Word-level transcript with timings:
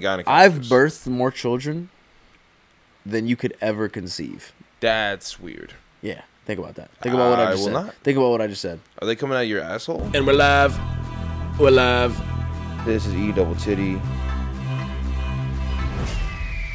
gynecologist. 0.00 0.24
I've 0.28 0.52
birthed 0.60 1.06
more 1.08 1.30
children 1.30 1.90
than 3.04 3.26
you 3.26 3.34
could 3.36 3.56
ever 3.60 3.88
conceive. 3.88 4.52
That's 4.80 5.40
weird. 5.40 5.72
Yeah, 6.02 6.22
think 6.44 6.60
about 6.60 6.76
that. 6.76 6.90
Think 7.02 7.14
about 7.16 7.30
what 7.30 7.40
I 7.40 7.48
I 7.48 7.50
just 7.52 7.58
will 7.58 7.64
said. 7.66 7.72
not. 7.86 7.94
Think 8.04 8.16
about 8.18 8.30
what 8.30 8.40
I 8.40 8.46
just 8.46 8.62
said. 8.62 8.78
Are 9.02 9.06
they 9.06 9.16
coming 9.16 9.36
out 9.36 9.42
of 9.42 9.48
your 9.48 9.60
asshole? 9.62 10.02
And 10.14 10.24
we're 10.26 10.34
live. 10.34 10.78
We're 11.58 11.70
live. 11.72 12.16
This 12.84 13.06
is 13.06 13.14
E 13.16 13.32
double 13.32 13.56
titty. 13.56 14.00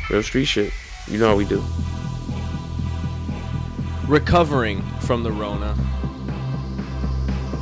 Real 0.10 0.22
street 0.22 0.46
shit. 0.46 0.74
You 1.08 1.18
know 1.18 1.30
how 1.30 1.36
we 1.38 1.46
do. 1.46 1.64
Recovering 4.08 4.82
from 5.00 5.24
the 5.24 5.32
Rona. 5.32 5.78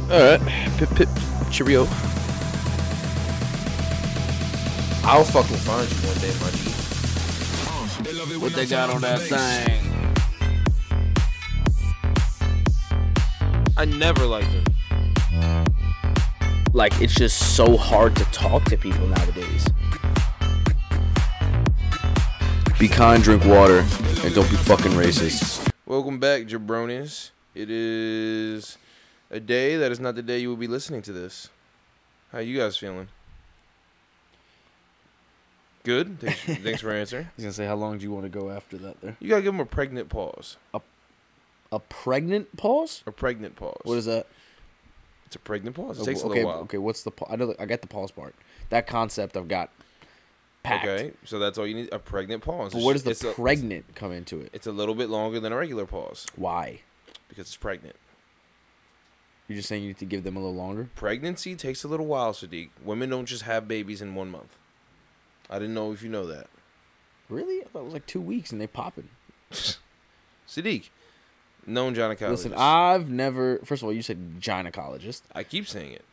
Alright. 0.10 0.42
Pip 0.78 0.90
pip. 0.96 1.10
Cheerio. 1.52 1.86
I'll 5.04 5.24
fucking 5.24 5.58
find 5.58 5.90
you 5.90 5.98
one 6.08 6.18
day, 6.20 6.32
my 6.42 6.52
G. 6.52 6.72
What 8.38 8.54
they 8.54 8.68
got 8.68 8.90
on 8.92 9.02
that 9.02 9.20
thing? 9.22 9.82
I 13.76 13.86
never 13.86 14.28
liked 14.28 14.48
him. 14.48 14.64
Like 16.74 17.02
it's 17.02 17.16
just 17.16 17.56
so 17.56 17.78
hard 17.78 18.16
to 18.16 18.26
talk 18.26 18.64
to 18.66 18.78
people 18.78 19.08
nowadays. 19.08 19.68
Be 22.80 22.88
kind, 22.88 23.24
drink 23.24 23.44
water, 23.46 23.80
and 24.24 24.36
don't 24.36 24.50
be 24.50 24.56
fucking 24.56 24.92
racist. 24.92 25.68
Welcome 25.86 26.20
back, 26.20 26.44
jabronis. 26.44 27.32
It 27.56 27.70
is 27.70 28.78
a 29.32 29.40
day 29.40 29.78
that 29.78 29.92
is 29.92 30.00
not 30.00 30.16
the 30.16 30.22
day 30.22 30.40
you 30.40 30.50
will 30.50 30.58
be 30.58 30.68
listening 30.68 31.02
to 31.04 31.12
this. 31.12 31.50
How 32.32 32.40
you 32.40 32.58
guys 32.58 32.78
feeling? 32.78 33.08
Good. 35.84 36.20
Thanks, 36.22 36.40
thanks 36.64 36.82
for 36.82 36.92
answering. 36.92 37.26
I 37.26 37.30
was 37.36 37.44
gonna 37.46 37.54
say, 37.54 37.66
how 37.66 37.76
long 37.76 37.98
do 37.98 38.04
you 38.04 38.12
want 38.12 38.24
to 38.26 38.30
go 38.30 38.50
after 38.52 38.78
that? 38.78 39.02
There, 39.02 39.18
You 39.20 39.30
gotta 39.30 39.42
give 39.42 39.54
him 39.54 39.60
a 39.60 39.66
pregnant 39.66 40.10
pause. 40.10 40.58
a 40.74 40.82
a 41.72 41.80
pregnant 41.80 42.56
pause. 42.58 43.02
A 43.08 43.12
pregnant 43.12 43.56
pause. 43.56 43.80
What 43.84 43.98
is 43.98 44.06
that? 44.06 44.28
It's 45.26 45.36
a 45.38 45.40
pregnant 45.40 45.76
pause. 45.76 45.98
It 45.98 46.02
Oh, 46.02 46.06
takes 46.06 46.22
a 46.22 46.26
okay, 46.26 46.36
little 46.36 46.52
while. 46.52 46.60
okay. 46.64 46.78
What's 46.78 47.04
the? 47.04 47.12
pa- 47.12 47.28
I 47.30 47.36
know. 47.38 47.48
that- 47.48 47.60
I 47.62 47.66
got 47.66 47.82
the 47.82 47.88
pause 47.88 48.12
part. 48.12 48.36
That 48.70 48.86
concept 48.88 49.36
I've 49.38 49.48
got. 49.48 49.70
Packed. 50.64 50.86
Okay, 50.86 51.12
so 51.26 51.40
that's 51.40 51.58
all 51.58 51.66
you 51.66 51.74
need. 51.74 51.90
A 51.92 51.98
pregnant 51.98 52.44
pause. 52.44 52.74
But 52.74 52.84
where 52.84 52.94
does 52.94 53.04
the 53.04 53.12
It's 53.12 53.24
a- 53.24 53.32
pregnant 53.32 53.96
come 53.96 54.12
into 54.12 54.40
it? 54.42 54.50
It's 54.54 54.68
a 54.68 54.72
little 54.72 54.94
bit 54.94 55.10
longer 55.10 55.40
than 55.40 55.52
a 55.52 55.56
regular 55.56 55.86
pause 55.88 56.28
Why? 56.36 56.82
because 57.30 57.48
it's 57.48 57.56
pregnant. 57.58 57.96
You're 59.48 59.56
just 59.58 59.68
saying 59.70 59.82
you 59.82 59.90
need 59.90 59.98
to 60.00 60.06
give 60.06 60.24
them 60.24 60.36
a 60.38 60.40
little 60.40 60.54
longer. 60.56 60.90
Pregnancy 60.96 61.56
takes 61.56 61.84
a 61.84 61.88
little 61.88 62.06
while, 62.06 62.32
Sadiq. 62.34 62.70
Women 62.84 63.10
don't 63.10 63.26
just 63.26 63.44
have 63.44 63.68
babies 63.68 64.02
in 64.02 64.14
one 64.14 64.30
month. 64.30 64.58
I 65.52 65.60
didn't 65.60 65.74
know 65.74 65.92
if 65.92 66.02
you 66.02 66.10
know 66.10 66.26
that. 66.28 66.48
Really? 67.30 67.62
I 67.62 67.66
thought 67.66 67.80
it 67.82 67.86
was 67.86 67.94
like 67.94 68.06
two 68.08 68.22
weeks 68.22 68.52
and 68.52 68.60
they 68.62 68.68
popping. 68.68 69.10
Sadiq, 70.48 70.90
known 71.66 71.96
gynecologist. 71.96 72.30
Listen, 72.30 72.54
I've 72.56 73.10
never. 73.10 73.60
First 73.64 73.82
of 73.84 73.88
all, 73.88 73.94
you 73.94 74.02
said 74.02 74.40
gynecologist, 74.42 75.22
I 75.34 75.44
keep 75.44 75.68
saying 75.68 75.94
it. 75.94 76.04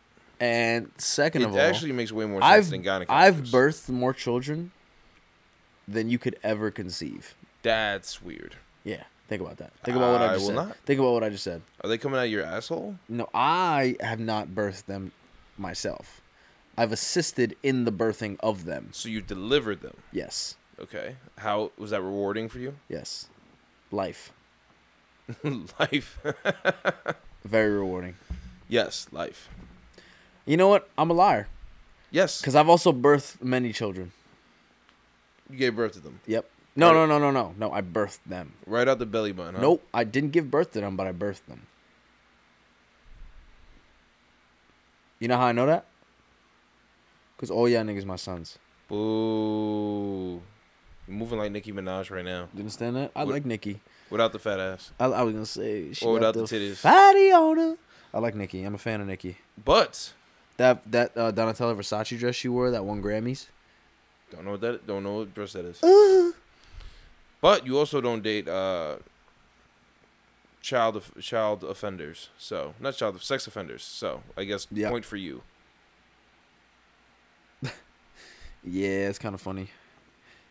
and 0.41 0.91
second 0.99 1.43
It 1.43 1.47
of 1.47 1.53
all, 1.55 1.61
actually 1.61 1.93
makes 1.93 2.13
way 2.13 2.25
more 2.27 2.41
sense 2.41 2.67
I've 2.67 2.71
than 2.71 2.83
gynecologist. 2.83 3.07
I've 3.11 3.37
birthed 3.45 3.89
more 3.89 4.13
children 4.13 4.73
than 5.87 6.11
you 6.11 6.19
could 6.19 6.37
ever 6.43 6.71
conceive. 6.71 7.35
That's 7.63 8.23
weird. 8.23 8.55
Yeah, 8.85 9.03
think 9.29 9.43
about 9.43 9.57
that. 9.57 9.73
Think 9.85 9.97
about 9.97 10.13
what 10.13 10.23
I 10.23 10.27
I 10.31 10.35
just 10.35 10.41
will 10.43 10.49
said. 10.49 10.55
not. 10.69 10.77
Think 10.85 11.01
about 11.01 11.13
what 11.13 11.25
I 11.25 11.31
just 11.31 11.43
said. 11.45 11.63
Are 11.83 11.89
they 11.89 11.99
coming 11.99 12.19
out 12.21 12.27
of 12.27 12.31
your 12.31 12.45
asshole? 12.45 12.97
No, 13.09 13.29
I 13.35 13.97
have 14.01 14.21
not 14.21 14.49
birthed 14.49 14.87
them 14.87 15.13
myself. 15.57 16.21
I've 16.79 16.93
assisted 16.93 17.57
in 17.63 17.85
the 17.85 17.91
birthing 17.93 18.37
of 18.41 18.65
them. 18.65 18.91
So 18.93 19.09
you 19.09 19.21
delivered 19.21 19.81
them. 19.83 19.97
Yes, 20.13 20.55
Okay. 20.81 21.17
How 21.39 21.73
was 21.77 21.91
that 21.91 22.01
rewarding 22.03 22.49
for 22.49 22.61
you? 22.61 22.77
yes, 22.89 23.27
life 23.91 24.33
life. 25.81 26.19
very 27.45 27.71
rewarding. 27.73 28.15
yes, 28.69 29.09
life. 29.11 29.49
You 30.47 30.57
know 30.57 30.69
what? 30.69 30.89
I'm 30.97 31.11
a 31.11 31.15
liar 31.15 31.49
Yes. 32.11 32.41
because 32.41 32.55
I've 32.55 32.69
also 32.69 32.93
birthed 32.93 33.43
many 33.43 33.73
children. 33.73 34.13
You 35.51 35.59
gave 35.59 35.75
birth 35.77 35.93
to 35.95 36.01
them. 36.01 36.21
Yep. 36.27 36.49
No, 36.77 36.89
Right. 36.95 36.95
no, 36.95 37.07
no, 37.07 37.19
no, 37.19 37.31
no, 37.33 37.55
no. 37.59 37.73
I 37.73 37.81
birthed 37.83 38.21
them. 38.25 38.53
Right 38.65 38.87
out 38.87 38.99
the 39.01 39.07
belly 39.07 39.33
button, 39.33 39.57
huh? 39.57 39.61
Nope, 39.61 39.83
I 39.93 40.05
didn't 40.05 40.31
give 40.31 40.49
birth 40.51 40.71
to 40.73 40.81
them, 40.81 40.95
but 40.97 41.07
I 41.09 41.13
birthed 41.13 41.45
them. 41.49 41.67
You 45.19 45.27
know 45.29 45.37
how 45.37 45.47
I 45.47 45.53
know 45.53 45.67
that? 45.67 45.85
Cause 47.39 47.51
all 47.51 47.69
y'all 47.69 47.85
niggas 47.85 48.05
my 48.05 48.17
sons. 48.17 48.59
Boo. 48.89 50.41
You're 51.07 51.17
moving 51.17 51.39
like 51.39 51.53
Nicki 51.53 51.73
Minaj 51.73 52.11
right 52.11 52.25
now. 52.25 52.49
You 52.53 52.61
understand 52.61 52.97
that? 52.97 53.13
I 53.15 53.25
What- 53.25 53.33
like 53.33 53.45
Nicki. 53.47 53.81
Without 54.11 54.33
the 54.33 54.39
fat 54.39 54.59
ass. 54.59 54.91
I, 54.99 55.05
I 55.07 55.23
was 55.23 55.35
gonna 55.35 55.47
say 55.47 55.93
she 55.93 56.05
Or 56.07 56.15
without 56.15 56.35
the 56.35 56.43
titties. 56.43 56.77
Fatty 56.77 57.31
on 57.31 57.59
her. 57.59 57.77
I 58.13 58.19
like 58.21 58.35
Nicki. 58.35 58.65
I'm 58.65 58.75
a 58.75 58.79
fan 58.79 59.01
of 59.03 59.07
Nicki. 59.07 59.37
But 59.63 60.13
That 60.57 60.91
that 60.91 61.17
uh, 61.17 61.31
Donatella 61.33 61.77
Versace 61.77 62.19
dress 62.19 62.35
she 62.35 62.49
wore 62.49 62.71
that 62.71 62.85
won 62.85 63.03
Grammys. 63.03 63.47
don't 64.33 64.45
know 64.45 64.53
what 64.53 64.61
that 64.63 64.87
don't 64.87 65.05
know 65.05 65.19
what 65.19 65.35
dress 65.35 65.53
that 65.53 65.65
is. 65.67 65.83
Uh, 65.83 66.33
But 67.41 67.67
you 67.67 67.79
also 67.79 68.01
don't 68.01 68.23
date 68.23 68.49
uh 68.49 68.97
child 70.63 70.97
of, 70.97 71.13
child 71.21 71.63
offenders. 71.65 72.31
So, 72.39 72.75
not 72.81 72.97
child 72.97 73.21
sex 73.23 73.47
offenders. 73.47 73.83
So, 73.85 74.23
I 74.37 74.45
guess 74.45 74.67
Yeah. 74.73 74.91
point 74.91 75.05
for 75.05 75.17
you. 75.17 75.43
Yeah, 78.65 79.09
it's 79.09 79.19
kind 79.19 79.35
of 79.35 79.41
funny. 79.41 79.69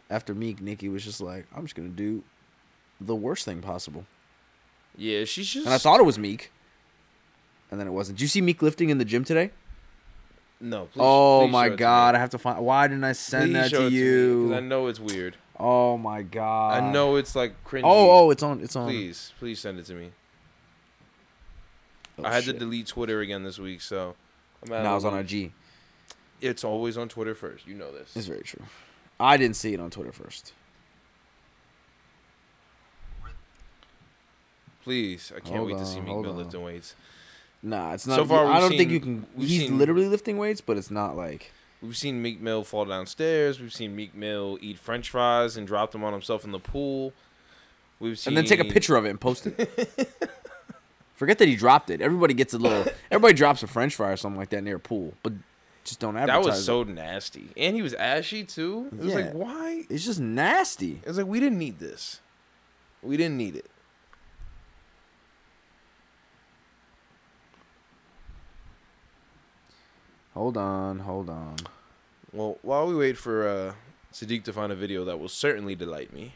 After 0.09 0.33
Meek, 0.33 0.61
Nicki 0.61 0.87
was 0.89 1.03
just 1.03 1.19
like, 1.21 1.45
I'm 1.55 1.63
just 1.63 1.75
gonna 1.75 1.89
do 1.89 2.23
the 3.01 3.15
worst 3.15 3.45
thing 3.45 3.61
possible. 3.61 4.05
Yeah, 4.95 5.25
she's 5.25 5.47
just 5.47 5.65
And 5.65 5.73
I 5.73 5.77
thought 5.77 5.99
it 5.99 6.05
was 6.05 6.17
Meek. 6.17 6.51
And 7.69 7.79
then 7.79 7.87
it 7.87 7.91
wasn't. 7.91 8.17
Did 8.17 8.21
you 8.23 8.27
see 8.29 8.41
Meek 8.41 8.61
lifting 8.61 8.89
in 8.89 8.97
the 8.97 9.05
gym 9.05 9.23
today? 9.23 9.51
no. 10.59 10.85
Please, 10.85 11.01
oh 11.03 11.41
please 11.43 11.51
my 11.51 11.69
god. 11.69 12.15
I 12.15 12.19
have 12.19 12.29
to 12.31 12.37
find. 12.37 12.59
Why 12.65 12.87
didn't 12.87 13.03
I 13.03 13.11
send 13.11 13.51
Please 13.53 13.71
that 13.71 13.77
to 13.77 13.89
you? 13.89 14.47
'cause 14.49 14.57
I 14.57 14.59
know 14.61 14.87
it's 14.87 14.99
weird. 14.99 15.35
oh 15.59 15.97
my 15.97 16.21
god. 16.23 16.81
I 16.83 16.91
know 16.91 17.17
it's 17.17 17.35
like 17.35 17.63
cringy. 17.65 17.81
Oh, 17.83 18.25
oh, 18.25 18.31
it's 18.31 18.41
on. 18.41 18.61
It's 18.61 18.75
on. 18.75 18.87
Please, 18.87 19.33
please 19.37 19.59
send 19.59 19.77
it 19.79 19.85
to 19.87 19.93
me. 19.93 20.11
Oh, 22.17 22.23
I 22.25 22.33
had 22.33 22.45
shit. 22.45 22.55
to 22.55 22.59
delete 22.59 22.87
Twitter 22.87 23.19
again 23.21 23.43
this 23.43 23.59
week, 23.59 23.81
so 23.81 24.15
I'm 24.63 24.69
No, 24.69 24.91
a 24.91 24.95
was 24.95 25.05
on 25.05 25.15
IG. 25.19 25.51
It's 26.41 26.63
always 26.63 26.97
on 26.97 27.09
Twitter 27.09 27.35
first. 27.35 27.67
You 27.67 27.73
know 27.75 27.91
this. 27.91 28.15
It's 28.15 28.27
very 28.27 28.41
true. 28.41 28.63
I 29.19 29.37
didn't 29.37 29.55
see 29.55 29.73
it 29.73 29.79
on 29.79 29.89
Twitter 29.89 30.11
first. 30.11 30.53
Please, 34.83 35.33
I 35.35 35.39
can't 35.39 35.57
Hold 35.57 35.71
wait 35.71 35.77
to 35.79 35.85
see 35.85 35.99
on, 35.99 36.05
Meek 36.05 36.17
Mill 36.19 36.33
lifting 36.33 36.63
weights. 36.63 36.95
Nah, 37.61 37.93
it's 37.93 38.07
not. 38.07 38.15
So 38.15 38.25
far, 38.25 38.45
I 38.45 38.59
don't 38.59 38.69
think 38.69 38.91
you 38.91 38.99
can. 38.99 39.25
He's 39.37 39.63
seen- 39.63 39.77
literally 39.77 40.07
lifting 40.07 40.37
weights, 40.37 40.61
but 40.61 40.77
it's 40.77 40.91
not 40.91 41.17
like. 41.17 41.51
We've 41.81 41.97
seen 41.97 42.21
Meek 42.21 42.39
Mill 42.39 42.63
fall 42.63 42.85
downstairs. 42.85 43.59
We've 43.59 43.73
seen 43.73 43.95
Meek 43.95 44.15
Mill 44.15 44.57
eat 44.61 44.79
French 44.79 45.09
fries 45.09 45.57
and 45.57 45.67
drop 45.67 45.91
them 45.91 46.03
on 46.03 46.13
himself 46.13 46.43
in 46.43 46.51
the 46.51 46.59
pool. 46.59 47.13
We've 47.99 48.17
seen 48.17 48.31
And 48.31 48.37
then 48.37 48.45
take 48.45 48.59
a 48.59 48.71
picture 48.73 48.95
of 48.95 49.05
it 49.05 49.09
and 49.09 49.19
post 49.19 49.45
it. 49.47 50.09
Forget 51.15 51.37
that 51.39 51.47
he 51.47 51.55
dropped 51.55 51.89
it. 51.89 51.99
Everybody 51.99 52.33
gets 52.33 52.53
a 52.53 52.57
little. 52.57 52.85
Everybody 53.11 53.33
drops 53.33 53.63
a 53.63 53.67
French 53.67 53.95
fry 53.95 54.11
or 54.11 54.17
something 54.17 54.39
like 54.39 54.49
that 54.49 54.63
near 54.63 54.77
a 54.77 54.79
pool, 54.79 55.15
but 55.21 55.33
just 55.87 55.99
don't 55.99 56.13
That 56.15 56.29
advertise. 56.29 56.45
was 56.45 56.59
it. 56.59 56.63
so 56.63 56.83
nasty, 56.83 57.49
and 57.57 57.75
he 57.75 57.81
was 57.81 57.93
ashy 57.95 58.43
too. 58.43 58.89
It 58.91 58.97
was 58.99 59.07
Yeah. 59.07 59.15
like, 59.15 59.31
why? 59.33 59.85
It's 59.89 60.05
just 60.05 60.19
nasty. 60.19 61.01
It's 61.05 61.17
like 61.17 61.25
we 61.27 61.39
didn't 61.39 61.57
need 61.57 61.79
this. 61.79 62.19
We 63.01 63.17
didn't 63.17 63.37
need 63.37 63.55
it. 63.55 63.69
Hold 70.33 70.57
on, 70.57 70.99
hold 70.99 71.29
on. 71.29 71.55
Well, 72.31 72.57
while 72.61 72.87
we 72.87 72.95
wait 72.95 73.17
for 73.17 73.47
uh, 73.47 73.73
Sadiq 74.13 74.43
to 74.43 74.53
find 74.53 74.71
a 74.71 74.75
video 74.75 75.03
that 75.05 75.19
will 75.19 75.29
certainly 75.29 75.75
delight 75.75 76.13
me, 76.13 76.33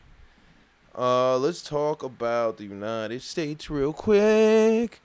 uh, 0.97 1.37
let's 1.37 1.61
talk 1.61 2.01
about 2.03 2.57
the 2.57 2.63
United 2.65 3.21
States 3.21 3.69
real 3.69 3.93
quick. 3.93 5.01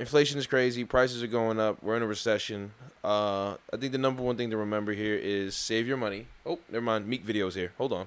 Inflation 0.00 0.38
is 0.38 0.46
crazy. 0.46 0.82
Prices 0.86 1.22
are 1.22 1.26
going 1.26 1.60
up. 1.60 1.82
We're 1.82 1.94
in 1.94 2.02
a 2.02 2.06
recession. 2.06 2.72
Uh, 3.04 3.56
I 3.70 3.76
think 3.78 3.92
the 3.92 3.98
number 3.98 4.22
one 4.22 4.34
thing 4.34 4.48
to 4.48 4.56
remember 4.56 4.94
here 4.94 5.14
is 5.14 5.54
save 5.54 5.86
your 5.86 5.98
money. 5.98 6.26
Oh, 6.46 6.58
never 6.70 6.82
mind. 6.82 7.06
Meek 7.06 7.24
videos 7.24 7.52
here. 7.52 7.74
Hold 7.76 7.92
on. 7.92 8.06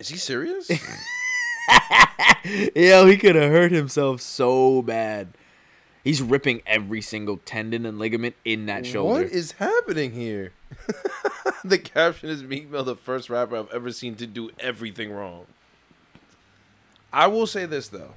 Is 0.00 0.08
he 0.08 0.16
serious? 0.16 0.68
Yo, 2.74 3.06
he 3.06 3.16
could 3.16 3.36
have 3.36 3.52
hurt 3.52 3.70
himself 3.70 4.20
so 4.20 4.82
bad. 4.82 5.28
He's 6.02 6.20
ripping 6.20 6.62
every 6.66 7.00
single 7.00 7.36
tendon 7.36 7.86
and 7.86 8.00
ligament 8.00 8.34
in 8.44 8.66
that 8.66 8.84
shoulder. 8.86 9.22
What 9.22 9.32
is 9.32 9.52
happening 9.52 10.12
here? 10.14 10.52
the 11.64 11.78
caption 11.78 12.28
is 12.28 12.42
Meek 12.42 12.68
Mill, 12.68 12.82
the 12.82 12.96
first 12.96 13.30
rapper 13.30 13.56
I've 13.56 13.72
ever 13.72 13.92
seen 13.92 14.16
to 14.16 14.26
do 14.26 14.50
everything 14.58 15.12
wrong. 15.12 15.46
I 17.12 17.28
will 17.28 17.46
say 17.46 17.66
this 17.66 17.86
though. 17.86 18.14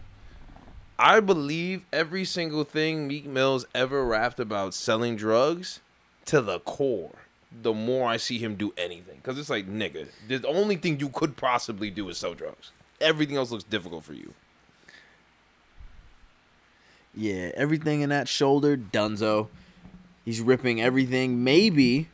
I 1.01 1.22
believe 1.22 1.86
every 1.94 2.25
single 2.25 2.66
thing 2.66 3.07
Meek 3.07 3.25
Mill's 3.25 3.66
ever 3.74 4.04
rapped 4.06 4.40
about 4.40 4.74
selling 4.74 5.16
drugs 5.16 5.80
to 6.25 6.42
the 6.42 6.60
core. 6.60 7.16
the 7.51 7.74
more 7.74 8.07
I 8.07 8.18
see 8.18 8.38
him 8.38 8.56
do 8.56 8.74
anything. 8.78 9.16
Because 9.16 9.38
it's 9.40 9.50
like, 9.50 9.68
nigga, 9.68 10.07
the 10.28 10.48
only 10.48 10.75
thing 10.75 11.00
you 11.00 11.10
could 11.10 11.36
possibly 11.36 11.90
do 11.90 12.07
is 12.10 12.18
sell 12.18 12.34
drugs. 12.34 12.72
Everything 13.01 13.38
else 13.38 13.51
looks 13.51 13.63
difficult 13.63 14.04
for 14.04 14.13
you. 14.13 14.34
Yeah, 17.16 17.52
everything 17.56 18.02
in 18.02 18.10
that 18.10 18.28
shoulder, 18.28 18.78
Dunzo. 18.78 19.48
He's 20.25 20.42
ripping 20.42 20.80
everything. 20.80 21.44
Maybe, 21.44 22.10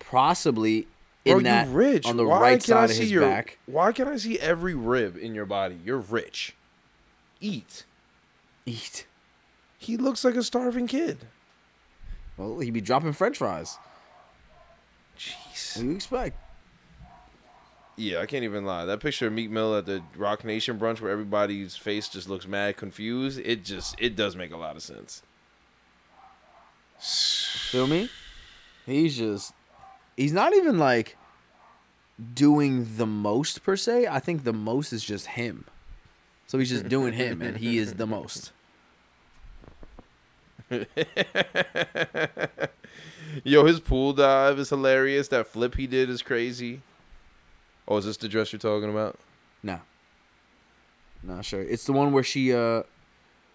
possibly 0.00 0.88
in 1.24 1.34
Bro, 1.34 1.42
that 1.44 1.68
rich. 1.68 2.06
on 2.06 2.16
the 2.16 2.26
why 2.26 2.40
right 2.40 2.64
can 2.64 2.74
I 2.74 2.76
side 2.80 2.90
of 2.90 2.96
see 2.96 3.02
his 3.02 3.12
your, 3.12 3.22
back. 3.22 3.58
Why 3.66 3.92
can 3.92 4.08
I 4.08 4.16
see 4.16 4.38
every 4.40 4.74
rib 4.74 5.16
in 5.16 5.34
your 5.34 5.46
body? 5.46 5.78
You're 5.84 5.98
rich. 5.98 6.54
Eat. 7.40 7.84
Eat. 8.66 9.06
He 9.78 9.96
looks 9.96 10.24
like 10.24 10.34
a 10.34 10.42
starving 10.42 10.86
kid. 10.86 11.18
Well, 12.36 12.58
he'd 12.58 12.72
be 12.72 12.80
dropping 12.80 13.12
French 13.12 13.38
fries. 13.38 13.78
Jeez. 15.18 15.76
What 15.76 15.82
do 15.82 15.88
you 15.88 15.96
expect? 15.96 16.38
Yeah, 17.96 18.20
I 18.20 18.26
can't 18.26 18.44
even 18.44 18.64
lie. 18.64 18.84
That 18.84 19.00
picture 19.00 19.26
of 19.26 19.32
Meek 19.32 19.50
Mill 19.50 19.74
at 19.76 19.86
the 19.86 20.02
Roc 20.16 20.44
Nation 20.44 20.78
brunch 20.78 21.00
where 21.00 21.10
everybody's 21.10 21.76
face 21.76 22.08
just 22.08 22.28
looks 22.28 22.46
mad 22.46 22.76
confused, 22.76 23.40
it 23.44 23.64
just 23.64 23.96
it 23.98 24.14
does 24.14 24.36
make 24.36 24.52
a 24.52 24.56
lot 24.56 24.76
of 24.76 24.82
sense. 24.82 25.22
Feel 27.00 27.88
me? 27.88 28.08
He's 28.86 29.16
just 29.18 29.52
he's 30.16 30.32
not 30.32 30.54
even 30.54 30.78
like 30.78 31.16
doing 32.34 32.96
the 32.96 33.06
most 33.06 33.64
per 33.64 33.76
se. 33.76 34.06
I 34.06 34.20
think 34.20 34.44
the 34.44 34.52
most 34.52 34.92
is 34.92 35.02
just 35.02 35.26
him. 35.26 35.64
So 36.48 36.58
he's 36.58 36.70
just 36.70 36.88
doing 36.88 37.12
him 37.12 37.40
and 37.42 37.58
he 37.58 37.78
is 37.78 37.94
the 37.94 38.06
most. 38.06 38.52
Yo, 43.44 43.64
his 43.66 43.80
pool 43.80 44.14
dive 44.14 44.58
is 44.58 44.70
hilarious. 44.70 45.28
That 45.28 45.46
flip 45.46 45.76
he 45.76 45.86
did 45.86 46.10
is 46.10 46.22
crazy. 46.22 46.80
Oh, 47.86 47.98
is 47.98 48.06
this 48.06 48.16
the 48.16 48.28
dress 48.28 48.50
you're 48.52 48.58
talking 48.58 48.90
about? 48.90 49.18
No. 49.62 49.80
Not 51.22 51.44
sure. 51.44 51.62
It's 51.62 51.84
the 51.84 51.92
one 51.92 52.12
where 52.12 52.24
she 52.24 52.52
uh 52.52 52.82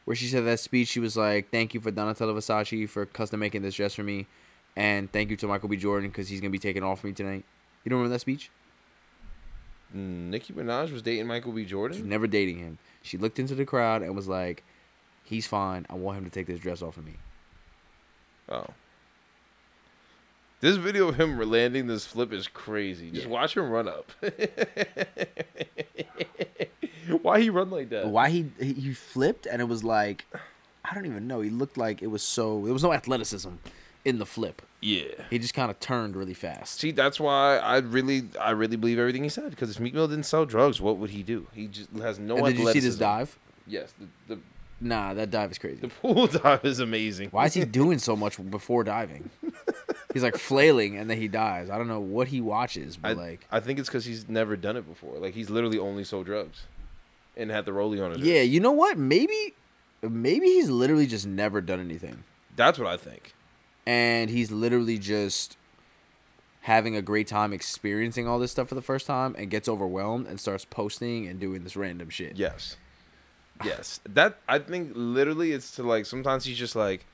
where 0.06 0.16
she 0.16 0.28
said 0.28 0.46
that 0.46 0.60
speech, 0.60 0.90
she 0.90 1.00
was 1.00 1.18
like, 1.18 1.50
Thank 1.50 1.74
you 1.74 1.80
for 1.80 1.92
Donatella 1.92 2.36
Versace 2.36 2.88
for 2.88 3.08
custom 3.08 3.40
making 3.40 3.64
this 3.64 3.74
dress 3.76 3.96
for 3.96 4.04
me 4.04 4.28
and 4.76 5.12
thank 5.12 5.32
you 5.32 5.38
to 5.38 5.48
Michael 5.48 5.70
B. 5.70 5.78
Jordan 5.78 6.10
because 6.10 6.30
he's 6.30 6.42
gonna 6.42 6.52
be 6.52 6.60
taking 6.60 6.84
off 6.84 7.04
me 7.04 7.12
tonight. 7.12 7.44
You 7.84 7.90
don't 7.90 7.98
remember 7.98 8.14
that 8.14 8.20
speech? 8.20 8.52
Nicki 9.94 10.54
Minaj 10.54 10.92
was 10.92 11.02
dating 11.02 11.28
Michael 11.28 11.52
B. 11.52 11.62
She's 11.64 11.72
Jordan. 11.72 12.10
never 12.10 12.28
dating 12.28 12.58
him. 12.60 12.78
She 13.02 13.18
looked 13.18 13.38
into 13.40 13.56
the 13.56 13.66
crowd 13.66 14.02
and 14.02 14.16
was 14.16 14.28
like, 14.28 14.64
He's 15.24 15.48
fine. 15.48 15.86
I 15.90 15.94
want 15.96 16.18
him 16.18 16.26
to 16.26 16.30
take 16.30 16.48
this 16.48 16.60
dress 16.60 16.82
off 16.82 16.98
of 16.98 17.06
me. 17.06 17.14
Oh. 18.50 18.66
This 20.60 20.76
video 20.78 21.08
of 21.10 21.20
him 21.20 21.40
landing 21.40 21.88
this 21.88 22.06
flip 22.06 22.32
is 22.34 22.48
crazy. 22.48 23.10
Just 23.12 23.28
Yeah. 23.28 23.32
watch 23.34 23.56
him 23.58 23.70
run 23.70 23.88
up. 23.88 24.12
Why 27.22 27.42
he 27.42 27.50
run 27.50 27.70
like 27.70 27.90
that? 27.90 28.08
Why 28.08 28.30
he 28.30 28.52
he 28.60 28.74
he 28.74 28.94
flipped 28.94 29.46
and 29.46 29.62
it 29.62 29.66
was 29.66 29.84
like 29.84 30.26
I 30.86 30.94
don't 30.94 31.06
even 31.06 31.28
know. 31.28 31.42
He 31.42 31.50
looked 31.50 31.78
like 31.78 32.02
it 32.02 32.08
was 32.08 32.24
so 32.24 32.62
there 32.64 32.74
was 32.74 32.84
no 32.84 32.94
athleticism 32.94 33.50
in 34.06 34.20
the 34.20 34.26
flip. 34.26 34.62
Yeah. 34.82 35.06
He 35.30 35.40
just 35.40 35.54
kind 35.54 35.72
of 35.72 35.80
turned 35.80 36.16
really 36.16 36.34
fast. 36.34 36.80
See, 36.80 36.92
that's 36.92 37.20
why 37.20 37.58
I 37.58 37.78
really, 37.78 38.24
I 38.40 38.52
really 38.52 38.76
believe 38.76 39.00
everything 39.00 39.24
he 39.24 39.30
said. 39.30 39.50
Because 39.50 39.72
if 39.72 39.80
Meek 39.80 39.94
Mill 39.94 40.08
didn't 40.08 40.26
sell 40.26 40.46
drugs, 40.46 40.82
what 40.82 40.98
would 40.98 41.12
he 41.12 41.24
do? 41.24 41.48
He 41.54 41.68
just 41.68 41.90
has 41.94 42.20
no. 42.20 42.38
and 42.38 42.46
did 42.48 42.58
you 42.58 42.72
see 42.72 42.80
this 42.80 42.98
dive? 42.98 43.38
Yes, 43.66 43.94
the, 43.98 44.36
the 44.36 44.42
Nah, 44.82 45.14
that 45.14 45.32
dive 45.32 45.52
is 45.52 45.58
crazy. 45.58 45.78
the 45.78 45.88
pool 45.88 46.28
dive 46.44 46.66
is 46.66 46.80
amazing. 46.80 47.30
Why 47.30 47.46
is 47.46 47.54
he 47.54 47.64
doing 47.64 48.00
so 48.00 48.16
much 48.18 48.38
before 48.50 48.84
diving? 48.84 49.30
He's 50.14 50.24
like 50.24 50.36
flailing 50.36 50.98
and 50.98 51.10
then 51.10 51.18
he 51.18 51.28
dies. 51.30 51.70
I 51.70 51.78
don't 51.78 51.88
know 51.88 52.02
what 52.02 52.28
he 52.28 52.42
watches, 52.42 52.98
I, 53.02 53.14
but 53.14 53.18
like, 53.18 53.48
I 53.50 53.62
think 53.62 53.80
it's 53.80 53.88
because 53.88 54.06
he's 54.06 54.28
never 54.28 54.58
done 54.58 54.76
it 54.76 54.88
before. 54.88 55.18
Like 55.18 55.34
he's 55.34 55.50
literally 55.50 55.80
only 55.80 56.04
sold 56.04 56.26
drugs, 56.26 56.64
and 57.38 57.50
had 57.50 57.66
the 57.66 57.72
rollie 57.72 58.04
on 58.04 58.12
his. 58.12 58.20
yeah, 58.20 58.42
you 58.42 58.60
know 58.60 58.72
what? 58.72 58.98
Maybe, 58.98 59.56
maybe 60.02 60.48
he's 60.48 60.70
literally 60.70 61.08
just 61.08 61.26
never 61.26 61.62
done 61.62 61.80
anything, 61.80 62.26
that's 62.56 62.78
what 62.78 62.88
I 62.88 62.98
think. 62.98 63.34
And 63.86 64.30
he's 64.30 64.52
literally 64.52 64.98
just 64.98 65.58
having 66.62 66.96
a 66.96 67.02
great 67.02 67.28
time 67.28 67.52
experiencing 67.52 68.28
all 68.28 68.40
this 68.40 68.52
stuff 68.52 68.70
for 68.70 68.76
the 68.76 68.82
first 68.82 69.06
time, 69.06 69.36
and 69.38 69.50
gets 69.50 69.68
overwhelmed 69.68 70.28
and 70.28 70.40
starts 70.40 70.66
posting 70.66 71.28
and 71.28 71.40
doing 71.40 71.64
this 71.64 71.76
random 71.76 72.10
shit. 72.10 72.38
Yes, 72.38 72.78
yes. 73.64 74.00
That 74.08 74.38
I 74.48 74.60
think 74.60 74.92
literally 74.96 75.52
it's 75.52 75.76
to 75.76 75.84
like 75.84 76.06
sometimes 76.06 76.46
he's 76.46 76.58
just 76.58 76.76
like, 76.76 77.06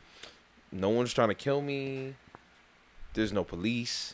no 0.71 0.89
one's 0.89 1.13
trying 1.13 1.29
to 1.29 1.35
kill 1.35 1.61
me. 1.61 2.15
There's 3.15 3.33
no 3.33 3.43
police. 3.43 4.13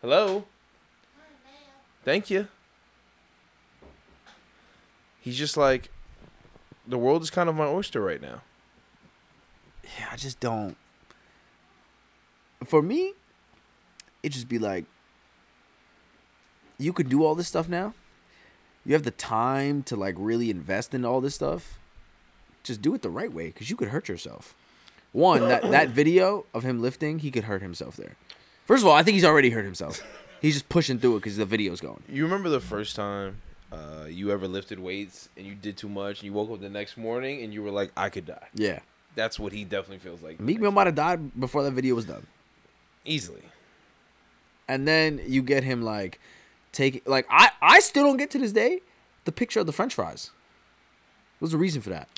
Hello. 0.00 0.46
Thank 2.04 2.30
you. 2.30 2.48
He's 5.20 5.36
just 5.38 5.56
like, 5.56 5.90
the 6.88 6.96
world 6.98 7.22
is 7.22 7.30
kind 7.30 7.48
of 7.48 7.54
my 7.54 7.66
oyster 7.66 8.00
right 8.00 8.22
now. 8.22 8.40
yeah, 9.84 10.08
I 10.10 10.16
just 10.16 10.40
don't. 10.40 10.76
For 12.64 12.82
me, 12.82 13.14
it 14.22 14.30
just 14.30 14.48
be 14.48 14.58
like, 14.58 14.84
you 16.78 16.92
could 16.92 17.08
do 17.08 17.24
all 17.24 17.34
this 17.34 17.48
stuff 17.48 17.68
now. 17.68 17.94
You 18.84 18.94
have 18.94 19.02
the 19.02 19.10
time 19.10 19.82
to 19.84 19.96
like 19.96 20.14
really 20.18 20.50
invest 20.50 20.94
in 20.94 21.04
all 21.04 21.20
this 21.20 21.34
stuff. 21.34 21.78
Just 22.62 22.82
do 22.82 22.94
it 22.94 23.02
the 23.02 23.10
right 23.10 23.32
way, 23.32 23.46
because 23.46 23.70
you 23.70 23.76
could 23.76 23.88
hurt 23.88 24.08
yourself. 24.08 24.54
One 25.12 25.48
that 25.48 25.70
that 25.70 25.88
video 26.00 26.46
of 26.54 26.62
him 26.62 26.80
lifting, 26.80 27.18
he 27.20 27.30
could 27.30 27.44
hurt 27.44 27.62
himself 27.62 27.96
there. 27.96 28.16
First 28.66 28.82
of 28.82 28.88
all, 28.88 28.94
I 28.94 29.02
think 29.02 29.14
he's 29.14 29.24
already 29.24 29.50
hurt 29.50 29.64
himself. 29.64 30.02
He's 30.40 30.54
just 30.54 30.68
pushing 30.68 30.98
through 30.98 31.16
it 31.16 31.18
because 31.20 31.36
the 31.36 31.44
video's 31.44 31.80
going. 31.80 32.02
You 32.08 32.24
remember 32.24 32.48
the 32.48 32.60
first 32.60 32.96
time 32.96 33.38
uh, 33.72 34.06
you 34.08 34.30
ever 34.30 34.48
lifted 34.48 34.78
weights 34.78 35.28
and 35.36 35.46
you 35.46 35.54
did 35.54 35.76
too 35.76 35.88
much 35.88 36.20
and 36.20 36.26
you 36.26 36.32
woke 36.32 36.50
up 36.50 36.60
the 36.60 36.70
next 36.70 36.96
morning 36.96 37.42
and 37.42 37.52
you 37.52 37.62
were 37.62 37.70
like, 37.70 37.90
I 37.96 38.08
could 38.08 38.26
die. 38.26 38.48
Yeah, 38.54 38.78
That's 39.14 39.38
what 39.38 39.52
he 39.52 39.64
definitely 39.64 39.98
feels 39.98 40.22
like. 40.22 40.40
Meek 40.40 40.60
Mill 40.60 40.70
might 40.70 40.86
have 40.86 40.94
died 40.94 41.38
before 41.38 41.62
that 41.64 41.72
video 41.72 41.94
was 41.94 42.06
done. 42.06 42.26
Easily. 43.04 43.42
and 44.68 44.86
then 44.86 45.20
you 45.26 45.42
get 45.42 45.64
him 45.64 45.82
like 45.82 46.20
take 46.72 47.02
like 47.08 47.26
I 47.30 47.50
I 47.60 47.80
still 47.80 48.04
don't 48.04 48.16
get 48.18 48.30
to 48.32 48.38
this 48.38 48.52
day 48.52 48.80
the 49.24 49.32
picture 49.32 49.60
of 49.60 49.66
the 49.66 49.72
French 49.72 49.94
fries. 49.94 50.30
What's 51.38 51.52
the 51.52 51.58
reason 51.58 51.80
for 51.82 51.90
that? 51.90 52.08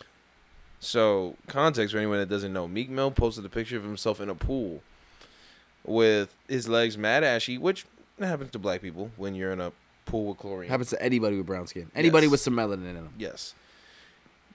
So, 0.80 1.36
context 1.46 1.92
for 1.92 1.98
anyone 1.98 2.18
that 2.18 2.28
doesn't 2.28 2.52
know, 2.52 2.66
Meek 2.66 2.90
Mill 2.90 3.12
posted 3.12 3.44
a 3.44 3.48
picture 3.48 3.76
of 3.76 3.84
himself 3.84 4.20
in 4.20 4.28
a 4.28 4.34
pool 4.34 4.82
with 5.84 6.34
his 6.48 6.68
legs 6.68 6.98
mad 6.98 7.22
ashy, 7.22 7.56
which 7.56 7.86
happens 8.18 8.50
to 8.50 8.58
black 8.58 8.82
people 8.82 9.12
when 9.16 9.36
you're 9.36 9.52
in 9.52 9.60
a 9.60 9.70
pool 10.06 10.26
with 10.30 10.38
chlorine. 10.38 10.68
Happens 10.68 10.90
to 10.90 11.00
anybody 11.00 11.36
with 11.36 11.46
brown 11.46 11.68
skin, 11.68 11.88
anybody 11.94 12.26
Yes. 12.26 12.30
with 12.32 12.40
some 12.40 12.54
melanin 12.54 12.88
in 12.88 12.94
them. 12.96 13.10
Yes. 13.16 13.54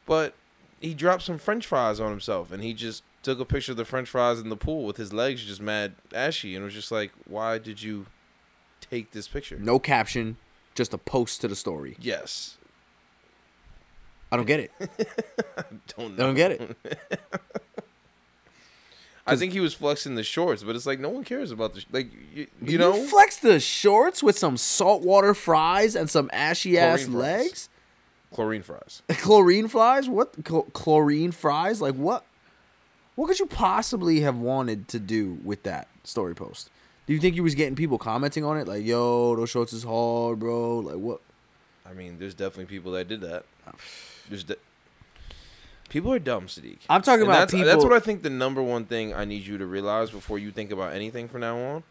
But 0.06 0.34
he 0.82 0.94
dropped 0.94 1.24
some 1.24 1.38
french 1.38 1.66
fries 1.66 2.00
on 2.01 2.10
himself 2.12 2.51
and 2.51 2.62
he 2.62 2.74
just 2.74 3.04
took 3.24 3.40
a 3.40 3.46
picture 3.46 3.72
of 3.74 3.78
the 3.78 3.86
french 3.86 4.08
fries 4.10 4.40
in 4.40 4.50
the 4.50 4.56
pool 4.58 4.86
with 4.86 4.98
his 4.98 5.12
legs 5.12 5.44
just 5.44 5.62
mad 5.62 5.96
ashy 6.14 6.56
and 6.56 6.64
was 6.64 6.74
just 6.74 6.92
like, 6.92 7.12
why 7.26 7.58
did 7.58 7.82
you 7.82 8.06
take 8.80 9.12
this 9.12 9.28
picture? 9.28 9.58
No 9.60 9.80
caption, 9.80 10.38
just 10.76 10.94
a 10.94 10.98
post 10.98 11.42
to 11.42 11.48
the 11.48 11.56
story. 11.56 11.98
Yes. 12.00 12.58
I 14.32 14.36
don't 14.38 14.46
get 14.46 14.60
it. 14.60 14.72
Don't 15.98 16.14
I 16.20 16.24
don't 16.24 16.36
get 16.36 16.52
it. 16.52 16.78
I 19.26 19.36
think 19.36 19.52
he 19.54 19.60
was 19.62 19.74
flexing 19.74 20.16
the 20.16 20.24
shorts, 20.24 20.64
but 20.64 20.76
it's 20.76 20.86
like 20.86 21.00
no 21.00 21.10
one 21.10 21.24
cares 21.26 21.52
about 21.52 21.74
the 21.74 21.82
sh- 21.82 21.86
like 21.92 22.10
you, 22.34 22.48
you 22.62 22.78
know 22.78 22.94
flex 22.94 23.38
the 23.38 23.60
shorts 23.60 24.24
with 24.24 24.38
some 24.38 24.56
saltwater 24.58 25.34
fries 25.34 25.96
and 25.96 26.10
some 26.10 26.30
ashy 26.32 26.78
ass 26.78 27.06
Chlorine 27.06 27.12
fries. 27.22 27.42
legs. 27.46 27.70
chlorine 28.34 28.64
fries. 28.64 29.02
chlorine 29.10 29.68
fries? 29.68 30.08
What 30.10 30.44
Chl- 30.44 30.72
chlorine 30.74 31.32
fries? 31.32 31.82
Like 31.82 31.96
what? 31.96 32.26
What 33.18 33.26
could 33.28 33.40
you 33.40 33.48
possibly 33.48 34.20
have 34.20 34.38
wanted 34.38 34.88
to 34.90 35.00
do 35.00 35.40
with 35.44 35.64
that 35.64 35.88
story 36.04 36.36
post? 36.36 36.70
Do 37.08 37.14
you 37.14 37.20
think 37.20 37.36
you 37.36 37.42
was 37.42 37.56
getting 37.56 37.76
people 37.76 37.98
commenting 37.98 38.46
on 38.46 38.58
it 38.58 38.68
like, 38.68 38.86
"Yo, 38.86 39.36
those 39.36 39.50
shorts 39.50 39.74
is 39.74 39.84
hard, 39.84 40.38
bro"? 40.38 40.78
Like 40.80 40.98
what? 40.98 41.22
I 41.84 41.94
mean, 41.94 42.20
there's 42.20 42.36
definitely 42.36 42.66
people 42.66 42.92
that 42.92 43.08
did 43.08 43.22
that. 43.22 43.46
Oh. 43.66 43.72
There's 44.30 44.44
de- 44.44 44.58
people 45.90 46.14
are 46.14 46.20
dumb, 46.20 46.46
Sadiq. 46.46 46.78
I'm 46.92 47.02
talking 47.02 47.22
And 47.22 47.30
about 47.32 47.40
that's, 47.40 47.54
people. 47.54 47.66
That's 47.66 47.84
what 47.84 47.94
I 47.94 48.00
think 48.00 48.22
the 48.22 48.30
number 48.30 48.62
one 48.62 48.86
thing 48.86 49.16
I 49.16 49.26
need 49.26 49.48
you 49.48 49.58
to 49.58 49.66
realize 49.66 50.12
before 50.12 50.38
you 50.38 50.52
think 50.52 50.70
about 50.72 50.94
anything 50.94 51.28
from 51.28 51.42
now 51.42 51.58
on. 51.58 51.84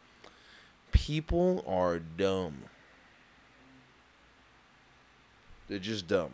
People 0.92 1.64
are 1.66 1.98
dumb. 1.98 2.58
They're 5.66 5.80
just 5.80 6.06
dumb. 6.06 6.30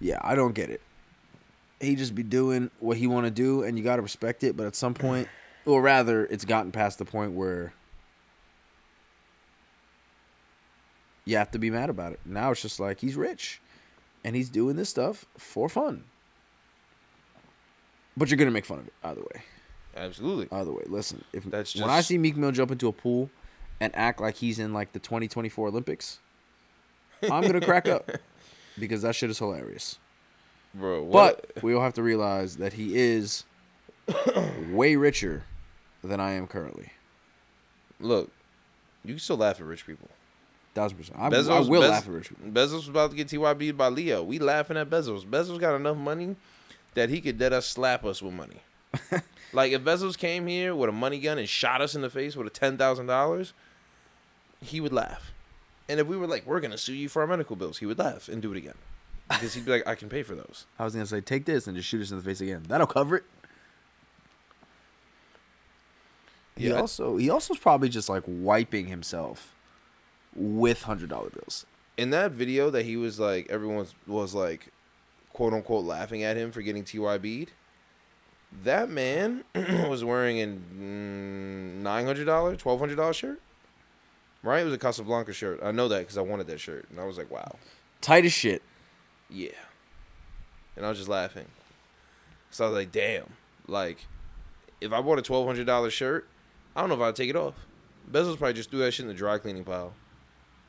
yeah, 0.00 0.18
I 0.22 0.34
don't 0.34 0.54
get 0.54 0.70
it. 0.70 0.80
He 1.84 1.94
just 1.94 2.14
be 2.14 2.22
doing 2.22 2.70
what 2.80 2.96
he 2.96 3.06
want 3.06 3.26
to 3.26 3.30
do, 3.30 3.62
and 3.62 3.78
you 3.78 3.84
gotta 3.84 4.02
respect 4.02 4.42
it. 4.44 4.56
But 4.56 4.66
at 4.66 4.74
some 4.74 4.94
point, 4.94 5.28
or 5.66 5.82
rather, 5.82 6.26
it's 6.26 6.44
gotten 6.44 6.72
past 6.72 6.98
the 6.98 7.04
point 7.04 7.32
where 7.32 7.72
you 11.24 11.36
have 11.36 11.50
to 11.52 11.58
be 11.58 11.70
mad 11.70 11.90
about 11.90 12.12
it. 12.12 12.20
Now 12.24 12.50
it's 12.50 12.62
just 12.62 12.80
like 12.80 13.00
he's 13.00 13.16
rich, 13.16 13.60
and 14.24 14.36
he's 14.36 14.50
doing 14.50 14.76
this 14.76 14.88
stuff 14.88 15.24
for 15.36 15.68
fun. 15.68 16.04
But 18.16 18.30
you're 18.30 18.38
gonna 18.38 18.50
make 18.50 18.64
fun 18.64 18.78
of 18.78 18.86
it 18.86 18.94
either 19.02 19.20
way. 19.20 19.42
Absolutely. 19.96 20.48
Either 20.50 20.72
way, 20.72 20.82
listen. 20.86 21.24
If 21.32 21.44
That's 21.44 21.74
when 21.76 21.90
I 21.90 22.00
see 22.00 22.18
Meek 22.18 22.36
Mill 22.36 22.52
jump 22.52 22.70
into 22.70 22.88
a 22.88 22.92
pool 22.92 23.30
and 23.80 23.94
act 23.94 24.20
like 24.20 24.36
he's 24.36 24.58
in 24.58 24.72
like 24.72 24.92
the 24.92 24.98
2024 24.98 25.68
Olympics, 25.68 26.20
I'm 27.22 27.42
gonna 27.42 27.60
crack 27.60 27.88
up 27.88 28.10
because 28.78 29.02
that 29.02 29.14
shit 29.14 29.30
is 29.30 29.38
hilarious. 29.38 29.98
Bro, 30.74 31.04
what? 31.04 31.50
But 31.54 31.62
we 31.62 31.74
all 31.74 31.82
have 31.82 31.94
to 31.94 32.02
realize 32.02 32.56
that 32.56 32.72
he 32.74 32.96
is 32.98 33.44
way 34.70 34.96
richer 34.96 35.44
than 36.02 36.20
I 36.20 36.32
am 36.32 36.46
currently. 36.46 36.90
look, 38.00 38.30
you 39.04 39.14
can 39.14 39.20
still 39.20 39.36
laugh 39.36 39.60
at 39.60 39.66
rich 39.66 39.86
people. 39.86 40.08
Thousand 40.74 40.98
percent. 40.98 41.18
I, 41.18 41.26
I 41.26 41.30
Bezos, 41.30 41.68
will 41.68 41.82
Bez- 41.82 41.90
laugh 41.90 42.06
at 42.08 42.12
rich 42.12 42.28
people. 42.30 42.48
Bezos 42.50 42.72
was 42.72 42.88
about 42.88 43.10
to 43.10 43.16
get 43.16 43.28
TYB 43.28 43.76
by 43.76 43.88
Leo. 43.88 44.22
We 44.22 44.38
laughing 44.38 44.76
at 44.76 44.90
Bezos. 44.90 45.24
Bezos 45.24 45.60
got 45.60 45.76
enough 45.76 45.96
money 45.96 46.36
that 46.94 47.10
he 47.10 47.20
could 47.20 47.38
dead 47.38 47.52
us 47.52 47.66
slap 47.66 48.04
us 48.04 48.20
with 48.20 48.34
money. 48.34 48.60
like 49.52 49.72
if 49.72 49.82
Bezos 49.82 50.18
came 50.18 50.46
here 50.46 50.74
with 50.74 50.88
a 50.88 50.92
money 50.92 51.18
gun 51.20 51.38
and 51.38 51.48
shot 51.48 51.80
us 51.80 51.94
in 51.94 52.02
the 52.02 52.10
face 52.10 52.34
with 52.34 52.46
a 52.46 52.50
ten 52.50 52.76
thousand 52.76 53.06
dollars, 53.06 53.52
he 54.60 54.80
would 54.80 54.92
laugh. 54.92 55.32
And 55.88 56.00
if 56.00 56.06
we 56.06 56.16
were 56.16 56.26
like, 56.26 56.46
we're 56.46 56.60
gonna 56.60 56.78
sue 56.78 56.94
you 56.94 57.08
for 57.08 57.22
our 57.22 57.28
medical 57.28 57.56
bills, 57.56 57.78
he 57.78 57.86
would 57.86 57.98
laugh 57.98 58.28
and 58.28 58.42
do 58.42 58.50
it 58.52 58.56
again. 58.56 58.74
Because 59.28 59.54
he'd 59.54 59.64
be 59.64 59.70
like, 59.70 59.86
I 59.86 59.94
can 59.94 60.08
pay 60.08 60.22
for 60.22 60.34
those. 60.34 60.66
I 60.78 60.84
was 60.84 60.92
gonna 60.94 61.06
say, 61.06 61.20
take 61.20 61.44
this 61.46 61.66
and 61.66 61.76
just 61.76 61.88
shoot 61.88 62.02
us 62.02 62.10
in 62.10 62.18
the 62.18 62.22
face 62.22 62.40
again. 62.40 62.64
That'll 62.68 62.86
cover 62.86 63.16
it. 63.16 63.24
He 66.56 66.68
Yeah, 66.68 66.74
also 66.80 67.16
he 67.16 67.28
also's 67.28 67.58
probably 67.58 67.88
just 67.88 68.08
like 68.08 68.22
wiping 68.26 68.86
himself 68.86 69.54
with 70.34 70.82
hundred 70.82 71.08
dollar 71.08 71.30
bills. 71.30 71.66
in 71.96 72.10
that 72.10 72.32
video 72.32 72.70
that 72.70 72.84
he 72.84 72.96
was 72.96 73.18
like 73.18 73.48
everyone 73.50 73.76
was, 73.78 73.94
was 74.06 74.34
like 74.34 74.68
quote 75.32 75.52
unquote 75.52 75.84
laughing 75.84 76.22
at 76.22 76.36
him 76.36 76.52
for 76.52 76.62
getting 76.62 76.84
TYB'd. 76.84 77.50
That 78.62 78.88
man 78.88 79.42
was 79.88 80.04
wearing 80.04 80.40
a 80.40 80.46
mm, 80.46 81.74
nine 81.82 82.04
hundred 82.06 82.26
dollar, 82.26 82.54
twelve 82.54 82.78
hundred 82.78 82.96
dollar 82.96 83.12
shirt. 83.12 83.40
Right, 84.44 84.60
it 84.60 84.64
was 84.64 84.74
a 84.74 84.78
Casablanca 84.78 85.32
shirt. 85.32 85.60
I 85.62 85.72
know 85.72 85.88
that 85.88 86.00
because 86.00 86.18
I 86.18 86.20
wanted 86.20 86.46
that 86.48 86.60
shirt, 86.60 86.86
and 86.90 87.00
I 87.00 87.04
was 87.04 87.16
like, 87.16 87.30
"Wow, 87.30 87.56
Tight 88.02 88.26
as 88.26 88.32
shit. 88.32 88.62
Yeah." 89.34 89.50
And 90.76 90.86
I 90.86 90.88
was 90.88 90.98
just 90.98 91.10
laughing. 91.10 91.46
So 92.50 92.64
I 92.64 92.68
was 92.68 92.76
like, 92.76 92.92
"Damn!" 92.92 93.26
Like, 93.66 93.98
if 94.80 94.92
I 94.92 95.00
bought 95.00 95.18
a 95.18 95.22
twelve 95.22 95.46
hundred 95.46 95.66
dollar 95.66 95.90
shirt, 95.90 96.26
I 96.76 96.80
don't 96.80 96.88
know 96.88 96.96
if 96.96 97.00
I'd 97.00 97.16
take 97.16 97.30
it 97.30 97.36
off. 97.36 97.54
Bezos 98.10 98.36
probably 98.38 98.54
just 98.54 98.70
threw 98.70 98.80
that 98.80 98.92
shit 98.92 99.04
in 99.04 99.08
the 99.08 99.14
dry 99.14 99.38
cleaning 99.38 99.64
pile. 99.64 99.92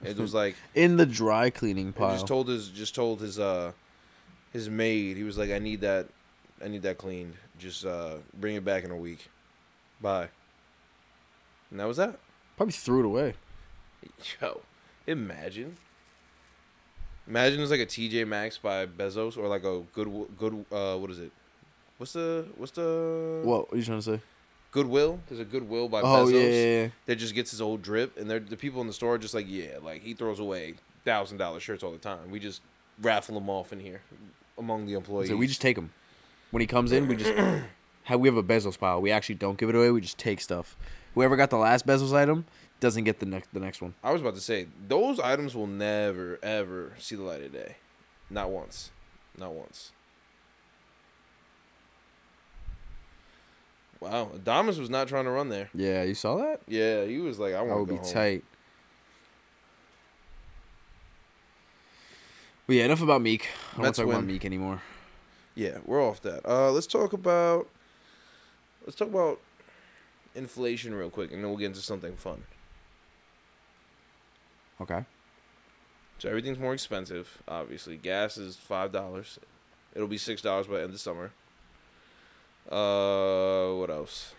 It 0.04 0.18
was 0.18 0.34
like, 0.42 0.56
In 0.74 0.98
the 0.98 1.06
dry 1.06 1.50
cleaning 1.50 1.94
pile. 1.94 2.12
just 2.14 2.28
told 2.28 2.48
his 2.48 2.70
just 2.70 2.96
told 2.96 3.22
his 3.22 3.40
uh 3.40 3.72
his 4.54 4.70
maid 4.70 5.18
he 5.18 5.24
was 5.24 5.38
like 5.38 5.50
I 5.52 5.60
need 5.60 5.82
that 5.82 6.08
I 6.64 6.68
need 6.70 6.84
that 6.84 6.98
cleaned 6.98 7.34
just 7.60 7.86
uh 7.86 8.16
bring 8.34 8.56
it 8.56 8.64
back 8.64 8.84
in 8.86 8.92
a 8.92 8.96
week 8.96 9.28
bye 10.02 10.30
and 11.72 11.80
that 11.80 11.88
was 11.88 11.98
that 11.98 12.18
probably 12.56 12.72
threw 12.72 13.00
it 13.02 13.06
away. 13.06 13.34
yo 14.42 14.62
imagine 15.08 15.76
imagine 17.28 17.60
it's 17.62 17.72
like 17.72 17.80
a 17.80 17.86
TJ 17.86 18.28
Maxx 18.28 18.58
by 18.58 18.86
Bezos 18.86 19.38
or 19.38 19.48
like 19.48 19.64
a 19.64 19.82
good 19.94 20.10
good 20.38 20.66
uh 20.72 20.96
what 20.98 21.10
is 21.10 21.20
it 21.20 21.32
what's 21.98 22.14
the 22.14 22.46
what's 22.58 22.72
the 22.74 23.42
What 23.44 23.68
are 23.72 23.78
you 23.78 23.84
trying 23.84 24.00
to 24.00 24.04
say? 24.04 24.22
Goodwill 24.72 25.20
there's 25.28 25.40
a 25.40 25.46
Goodwill 25.46 25.88
by 25.88 26.02
Oh 26.02 26.04
Bezos 26.26 26.34
yeah, 26.34 26.40
yeah, 26.40 26.82
yeah. 26.82 26.88
that 27.06 27.16
just 27.16 27.34
gets 27.34 27.52
his 27.52 27.62
old 27.62 27.82
drip, 27.82 28.18
and 28.18 28.30
they're 28.30 28.40
the 28.40 28.58
people 28.58 28.82
in 28.82 28.88
the 28.88 28.94
store 28.94 29.16
are 29.16 29.18
just 29.18 29.34
like, 29.34 29.46
yeah, 29.48 29.78
like 29.82 30.02
he 30.02 30.14
throws 30.14 30.40
away 30.40 30.76
thousand 31.06 31.38
dollar 31.38 31.60
shirts 31.60 31.84
all 31.84 31.92
the 31.92 31.98
time. 31.98 32.30
We 32.30 32.40
just 32.40 32.62
raffle 33.02 33.36
them 33.36 33.50
off 33.50 33.72
in 33.72 33.80
here 33.80 34.02
among 34.58 34.86
the 34.86 34.94
employees. 34.94 35.30
So 35.30 35.38
we 35.38 35.48
just 35.48 35.62
take 35.62 35.76
them 35.76 35.92
When 36.52 36.62
he 36.62 36.68
comes 36.68 36.92
in, 36.92 37.08
we 37.08 37.16
just 37.16 37.34
have 38.04 38.20
we 38.20 38.28
have 38.28 38.38
a 38.38 38.44
Bezos 38.44 38.78
pile. 38.78 39.02
We 39.02 39.12
actually 39.12 39.36
don't 39.36 39.58
give 39.58 39.70
it 39.70 39.76
away. 39.76 39.92
We 39.92 40.02
just 40.02 40.18
take 40.18 40.42
stuff. 40.42 40.76
Whoever 41.14 41.38
got 41.38 41.50
the 41.50 41.58
last 41.58 41.88
Bezos 41.88 42.14
item 42.14 42.46
doesn't 42.80 43.04
get 43.06 43.20
the 43.20 43.26
next 43.26 43.54
the 43.54 43.60
next 43.60 43.82
one. 43.82 43.94
I 44.04 44.12
was 44.12 44.22
about 44.22 44.36
to 44.36 44.42
say 44.42 44.68
those 44.88 45.20
items 45.20 45.56
will 45.56 45.68
never 45.68 46.40
ever 46.44 46.94
see 47.00 47.16
the 47.16 47.24
light 47.24 47.42
of 47.42 47.52
day, 47.54 47.76
not 48.30 48.50
once, 48.52 48.92
not 49.38 49.54
once. 49.54 49.92
Wow, 54.02 54.30
Adamas 54.36 54.78
was 54.78 54.90
not 54.90 55.08
trying 55.08 55.24
to 55.26 55.32
run 55.32 55.50
there. 55.50 55.70
Yeah, 55.74 56.04
you 56.04 56.14
saw 56.14 56.36
that? 56.38 56.62
Yeah, 56.68 57.06
he 57.06 57.18
was 57.20 57.40
like, 57.40 57.56
I 57.56 57.62
want 57.62 57.80
would 57.80 57.88
to 57.88 57.94
be 57.94 57.98
home. 58.00 58.14
tight. 58.14 58.44
But 62.68 62.76
yeah, 62.76 62.86
enough 62.86 63.02
about 63.02 63.22
Meek. 63.22 63.44
I 63.44 63.78
don't 63.78 63.78
want 63.78 63.84
Mets 63.88 63.98
to 63.98 64.04
talk 64.04 64.12
about. 64.14 64.26
Meek 64.26 64.46
anymore. 64.46 64.82
Yeah, 65.56 65.78
we're 65.86 66.04
off 66.04 66.22
that. 66.22 66.46
Uh, 66.48 66.72
let's 66.72 66.88
talk 66.88 67.14
about 67.14 67.68
let's 68.86 68.96
talk 68.98 69.08
about 69.08 69.40
inflation 70.36 70.94
real 70.94 71.10
quick, 71.10 71.32
and 71.32 71.42
then 71.42 71.50
we'll 71.50 71.60
get 71.60 71.68
into 71.68 71.80
something 71.80 72.16
fun. 72.16 72.44
Okay. 74.82 75.06
So 76.20 76.30
everything's 76.30 76.60
more 76.60 76.74
expensive. 76.74 77.42
Obviously, 77.48 77.98
gas 77.98 78.38
is 78.38 78.56
five 78.56 78.92
dollars. 78.92 79.40
It'll 79.94 80.08
be 80.08 80.18
six 80.18 80.42
dollars 80.42 80.68
by 80.68 80.78
the 80.78 80.84
end 80.84 80.94
of 80.94 81.00
summer. 81.00 81.32
Uh, 82.70 83.74
what 83.76 83.90
else? 83.90 84.34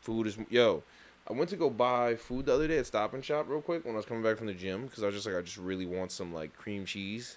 Food 0.00 0.26
is 0.26 0.38
yo. 0.50 0.82
I 1.28 1.32
went 1.32 1.50
to 1.50 1.56
go 1.56 1.70
buy 1.70 2.14
food 2.14 2.46
the 2.46 2.54
other 2.54 2.68
day 2.68 2.78
at 2.78 2.86
Stop 2.86 3.12
and 3.12 3.24
Shop 3.24 3.46
real 3.48 3.60
quick 3.60 3.84
when 3.84 3.94
I 3.94 3.96
was 3.96 4.06
coming 4.06 4.22
back 4.22 4.36
from 4.36 4.46
the 4.46 4.54
gym 4.54 4.86
because 4.86 5.02
I 5.02 5.06
was 5.06 5.14
just 5.16 5.26
like 5.26 5.34
I 5.34 5.40
just 5.40 5.56
really 5.56 5.86
want 5.86 6.12
some 6.12 6.32
like 6.32 6.56
cream 6.56 6.84
cheese 6.84 7.36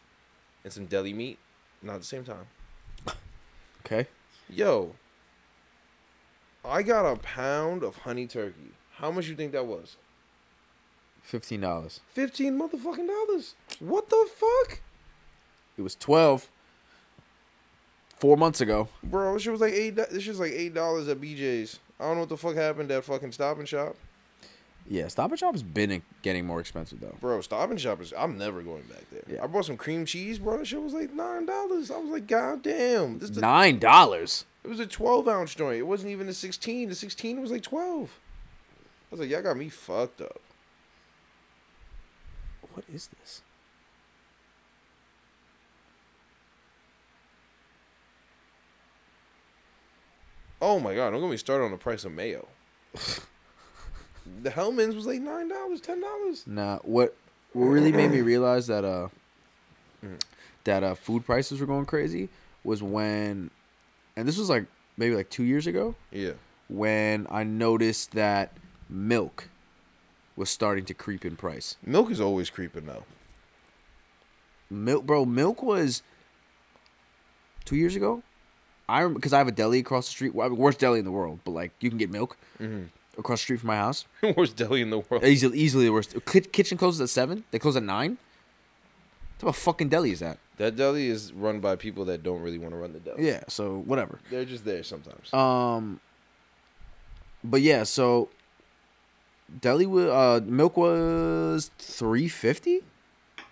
and 0.63 0.71
some 0.71 0.85
deli 0.85 1.13
meat, 1.13 1.39
not 1.81 1.95
at 1.95 2.01
the 2.01 2.07
same 2.07 2.23
time. 2.23 2.45
Okay. 3.85 4.07
Yo, 4.49 4.93
I 6.65 6.83
got 6.83 7.09
a 7.09 7.15
pound 7.15 7.81
of 7.81 7.95
honey 7.95 8.27
turkey. 8.27 8.73
How 8.97 9.09
much 9.09 9.27
you 9.27 9.35
think 9.35 9.53
that 9.53 9.65
was? 9.65 9.95
Fifteen 11.21 11.61
dollars. 11.61 11.99
Fifteen 12.13 12.57
motherfucking 12.59 13.07
dollars. 13.07 13.55
What 13.79 14.09
the 14.09 14.27
fuck, 14.35 14.81
It 15.77 15.81
was 15.81 15.95
twelve. 15.95 16.49
Four 18.17 18.35
months 18.35 18.59
ago. 18.59 18.89
bro? 19.03 19.33
This 19.33 19.43
shit 19.43 19.51
was 19.53 19.61
like 19.61 19.73
eight. 19.73 19.95
This 19.95 20.27
was 20.27 20.39
like 20.39 20.51
eight 20.51 20.73
dollars 20.73 21.07
at 21.07 21.21
BJ's. 21.21 21.79
I 21.99 22.05
don't 22.05 22.15
know 22.15 22.19
what 22.21 22.29
the 22.29 22.37
fuck 22.37 22.55
happened 22.55 22.91
at 22.91 23.03
fucking 23.05 23.31
Stop 23.31 23.59
and 23.59 23.67
Shop, 23.67 23.95
Yeah, 24.87 25.07
Stop 25.09 25.31
and 25.31 25.39
Shop's 25.39 25.61
been 25.61 26.01
getting 26.21 26.45
more 26.45 26.59
expensive 26.59 26.99
though. 26.99 27.15
bro. 27.21 27.39
Stop 27.41 27.69
and 27.69 27.79
Shop 27.79 28.01
is. 28.01 28.13
I'm 28.17 28.37
never 28.37 28.61
going 28.61 28.83
back 28.83 29.03
there. 29.11 29.21
Yeah. 29.35 29.43
I 29.43 29.47
bought 29.47 29.65
some 29.65 29.77
cream 29.77 30.05
cheese, 30.05 30.37
bro. 30.39 30.57
That 30.57 30.67
shit 30.67 30.81
was 30.81 30.93
like 30.93 31.13
nine 31.13 31.45
dollars. 31.45 31.91
I 31.91 31.97
was 31.97 32.09
like, 32.09 32.27
god 32.27 32.61
damn. 32.63 33.19
This 33.19 33.31
Nine 33.37 33.79
dollars. 33.79 34.45
it 34.63 34.67
was 34.67 34.79
a 34.81 34.85
twelve 34.85 35.27
ounce 35.29 35.55
joint. 35.55 35.77
It 35.79 35.83
wasn't 35.87 36.11
even 36.11 36.27
a 36.27 36.33
sixteen. 36.33 36.89
The 36.89 36.95
sixteen 36.95 37.39
was 37.41 37.51
like 37.51 37.63
twelve. 37.63 38.17
I 39.11 39.15
was 39.15 39.19
like, 39.21 39.29
y'all 39.29 39.41
got 39.41 39.55
me 39.57 39.69
fucked 39.69 40.21
up. 40.21 40.41
What 42.79 42.95
is 42.95 43.09
this? 43.19 43.41
Oh 50.61 50.79
my 50.79 50.95
god, 50.95 51.09
don't 51.09 51.19
get 51.19 51.29
me 51.29 51.35
started 51.35 51.65
on 51.65 51.71
the 51.71 51.77
price 51.77 52.05
of 52.05 52.13
mayo. 52.13 52.47
the 54.43 54.49
Hellmann's 54.49 54.95
was 54.95 55.05
like 55.05 55.19
nine 55.19 55.49
dollars, 55.49 55.81
ten 55.81 55.99
dollars. 55.99 56.45
Nah, 56.47 56.77
what 56.83 57.17
what 57.51 57.65
really 57.65 57.91
made 57.91 58.11
me 58.11 58.21
realize 58.21 58.67
that 58.67 58.85
uh 58.85 59.09
Mm. 60.01 60.21
that 60.63 60.81
uh 60.81 60.95
food 60.95 61.25
prices 61.25 61.59
were 61.59 61.65
going 61.65 61.85
crazy 61.85 62.29
was 62.63 62.81
when 62.81 63.51
and 64.15 64.25
this 64.25 64.37
was 64.37 64.49
like 64.49 64.63
maybe 64.95 65.13
like 65.13 65.29
2 65.29 65.43
years 65.43 65.67
ago 65.67 65.93
Yeah. 66.09 66.31
when 66.69 67.27
I 67.29 67.43
noticed 67.43 68.11
that 68.13 68.53
milk 68.89 69.49
was 70.39 70.49
starting 70.49 70.85
to 70.85 70.93
creep 70.95 71.23
in 71.25 71.35
price. 71.35 71.75
Milk 71.85 72.09
is 72.09 72.19
always 72.21 72.49
creeping 72.49 72.85
though. 72.87 73.03
Milk 74.71 75.05
bro, 75.05 75.25
milk 75.25 75.61
was 75.61 76.01
2 77.65 77.75
years 77.75 77.95
ago. 77.95 78.23
I 78.87 79.05
because 79.07 79.33
I 79.33 79.37
have 79.37 79.47
a 79.47 79.51
deli 79.51 79.79
across 79.79 80.05
the 80.07 80.11
street, 80.11 80.33
well, 80.33 80.49
worst 80.49 80.79
deli 80.79 80.97
in 80.99 81.05
the 81.05 81.11
world, 81.11 81.39
but 81.43 81.51
like 81.51 81.71
you 81.79 81.89
can 81.89 81.99
get 81.99 82.09
milk 82.09 82.37
Mm-hmm. 82.59 82.85
across 83.19 83.39
the 83.39 83.43
street 83.43 83.59
from 83.59 83.67
my 83.67 83.75
house. 83.77 84.05
Worst 84.37 84.55
deli 84.55 84.81
in 84.81 84.89
the 84.89 84.99
world. 84.99 85.23
Easily, 85.23 85.57
easily 85.57 85.85
the 85.85 85.93
worst. 85.93 86.13
Ki- 86.25 86.41
Kitchen 86.41 86.77
closes 86.77 86.99
at 87.01 87.09
seven. 87.09 87.43
They 87.51 87.59
close 87.59 87.75
at 87.77 87.83
nine. 87.83 88.17
What 89.39 89.39
type 89.39 89.49
of 89.49 89.55
fucking 89.55 89.89
deli 89.89 90.11
is 90.11 90.19
that? 90.19 90.37
That 90.57 90.75
deli 90.75 91.07
is 91.07 91.31
run 91.31 91.59
by 91.61 91.75
people 91.77 92.03
that 92.05 92.21
don't 92.23 92.41
really 92.41 92.57
want 92.57 92.73
to 92.73 92.77
run 92.77 92.91
the 92.93 92.99
deli. 92.99 93.25
Yeah. 93.27 93.43
So 93.47 93.77
whatever. 93.85 94.19
They're 94.29 94.43
just 94.45 94.65
there 94.65 94.83
sometimes. 94.83 95.33
Um. 95.33 95.99
But 97.43 97.61
yeah, 97.61 97.83
so 97.83 98.29
deli 99.61 99.85
wa- 99.85 100.01
uh 100.01 100.39
milk 100.45 100.77
was 100.77 101.71
three 101.77 102.27
fifty 102.27 102.81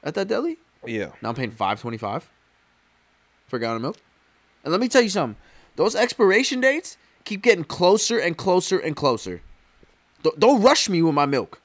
at 0.03 0.13
that 0.15 0.27
deli. 0.27 0.57
yeah. 0.85 1.09
Now 1.21 1.29
I'm 1.29 1.35
paying 1.35 1.51
five 1.51 1.81
twenty 1.81 1.97
five 1.97 2.29
for 3.47 3.57
a 3.57 3.59
gallon 3.59 3.77
of 3.77 3.81
milk. 3.81 3.97
And 4.63 4.71
let 4.71 4.81
me 4.81 4.87
tell 4.87 5.01
you 5.01 5.09
something. 5.09 5.39
Those 5.75 5.95
expiration 5.95 6.59
dates 6.61 6.97
keep 7.23 7.41
getting 7.41 7.63
closer 7.63 8.17
and 8.19 8.35
closer 8.37 8.77
and 8.79 8.95
closer. 8.95 9.41
Don't- 10.23 10.39
Don't 10.39 10.61
rush 10.61 10.89
me 10.89 11.01
with 11.01 11.13
my 11.13 11.25
milk. 11.25 11.61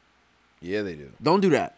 Yeah, 0.60 0.82
they 0.82 0.94
do. 0.94 1.10
Don't 1.22 1.40
do 1.40 1.50
that. 1.50 1.76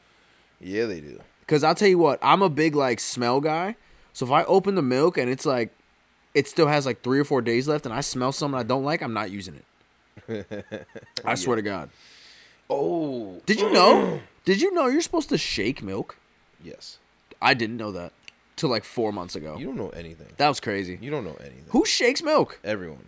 Yeah, 0.60 0.84
they 0.86 1.00
do. 1.00 1.20
Cause 1.46 1.62
I'll 1.64 1.74
tell 1.74 1.88
you 1.88 1.98
what, 1.98 2.18
I'm 2.22 2.42
a 2.42 2.48
big 2.48 2.74
like 2.74 3.00
smell 3.00 3.40
guy. 3.40 3.76
So 4.12 4.24
if 4.26 4.32
I 4.32 4.44
open 4.44 4.74
the 4.74 4.82
milk 4.82 5.16
and 5.18 5.30
it's 5.30 5.44
like 5.46 5.70
it 6.34 6.48
still 6.48 6.66
has 6.66 6.84
like 6.86 7.02
three 7.02 7.18
or 7.18 7.24
four 7.24 7.40
days 7.42 7.68
left, 7.68 7.84
and 7.86 7.94
I 7.94 8.00
smell 8.00 8.32
something 8.32 8.58
I 8.58 8.62
don't 8.64 8.82
like, 8.84 9.02
I'm 9.02 9.12
not 9.12 9.30
using 9.30 9.54
it. 9.56 10.86
I 11.24 11.34
swear 11.34 11.56
to 11.56 11.62
God. 11.62 11.90
Oh, 12.70 13.40
Did 13.46 13.60
you 13.60 13.70
know? 13.72 14.20
Did 14.44 14.60
you 14.60 14.72
know 14.74 14.86
you're 14.88 15.00
supposed 15.00 15.28
to 15.30 15.38
shake 15.38 15.82
milk? 15.82 16.16
yes. 16.62 16.98
I 17.42 17.52
didn't 17.52 17.76
know 17.76 17.92
that 17.92 18.12
till 18.56 18.70
like 18.70 18.84
four 18.84 19.12
months 19.12 19.36
ago. 19.36 19.58
You 19.58 19.66
don't 19.66 19.76
know 19.76 19.90
anything. 19.90 20.28
that 20.38 20.48
was 20.48 20.60
crazy. 20.60 20.98
You 21.02 21.10
don't 21.10 21.24
know 21.24 21.36
anything. 21.40 21.64
Who 21.70 21.84
shakes 21.84 22.22
milk? 22.22 22.58
Everyone. 22.64 23.04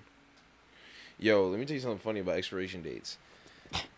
Yo, 1.19 1.47
let 1.49 1.59
me 1.59 1.65
tell 1.65 1.75
you 1.75 1.81
something 1.81 1.99
funny 1.99 2.21
about 2.21 2.37
expiration 2.37 2.83
dates. 2.83 3.17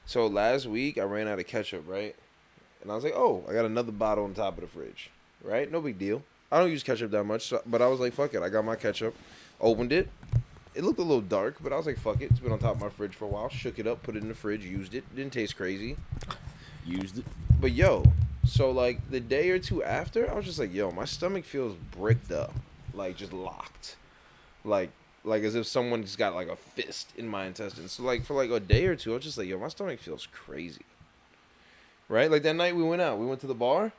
So 0.06 0.28
last 0.28 0.66
week 0.66 0.96
I 0.96 1.02
ran 1.02 1.26
out 1.26 1.40
of 1.40 1.46
ketchup, 1.48 1.82
right? 1.88 2.14
And 2.82 2.92
I 2.92 2.94
was 2.94 3.02
like, 3.02 3.14
oh, 3.16 3.42
I 3.48 3.52
got 3.52 3.64
another 3.64 3.90
bottle 3.90 4.24
on 4.24 4.34
top 4.34 4.54
of 4.58 4.60
the 4.60 4.68
fridge, 4.68 5.10
right? 5.42 5.70
No 5.72 5.80
big 5.80 5.98
deal. 5.98 6.22
I 6.52 6.60
don't 6.60 6.70
use 6.70 6.84
ketchup 6.84 7.10
that 7.10 7.24
much, 7.24 7.46
so, 7.48 7.60
but 7.66 7.82
I 7.82 7.88
was 7.88 7.98
like, 7.98 8.12
fuck 8.12 8.32
it. 8.34 8.40
I 8.42 8.48
got 8.48 8.64
my 8.64 8.76
ketchup, 8.76 9.16
opened 9.60 9.92
it. 9.92 10.08
It 10.78 10.84
looked 10.84 11.00
a 11.00 11.02
little 11.02 11.20
dark, 11.20 11.56
but 11.60 11.72
I 11.72 11.76
was 11.76 11.86
like, 11.86 11.98
fuck 11.98 12.20
it. 12.20 12.30
It's 12.30 12.38
been 12.38 12.52
on 12.52 12.60
top 12.60 12.76
of 12.76 12.80
my 12.80 12.88
fridge 12.88 13.16
for 13.16 13.24
a 13.24 13.28
while. 13.28 13.48
Shook 13.48 13.80
it 13.80 13.88
up, 13.88 14.04
put 14.04 14.14
it 14.14 14.22
in 14.22 14.28
the 14.28 14.34
fridge, 14.34 14.64
used 14.64 14.94
it. 14.94 15.02
Didn't 15.16 15.32
taste 15.32 15.56
crazy. 15.56 15.96
Used 16.86 17.18
it. 17.18 17.24
But 17.60 17.72
yo, 17.72 18.04
so 18.46 18.70
like 18.70 19.10
the 19.10 19.18
day 19.18 19.50
or 19.50 19.58
two 19.58 19.82
after, 19.82 20.30
I 20.30 20.34
was 20.34 20.44
just 20.44 20.60
like, 20.60 20.72
yo, 20.72 20.92
my 20.92 21.04
stomach 21.04 21.44
feels 21.44 21.74
bricked 21.90 22.30
up, 22.30 22.54
like 22.94 23.16
just 23.16 23.32
locked, 23.32 23.96
like 24.64 24.90
like 25.24 25.42
as 25.42 25.56
if 25.56 25.66
someone 25.66 26.02
just 26.02 26.16
got 26.16 26.36
like 26.36 26.46
a 26.46 26.54
fist 26.54 27.12
in 27.16 27.26
my 27.26 27.46
intestines. 27.46 27.90
So 27.90 28.04
like 28.04 28.24
for 28.24 28.34
like 28.34 28.50
a 28.50 28.60
day 28.60 28.86
or 28.86 28.94
two, 28.94 29.10
I 29.10 29.14
was 29.16 29.24
just 29.24 29.36
like, 29.36 29.48
yo, 29.48 29.58
my 29.58 29.66
stomach 29.66 29.98
feels 29.98 30.28
crazy. 30.30 30.86
Right, 32.08 32.30
like 32.30 32.44
that 32.44 32.54
night 32.54 32.76
we 32.76 32.84
went 32.84 33.02
out, 33.02 33.18
we 33.18 33.26
went 33.26 33.40
to 33.40 33.48
the 33.48 33.52
bar. 33.52 33.90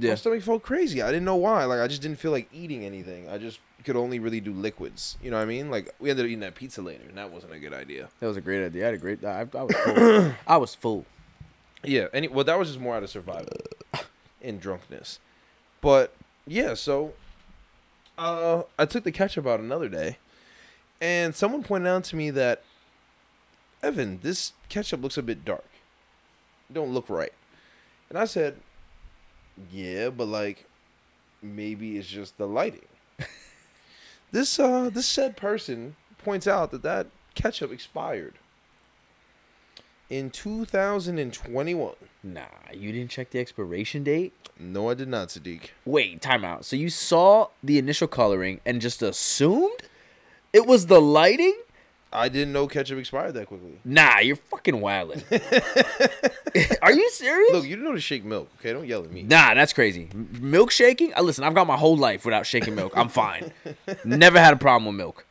My 0.00 0.08
Yeah. 0.08 0.14
stomach 0.14 0.42
felt 0.42 0.62
crazy. 0.62 1.02
I 1.02 1.08
didn't 1.08 1.24
know 1.24 1.36
why. 1.36 1.64
Like 1.64 1.80
I 1.80 1.88
just 1.88 2.02
didn't 2.02 2.18
feel 2.18 2.30
like 2.30 2.48
eating 2.52 2.84
anything. 2.84 3.28
I 3.28 3.38
just 3.38 3.60
could 3.84 3.96
only 3.96 4.18
really 4.18 4.40
do 4.40 4.52
liquids. 4.52 5.16
You 5.22 5.30
know 5.30 5.36
what 5.36 5.42
I 5.42 5.46
mean? 5.46 5.70
Like 5.70 5.94
we 5.98 6.10
ended 6.10 6.24
up 6.24 6.28
eating 6.28 6.40
that 6.40 6.54
pizza 6.54 6.82
later, 6.82 7.04
and 7.08 7.16
that 7.18 7.30
wasn't 7.30 7.52
a 7.52 7.58
good 7.58 7.72
idea. 7.72 8.08
That 8.20 8.26
was 8.26 8.36
a 8.36 8.40
great 8.40 8.64
idea. 8.64 8.82
I 8.84 8.86
had 8.86 8.94
a 8.94 8.98
great. 8.98 9.24
I, 9.24 9.46
I 9.54 9.62
was 9.62 9.74
full. 9.84 10.32
I 10.46 10.56
was 10.56 10.74
full. 10.74 11.06
Yeah, 11.84 12.06
any 12.12 12.28
well 12.28 12.44
that 12.44 12.58
was 12.58 12.68
just 12.68 12.80
more 12.80 12.96
out 12.96 13.02
of 13.02 13.10
survival 13.10 13.52
and 14.42 14.60
drunkenness. 14.60 15.20
But 15.80 16.12
yeah, 16.46 16.74
so 16.74 17.14
uh 18.18 18.62
I 18.78 18.84
took 18.84 19.04
the 19.04 19.12
ketchup 19.12 19.46
out 19.46 19.60
another 19.60 19.88
day 19.88 20.18
and 21.00 21.34
someone 21.36 21.62
pointed 21.62 21.88
out 21.88 22.02
to 22.04 22.16
me 22.16 22.30
that 22.30 22.62
Evan, 23.82 24.18
this 24.22 24.52
ketchup 24.68 25.02
looks 25.02 25.16
a 25.16 25.22
bit 25.22 25.44
dark. 25.44 25.64
Don't 26.72 26.92
look 26.92 27.08
right. 27.08 27.32
And 28.10 28.18
I 28.18 28.24
said, 28.24 28.56
Yeah, 29.72 30.10
but 30.10 30.26
like 30.26 30.66
maybe 31.42 31.98
it's 31.98 32.08
just 32.08 32.38
the 32.38 32.46
lighting. 32.46 32.86
this 34.32 34.58
uh 34.58 34.90
this 34.90 35.06
said 35.06 35.36
person 35.36 35.96
points 36.18 36.46
out 36.46 36.70
that 36.70 36.82
that 36.82 37.06
ketchup 37.34 37.72
expired 37.72 38.34
in 40.10 40.30
2021. 40.30 41.92
Nah, 42.22 42.40
you 42.72 42.92
didn't 42.92 43.10
check 43.10 43.30
the 43.30 43.38
expiration 43.38 44.02
date. 44.04 44.32
No, 44.58 44.90
I 44.90 44.94
did 44.94 45.08
not, 45.08 45.28
Sadiq. 45.28 45.68
Wait, 45.84 46.20
time 46.20 46.44
out. 46.44 46.64
So 46.64 46.74
you 46.76 46.90
saw 46.90 47.48
the 47.62 47.78
initial 47.78 48.08
coloring 48.08 48.60
and 48.66 48.80
just 48.80 49.02
assumed 49.02 49.82
it 50.52 50.66
was 50.66 50.86
the 50.86 51.00
lighting? 51.00 51.54
I 52.12 52.28
didn't 52.30 52.52
know 52.54 52.66
ketchup 52.66 52.98
expired 52.98 53.34
that 53.34 53.46
quickly. 53.48 53.80
Nah, 53.84 54.20
you're 54.20 54.36
fucking 54.36 54.80
wilding. 54.80 55.22
Are 56.82 56.92
you 56.92 57.10
serious? 57.10 57.52
Look, 57.52 57.64
you 57.64 57.70
didn't 57.76 57.84
know 57.84 57.92
to 57.94 58.00
shake 58.00 58.24
milk, 58.24 58.48
okay? 58.58 58.72
Don't 58.72 58.86
yell 58.86 59.04
at 59.04 59.12
me. 59.12 59.22
Nah, 59.22 59.54
that's 59.54 59.72
crazy. 59.72 60.08
M- 60.12 60.28
Milk 60.40 60.70
shaking? 60.70 61.12
Uh, 61.14 61.22
listen, 61.22 61.44
I've 61.44 61.54
got 61.54 61.66
my 61.66 61.76
whole 61.76 61.96
life 61.96 62.24
without 62.24 62.46
shaking 62.46 62.74
milk. 62.74 62.92
I'm 62.96 63.08
fine. 63.08 63.52
Never 64.04 64.40
had 64.40 64.54
a 64.54 64.56
problem 64.56 64.86
with 64.86 64.96
milk. 64.96 65.26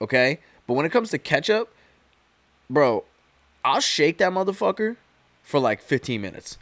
Okay? 0.00 0.38
But 0.66 0.74
when 0.74 0.84
it 0.84 0.90
comes 0.92 1.10
to 1.10 1.18
ketchup, 1.18 1.72
bro, 2.68 3.04
I'll 3.64 3.80
shake 3.80 4.18
that 4.18 4.32
motherfucker 4.32 4.96
for 5.42 5.60
like 5.60 5.80
15 5.80 6.20
minutes. 6.20 6.58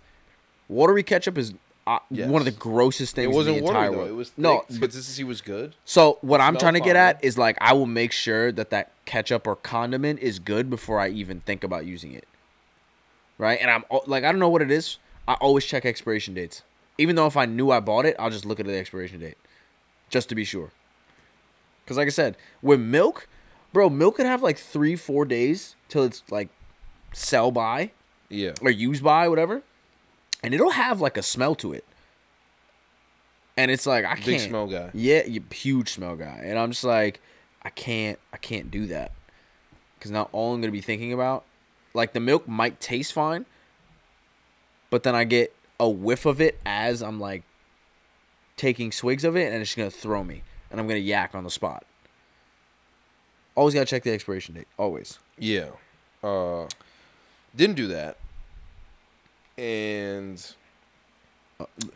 Watery 0.68 1.02
ketchup 1.02 1.36
is 1.38 1.54
uh, 1.86 1.98
Yes. 2.10 2.28
one 2.30 2.40
of 2.40 2.46
the 2.46 2.50
grossest 2.52 3.12
It 3.14 3.22
things 3.22 3.34
wasn't 3.34 3.58
in 3.58 3.64
the 3.64 3.66
water 3.66 3.78
entire 3.78 3.90
though. 3.90 3.96
world. 3.98 4.10
It 4.10 4.14
was 4.14 4.28
thick. 4.30 4.38
no, 4.38 4.64
but 4.70 4.80
consistency 4.80 5.24
was 5.24 5.40
good. 5.40 5.74
so 5.84 6.18
what 6.22 6.40
I'm 6.40 6.52
Smell 6.54 6.60
trying 6.60 6.74
to 6.74 6.80
get 6.80 6.94
fine. 6.96 6.96
at 7.16 7.24
is 7.24 7.36
like 7.36 7.58
I 7.60 7.72
will 7.74 7.84
make 7.86 8.12
sure 8.12 8.50
that 8.52 8.70
that 8.70 8.92
ketchup 9.04 9.46
or 9.46 9.56
condiment 9.56 10.20
is 10.20 10.38
good 10.38 10.70
before 10.70 10.98
I 11.00 11.08
even 11.08 11.40
think 11.40 11.62
about 11.64 11.86
using 11.86 12.12
it. 12.12 12.26
Right? 13.38 13.58
And 13.60 13.70
I'm 13.70 13.84
like 14.06 14.24
I 14.24 14.30
don't 14.32 14.38
know 14.40 14.48
what 14.48 14.62
it 14.62 14.70
is. 14.70 14.98
I 15.26 15.34
always 15.34 15.64
check 15.64 15.84
expiration 15.84 16.34
dates. 16.34 16.62
Even 16.98 17.16
though 17.16 17.26
if 17.26 17.36
I 17.36 17.46
knew 17.46 17.70
I 17.70 17.80
bought 17.80 18.06
it, 18.06 18.14
I'll 18.18 18.30
just 18.30 18.44
look 18.46 18.60
at 18.60 18.66
the 18.66 18.76
expiration 18.76 19.20
date 19.20 19.36
just 20.10 20.28
to 20.28 20.34
be 20.34 20.44
sure. 20.44 20.70
Cuz 21.86 21.96
like 21.96 22.06
I 22.06 22.10
said, 22.10 22.36
with 22.62 22.80
milk, 22.80 23.26
bro, 23.72 23.90
milk 23.90 24.16
could 24.16 24.26
have 24.26 24.42
like 24.42 24.58
3 24.58 24.94
4 24.96 25.24
days 25.24 25.74
till 25.88 26.04
it's 26.04 26.22
like 26.30 26.48
sell 27.12 27.50
by 27.50 27.90
Yeah. 28.28 28.52
or 28.60 28.70
use 28.70 29.00
by 29.00 29.28
whatever. 29.28 29.62
And 30.42 30.54
it'll 30.54 30.70
have 30.70 31.00
like 31.00 31.16
a 31.16 31.22
smell 31.22 31.54
to 31.56 31.72
it. 31.72 31.84
And 33.56 33.70
it's 33.70 33.86
like 33.86 34.04
I 34.04 34.16
can't 34.16 34.40
smell 34.40 34.66
guy. 34.66 34.90
yeah, 34.94 35.24
you 35.26 35.42
huge 35.52 35.90
smell 35.90 36.16
guy, 36.16 36.40
and 36.44 36.58
I'm 36.58 36.72
just 36.72 36.82
like, 36.84 37.20
I 37.64 37.70
can't, 37.70 38.18
I 38.32 38.36
can't 38.36 38.70
do 38.70 38.86
that, 38.88 39.12
because 39.98 40.10
now 40.10 40.28
all 40.32 40.54
I'm 40.54 40.60
gonna 40.60 40.72
be 40.72 40.80
thinking 40.80 41.12
about, 41.12 41.44
like 41.94 42.12
the 42.12 42.20
milk 42.20 42.46
might 42.46 42.80
taste 42.80 43.12
fine, 43.12 43.46
but 44.90 45.02
then 45.02 45.14
I 45.14 45.24
get 45.24 45.54
a 45.80 45.88
whiff 45.88 46.26
of 46.26 46.40
it 46.40 46.60
as 46.66 47.02
I'm 47.02 47.18
like 47.18 47.42
taking 48.56 48.92
swigs 48.92 49.24
of 49.24 49.36
it, 49.36 49.52
and 49.52 49.62
it's 49.62 49.74
gonna 49.74 49.90
throw 49.90 50.22
me, 50.22 50.42
and 50.70 50.78
I'm 50.78 50.86
gonna 50.86 51.00
yak 51.00 51.34
on 51.34 51.44
the 51.44 51.50
spot. 51.50 51.84
Always 53.54 53.74
gotta 53.74 53.86
check 53.86 54.02
the 54.02 54.12
expiration 54.12 54.54
date. 54.54 54.68
Always. 54.76 55.18
Yeah. 55.38 55.70
Uh 56.22 56.68
didn't 57.56 57.76
do 57.76 57.86
that. 57.86 58.16
And 59.56 60.44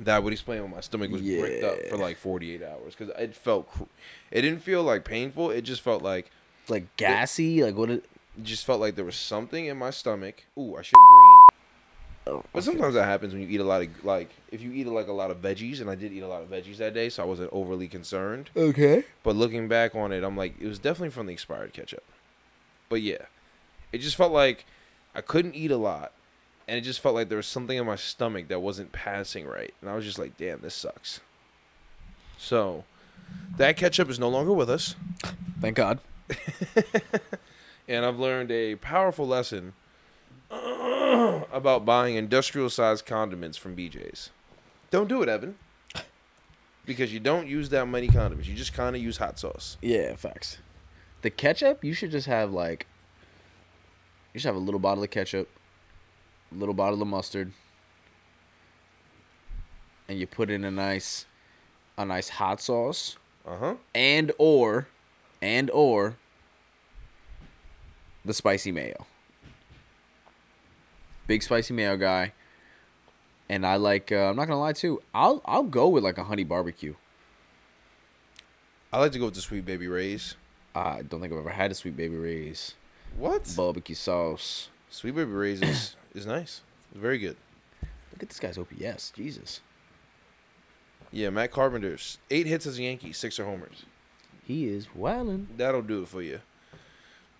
that 0.01 0.23
would 0.23 0.33
explain 0.33 0.62
why 0.62 0.68
my 0.68 0.81
stomach 0.81 1.11
was 1.11 1.21
bricked 1.23 1.64
up 1.64 1.79
for 1.88 1.97
like 1.97 2.16
48 2.16 2.62
hours 2.62 2.94
cuz 2.94 3.09
it 3.18 3.35
felt 3.35 3.68
cr- 3.71 3.85
it 4.31 4.42
didn't 4.42 4.62
feel 4.62 4.83
like 4.83 5.05
painful, 5.05 5.51
it 5.51 5.62
just 5.62 5.81
felt 5.83 6.03
like 6.03 6.31
Like 6.68 6.85
gassy. 6.97 7.62
Like 7.62 7.77
what? 7.77 7.90
It, 7.90 8.05
it 8.37 8.44
just 8.44 8.64
felt 8.64 8.81
like 8.81 8.94
there 8.94 9.05
was 9.05 9.16
something 9.16 9.66
in 9.66 9.77
my 9.77 9.90
stomach. 9.90 10.44
Ooh, 10.57 10.77
I 10.77 10.83
should 10.83 10.94
green. 10.94 12.37
oh, 12.37 12.44
But 12.53 12.62
sometimes 12.62 12.94
that 12.94 13.05
happens 13.07 13.33
when 13.33 13.42
you 13.42 13.49
eat 13.49 13.61
a 13.61 13.64
lot 13.64 13.83
of 13.83 14.05
like 14.05 14.29
if 14.53 14.61
you 14.62 14.71
eat 14.73 14.87
like 14.87 15.09
a 15.09 15.12
lot 15.12 15.31
of 15.33 15.38
veggies, 15.42 15.81
and 15.81 15.90
I 15.90 15.94
did 15.97 16.12
eat 16.12 16.21
a 16.23 16.29
lot 16.29 16.42
of 16.42 16.49
veggies 16.51 16.77
that 16.77 16.94
day, 16.94 17.09
so 17.09 17.23
I 17.23 17.27
wasn't 17.27 17.51
overly 17.53 17.88
concerned. 17.88 18.51
okay. 18.57 19.05
But 19.25 19.35
looking 19.35 19.66
back 19.66 19.94
on 19.97 20.12
it, 20.12 20.23
I'm 20.23 20.37
like, 20.37 20.55
it 20.61 20.66
was 20.66 20.79
definitely 20.79 21.11
from 21.11 21.27
the 21.27 21.33
expired 21.33 21.73
ketchup. 21.73 22.05
But 22.88 23.03
yeah, 23.03 23.27
it 23.92 23.99
just 23.99 24.14
felt 24.16 24.33
like 24.33 24.64
I 25.14 25.21
couldn't 25.21 25.55
eat 25.57 25.71
a 25.71 25.77
lot, 25.77 26.12
and 26.68 26.76
it 26.76 26.83
just 26.83 27.00
felt 27.00 27.14
like 27.14 27.28
there 27.28 27.37
was 27.37 27.46
something 27.46 27.76
in 27.76 27.87
my 27.87 27.96
stomach 27.96 28.48
that 28.48 28.61
wasn't 28.61 28.92
passing 28.92 29.46
right, 29.46 29.74
and 29.81 29.90
I 29.90 29.96
was 29.96 30.04
just 30.04 30.18
like, 30.18 30.37
damn, 30.37 30.61
this 30.61 30.74
sucks. 30.74 31.20
So, 32.37 32.85
that 33.57 33.76
ketchup 33.76 34.09
is 34.09 34.20
no 34.20 34.28
longer 34.28 34.52
with 34.52 34.70
us, 34.70 34.94
Thank 35.61 35.76
God. 35.76 35.98
and 37.88 38.04
I've 38.04 38.18
learned 38.18 38.52
a 38.52 38.76
powerful 38.76 39.26
lesson 39.26 39.72
about 40.50 41.85
buying 41.85 42.14
industrial 42.14 42.70
sized 42.70 43.07
condiments 43.07 43.57
from 43.57 43.74
BJ's. 43.74 44.31
Don't 44.90 45.09
do 45.09 45.22
it, 45.22 45.28
Evan. 45.28 45.57
Because 46.87 47.12
you 47.12 47.20
don't 47.20 47.48
use 47.48 47.68
that 47.70 47.87
many 47.87 48.09
condiments. 48.09 48.48
You 48.48 48.54
just 48.54 48.72
kind 48.72 48.94
of 48.94 49.02
use 49.02 49.18
hot 49.18 49.38
sauce. 49.38 49.76
Yeah, 49.83 50.14
facts. 50.14 50.59
The 51.22 51.31
ketchup, 51.31 51.85
you 51.85 51.92
should 51.92 52.12
just 52.12 52.28
have 52.28 52.52
like 52.52 52.87
you 54.33 54.40
should 54.40 54.48
have 54.48 54.57
a 54.57 54.61
little 54.61 54.81
bottle 54.81 55.02
of 55.02 55.11
ketchup, 55.11 55.48
little 56.52 56.74
bottle 56.74 57.00
of 57.02 57.08
mustard, 57.08 57.52
and 60.08 60.18
you 60.18 60.26
put 60.26 60.50
in 60.50 60.64
a 60.64 60.70
nice 60.70 61.26
a 61.96 62.04
nice 62.04 62.28
hot 62.28 62.61
sauce 62.61 63.16
Uh 63.46 63.56
huh. 63.56 63.74
and 63.94 64.32
or 64.38 64.88
and 65.42 65.70
or 65.70 66.16
the 68.24 68.34
spicy 68.34 68.72
mayo. 68.72 69.06
Big 71.26 71.42
spicy 71.42 71.74
mayo 71.74 71.96
guy. 71.96 72.32
And 73.50 73.66
I 73.66 73.76
like 73.76 74.12
uh, 74.12 74.28
I'm 74.30 74.37
not 74.37 74.46
going 74.46 74.56
to 74.56 74.61
lie 74.61 74.72
too. 74.74 75.00
I'll 75.14 75.40
I'll 75.44 75.62
go 75.62 75.88
with 75.88 76.04
like 76.04 76.18
a 76.18 76.24
honey 76.24 76.44
barbecue. 76.44 76.94
I 78.92 78.98
like 79.00 79.12
to 79.12 79.18
go 79.18 79.26
with 79.26 79.34
the 79.34 79.40
sweet 79.40 79.64
baby 79.66 79.88
rays. 79.88 80.34
I 80.74 81.02
don't 81.02 81.20
think 81.20 81.32
I've 81.32 81.38
ever 81.38 81.50
had 81.50 81.70
a 81.70 81.74
sweet 81.74 81.96
baby 81.96 82.16
rays. 82.16 82.74
What? 83.16 83.52
barbecue 83.56 83.94
sauce. 83.94 84.68
Sweet 84.90 85.14
baby 85.14 85.30
rays 85.30 85.61
is, 85.62 85.96
is 86.14 86.27
nice. 86.27 86.62
Very 86.94 87.18
good. 87.18 87.37
Look 88.12 88.23
at 88.23 88.29
this 88.29 88.40
guy's 88.40 88.59
OPS. 88.59 89.11
Jesus. 89.11 89.61
Yeah, 91.11 91.31
Matt 91.31 91.53
Carpenter's 91.53 92.18
eight 92.31 92.47
hits 92.47 92.66
as 92.66 92.79
a 92.79 92.83
Yankee, 92.83 93.12
six 93.12 93.38
are 93.38 93.44
homers. 93.44 93.85
He 94.44 94.66
is 94.66 94.88
wildin'. 94.97 95.47
That'll 95.57 95.83
do 95.83 96.03
it 96.03 96.09
for 96.09 96.23
you. 96.23 96.40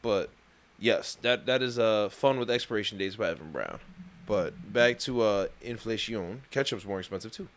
But 0.03 0.31
yes, 0.79 1.17
that 1.23 1.47
that 1.47 1.63
is 1.63 1.79
uh 1.79 2.09
fun 2.09 2.39
with 2.39 2.51
expiration 2.51 2.99
dates 2.99 3.17
by 3.17 3.31
Evan 3.31 3.51
Brown. 3.51 3.79
But 4.27 4.73
back 4.73 4.99
to 5.01 5.23
uh 5.23 5.47
inflation. 5.61 6.43
Ketchup's 6.51 6.85
more 6.85 6.99
expensive 6.99 7.33
too. 7.33 7.49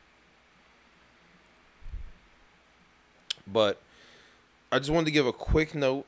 But 3.46 3.82
I 4.72 4.80
just 4.80 4.90
wanted 4.90 5.06
to 5.06 5.12
give 5.12 5.28
a 5.28 5.34
quick 5.34 5.76
note 5.76 6.06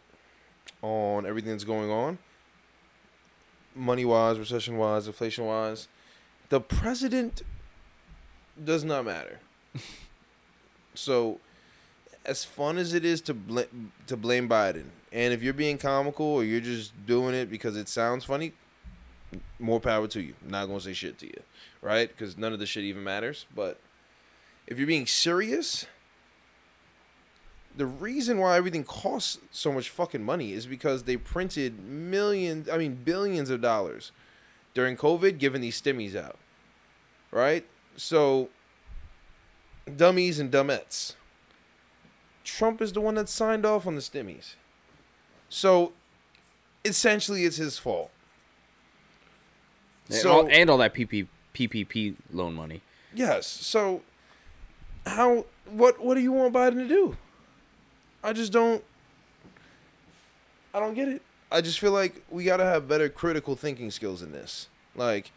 on 0.82 1.26
everything 1.26 1.52
that's 1.52 1.66
going 1.66 1.89
on, 1.89 2.18
money 3.75 4.05
wise, 4.05 4.39
recession 4.39 4.77
wise, 4.77 5.07
inflation 5.07 5.45
wise. 5.45 5.88
The 6.49 6.59
president 6.59 7.41
does 8.63 8.83
not 8.83 9.05
matter. 9.05 9.39
so, 10.93 11.39
as 12.25 12.43
fun 12.43 12.77
as 12.77 12.93
it 12.93 13.03
is 13.03 13.21
to 13.21 13.33
bl- 13.33 13.62
to 14.07 14.17
blame 14.17 14.47
Biden, 14.47 14.86
and 15.12 15.33
if 15.33 15.41
you're 15.41 15.53
being 15.53 15.77
comical 15.77 16.25
or 16.25 16.43
you're 16.43 16.62
just 16.62 16.93
doing 17.05 17.33
it 17.36 17.49
because 17.49 17.75
it 17.75 17.89
sounds 17.89 18.23
funny, 18.23 18.53
more 19.59 19.79
power 19.79 20.07
to 20.07 20.21
you. 20.21 20.33
I'm 20.43 20.51
not 20.51 20.67
gonna 20.67 20.79
say 20.79 20.93
shit 20.93 21.17
to 21.19 21.25
you, 21.25 21.41
right? 21.81 22.07
Because 22.07 22.38
none 22.38 22.53
of 22.53 22.59
the 22.59 22.65
shit 22.65 22.83
even 22.83 23.03
matters. 23.03 23.45
But 23.55 23.79
if 24.67 24.77
you're 24.77 24.88
being 24.88 25.07
serious, 25.07 25.86
the 27.75 27.86
reason 27.86 28.38
why 28.39 28.55
everything 28.57 28.83
costs 28.83 29.39
so 29.51 29.71
much 29.71 29.89
fucking 29.89 30.23
money 30.23 30.53
is 30.53 30.65
because 30.67 31.03
they 31.03 31.17
printed 31.17 31.83
millions, 31.83 32.69
I 32.69 32.77
mean 32.77 32.95
billions 33.03 33.49
of 33.49 33.62
dollars 33.62 34.12
during 34.73 34.95
COVID, 34.97 35.38
giving 35.38 35.62
these 35.62 35.79
stimmies 35.81 36.15
out, 36.15 36.38
right? 37.31 37.65
So, 37.95 38.49
dummies 39.97 40.39
and 40.39 40.51
dumbettes. 40.51 41.13
Trump 42.43 42.81
is 42.81 42.91
the 42.93 43.01
one 43.01 43.15
that 43.15 43.29
signed 43.29 43.65
off 43.65 43.86
on 43.88 43.95
the 43.95 44.01
stimmies. 44.01 44.55
So, 45.49 45.93
essentially, 46.83 47.45
it's 47.45 47.57
his 47.57 47.77
fault. 47.77 48.09
And 50.09 50.17
So- 50.17 50.31
all, 50.31 50.47
and 50.49 50.69
all 50.69 50.77
that 50.79 50.93
PP, 50.93 51.27
PPP 51.53 52.15
loan 52.31 52.53
money. 52.55 52.81
Yes. 53.13 53.45
So 53.47 54.01
how 55.05 55.45
what 55.65 56.03
what 56.03 56.15
do 56.15 56.21
you 56.21 56.31
want 56.31 56.53
Biden 56.53 56.75
to 56.75 56.88
do? 56.88 57.17
I 58.23 58.33
just 58.33 58.51
don't 58.51 58.83
I 60.73 60.79
don't 60.79 60.93
get 60.95 61.07
it. 61.09 61.21
I 61.51 61.62
just 61.62 61.79
feel 61.79 61.91
like 61.91 62.23
we 62.31 62.43
got 62.45 62.57
to 62.57 62.63
have 62.65 62.88
better 62.88 63.09
critical 63.09 63.55
thinking 63.55 63.91
skills 63.91 64.21
in 64.23 64.31
this. 64.31 64.69
Like 64.95 65.31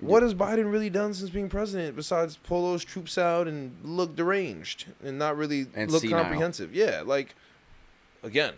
what 0.00 0.22
has 0.22 0.34
Biden 0.34 0.70
really 0.72 0.90
done 0.90 1.14
since 1.14 1.30
being 1.30 1.48
president 1.48 1.94
besides 1.96 2.36
pull 2.36 2.70
those 2.70 2.84
troops 2.84 3.16
out 3.16 3.46
and 3.46 3.76
look 3.82 4.16
deranged 4.16 4.86
and 5.02 5.18
not 5.18 5.36
really 5.36 5.66
And 5.74 5.90
look 5.90 6.02
senile. 6.02 6.20
comprehensive? 6.20 6.74
Yeah, 6.74 7.02
like 7.04 7.34
again, 8.22 8.54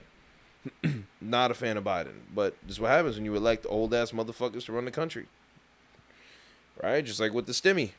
not 1.21 1.51
a 1.51 1.55
fan 1.55 1.77
of 1.77 1.85
Biden, 1.85 2.15
but 2.35 2.55
this 2.63 2.73
is 2.77 2.81
what 2.81 2.91
happens 2.91 3.17
when 3.17 3.25
you 3.25 3.35
elect 3.35 3.67
old 3.69 3.93
ass 3.95 4.13
motherfuckers 4.13 4.65
to 4.67 4.73
run 4.73 4.85
the 4.85 4.91
country. 4.91 5.27
Right? 6.83 7.05
Just 7.05 7.21
like 7.21 7.33
with 7.33 7.47
the 7.47 7.53
stimmy. 7.53 7.91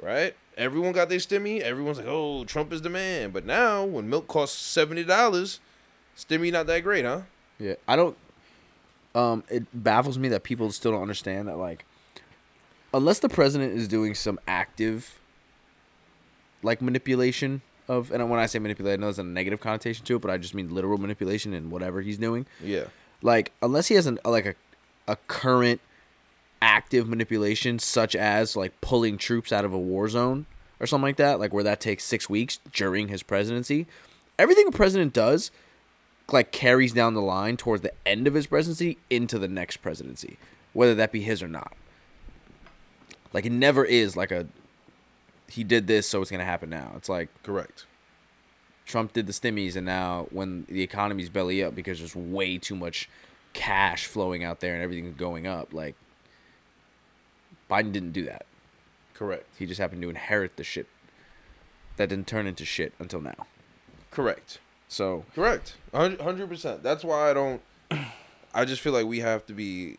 Right? 0.00 0.34
Everyone 0.56 0.92
got 0.92 1.08
their 1.08 1.18
stimmy. 1.18 1.60
Everyone's 1.60 1.98
like, 1.98 2.06
oh, 2.08 2.44
Trump 2.44 2.72
is 2.72 2.82
the 2.82 2.90
man. 2.90 3.30
But 3.30 3.44
now, 3.44 3.84
when 3.84 4.08
milk 4.08 4.28
costs 4.28 4.76
$70, 4.76 5.58
stimmy 6.16 6.52
not 6.52 6.66
that 6.66 6.80
great, 6.80 7.04
huh? 7.04 7.22
Yeah, 7.58 7.74
I 7.86 7.96
don't. 7.96 8.16
Um, 9.14 9.44
it 9.48 9.66
baffles 9.72 10.18
me 10.18 10.28
that 10.28 10.42
people 10.42 10.72
still 10.72 10.92
don't 10.92 11.02
understand 11.02 11.46
that 11.46 11.56
like, 11.56 11.84
unless 12.92 13.20
the 13.20 13.28
president 13.28 13.72
is 13.72 13.86
doing 13.86 14.14
some 14.14 14.40
active, 14.48 15.20
like 16.62 16.82
manipulation 16.82 17.62
of, 17.88 18.10
and 18.10 18.28
when 18.28 18.40
I 18.40 18.46
say 18.46 18.58
manipulate, 18.58 18.94
I 18.94 18.96
know 18.96 19.06
there's 19.06 19.18
a 19.18 19.24
negative 19.24 19.60
connotation 19.60 20.04
to 20.06 20.16
it, 20.16 20.22
but 20.22 20.30
I 20.30 20.38
just 20.38 20.54
mean 20.54 20.74
literal 20.74 20.98
manipulation 20.98 21.52
and 21.54 21.70
whatever 21.70 22.00
he's 22.00 22.18
doing. 22.18 22.46
Yeah. 22.62 22.84
Like, 23.22 23.52
unless 23.62 23.88
he 23.88 23.94
has 23.94 24.06
an 24.06 24.18
like 24.24 24.46
a, 24.46 24.54
a 25.06 25.16
current 25.28 25.80
active 26.64 27.06
manipulation, 27.06 27.78
such 27.78 28.16
as 28.16 28.56
like 28.56 28.80
pulling 28.80 29.18
troops 29.18 29.52
out 29.52 29.66
of 29.66 29.74
a 29.74 29.78
war 29.78 30.08
zone 30.08 30.46
or 30.80 30.86
something 30.86 31.04
like 31.04 31.18
that, 31.18 31.38
like 31.38 31.52
where 31.52 31.62
that 31.62 31.78
takes 31.78 32.04
six 32.04 32.28
weeks 32.28 32.58
during 32.72 33.08
his 33.08 33.22
presidency. 33.22 33.86
Everything 34.38 34.66
a 34.66 34.72
president 34.72 35.12
does 35.12 35.50
like 36.32 36.52
carries 36.52 36.94
down 36.94 37.12
the 37.12 37.20
line 37.20 37.58
towards 37.58 37.82
the 37.82 37.92
end 38.06 38.26
of 38.26 38.32
his 38.32 38.46
presidency 38.46 38.96
into 39.10 39.38
the 39.38 39.46
next 39.46 39.76
presidency, 39.76 40.38
whether 40.72 40.94
that 40.94 41.12
be 41.12 41.20
his 41.20 41.42
or 41.42 41.48
not. 41.48 41.74
Like 43.34 43.44
it 43.44 43.52
never 43.52 43.84
is 43.84 44.16
like 44.16 44.32
a 44.32 44.46
he 45.48 45.64
did 45.64 45.86
this 45.86 46.08
so 46.08 46.22
it's 46.22 46.30
gonna 46.30 46.46
happen 46.46 46.70
now. 46.70 46.92
It's 46.96 47.10
like 47.10 47.28
Correct. 47.42 47.84
Trump 48.86 49.12
did 49.12 49.26
the 49.26 49.32
stimmies 49.34 49.76
and 49.76 49.84
now 49.84 50.28
when 50.30 50.64
the 50.70 50.82
economy's 50.82 51.28
belly 51.28 51.62
up 51.62 51.74
because 51.74 51.98
there's 51.98 52.16
way 52.16 52.56
too 52.56 52.74
much 52.74 53.08
cash 53.52 54.06
flowing 54.06 54.44
out 54.44 54.60
there 54.60 54.72
and 54.72 54.82
everything's 54.82 55.16
going 55.16 55.46
up, 55.46 55.74
like 55.74 55.94
Biden 57.70 57.92
didn't 57.92 58.12
do 58.12 58.24
that. 58.24 58.46
Correct. 59.14 59.46
He 59.58 59.66
just 59.66 59.80
happened 59.80 60.02
to 60.02 60.10
inherit 60.10 60.56
the 60.56 60.64
shit 60.64 60.86
that 61.96 62.08
didn't 62.08 62.26
turn 62.26 62.46
into 62.46 62.64
shit 62.64 62.92
until 62.98 63.20
now. 63.20 63.46
Correct. 64.10 64.58
So 64.88 65.24
Correct. 65.34 65.76
100%. 65.92 66.82
That's 66.82 67.04
why 67.04 67.30
I 67.30 67.34
don't. 67.34 67.62
I 68.54 68.64
just 68.64 68.80
feel 68.80 68.92
like 68.92 69.06
we 69.06 69.20
have 69.20 69.46
to 69.46 69.52
be. 69.52 69.98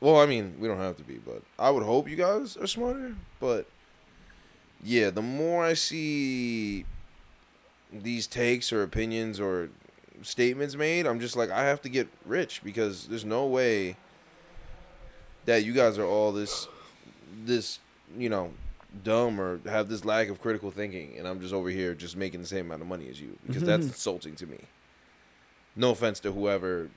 Well, 0.00 0.20
I 0.20 0.26
mean, 0.26 0.56
we 0.60 0.68
don't 0.68 0.78
have 0.78 0.96
to 0.98 1.02
be, 1.02 1.14
but 1.14 1.42
I 1.58 1.70
would 1.70 1.82
hope 1.82 2.08
you 2.08 2.16
guys 2.16 2.56
are 2.56 2.68
smarter. 2.68 3.16
But 3.40 3.66
yeah, 4.82 5.10
the 5.10 5.22
more 5.22 5.64
I 5.64 5.74
see 5.74 6.84
these 7.92 8.26
takes 8.26 8.72
or 8.72 8.82
opinions 8.82 9.40
or 9.40 9.70
statements 10.22 10.76
made, 10.76 11.06
I'm 11.06 11.18
just 11.18 11.36
like, 11.36 11.50
I 11.50 11.64
have 11.64 11.82
to 11.82 11.88
get 11.88 12.08
rich 12.24 12.62
because 12.62 13.06
there's 13.06 13.24
no 13.24 13.46
way 13.46 13.96
that 15.46 15.64
you 15.64 15.72
guys 15.72 15.98
are 15.98 16.04
all 16.04 16.30
this, 16.30 16.68
this, 17.44 17.78
you 18.16 18.28
know, 18.28 18.52
dumb 19.04 19.40
or 19.40 19.60
have 19.66 19.88
this 19.88 20.04
lack 20.04 20.28
of 20.28 20.40
critical 20.40 20.70
thinking, 20.70 21.16
and 21.18 21.26
I'm 21.26 21.40
just 21.40 21.54
over 21.54 21.68
here 21.68 21.94
just 21.94 22.16
making 22.16 22.40
the 22.40 22.46
same 22.46 22.66
amount 22.66 22.82
of 22.82 22.88
money 22.88 23.08
as 23.08 23.20
you 23.20 23.36
because 23.46 23.62
mm-hmm. 23.62 23.70
that's 23.70 23.86
insulting 23.86 24.34
to 24.36 24.46
me. 24.46 24.58
No 25.76 25.90
offense 25.90 26.20
to 26.20 26.32
whoever 26.32 26.90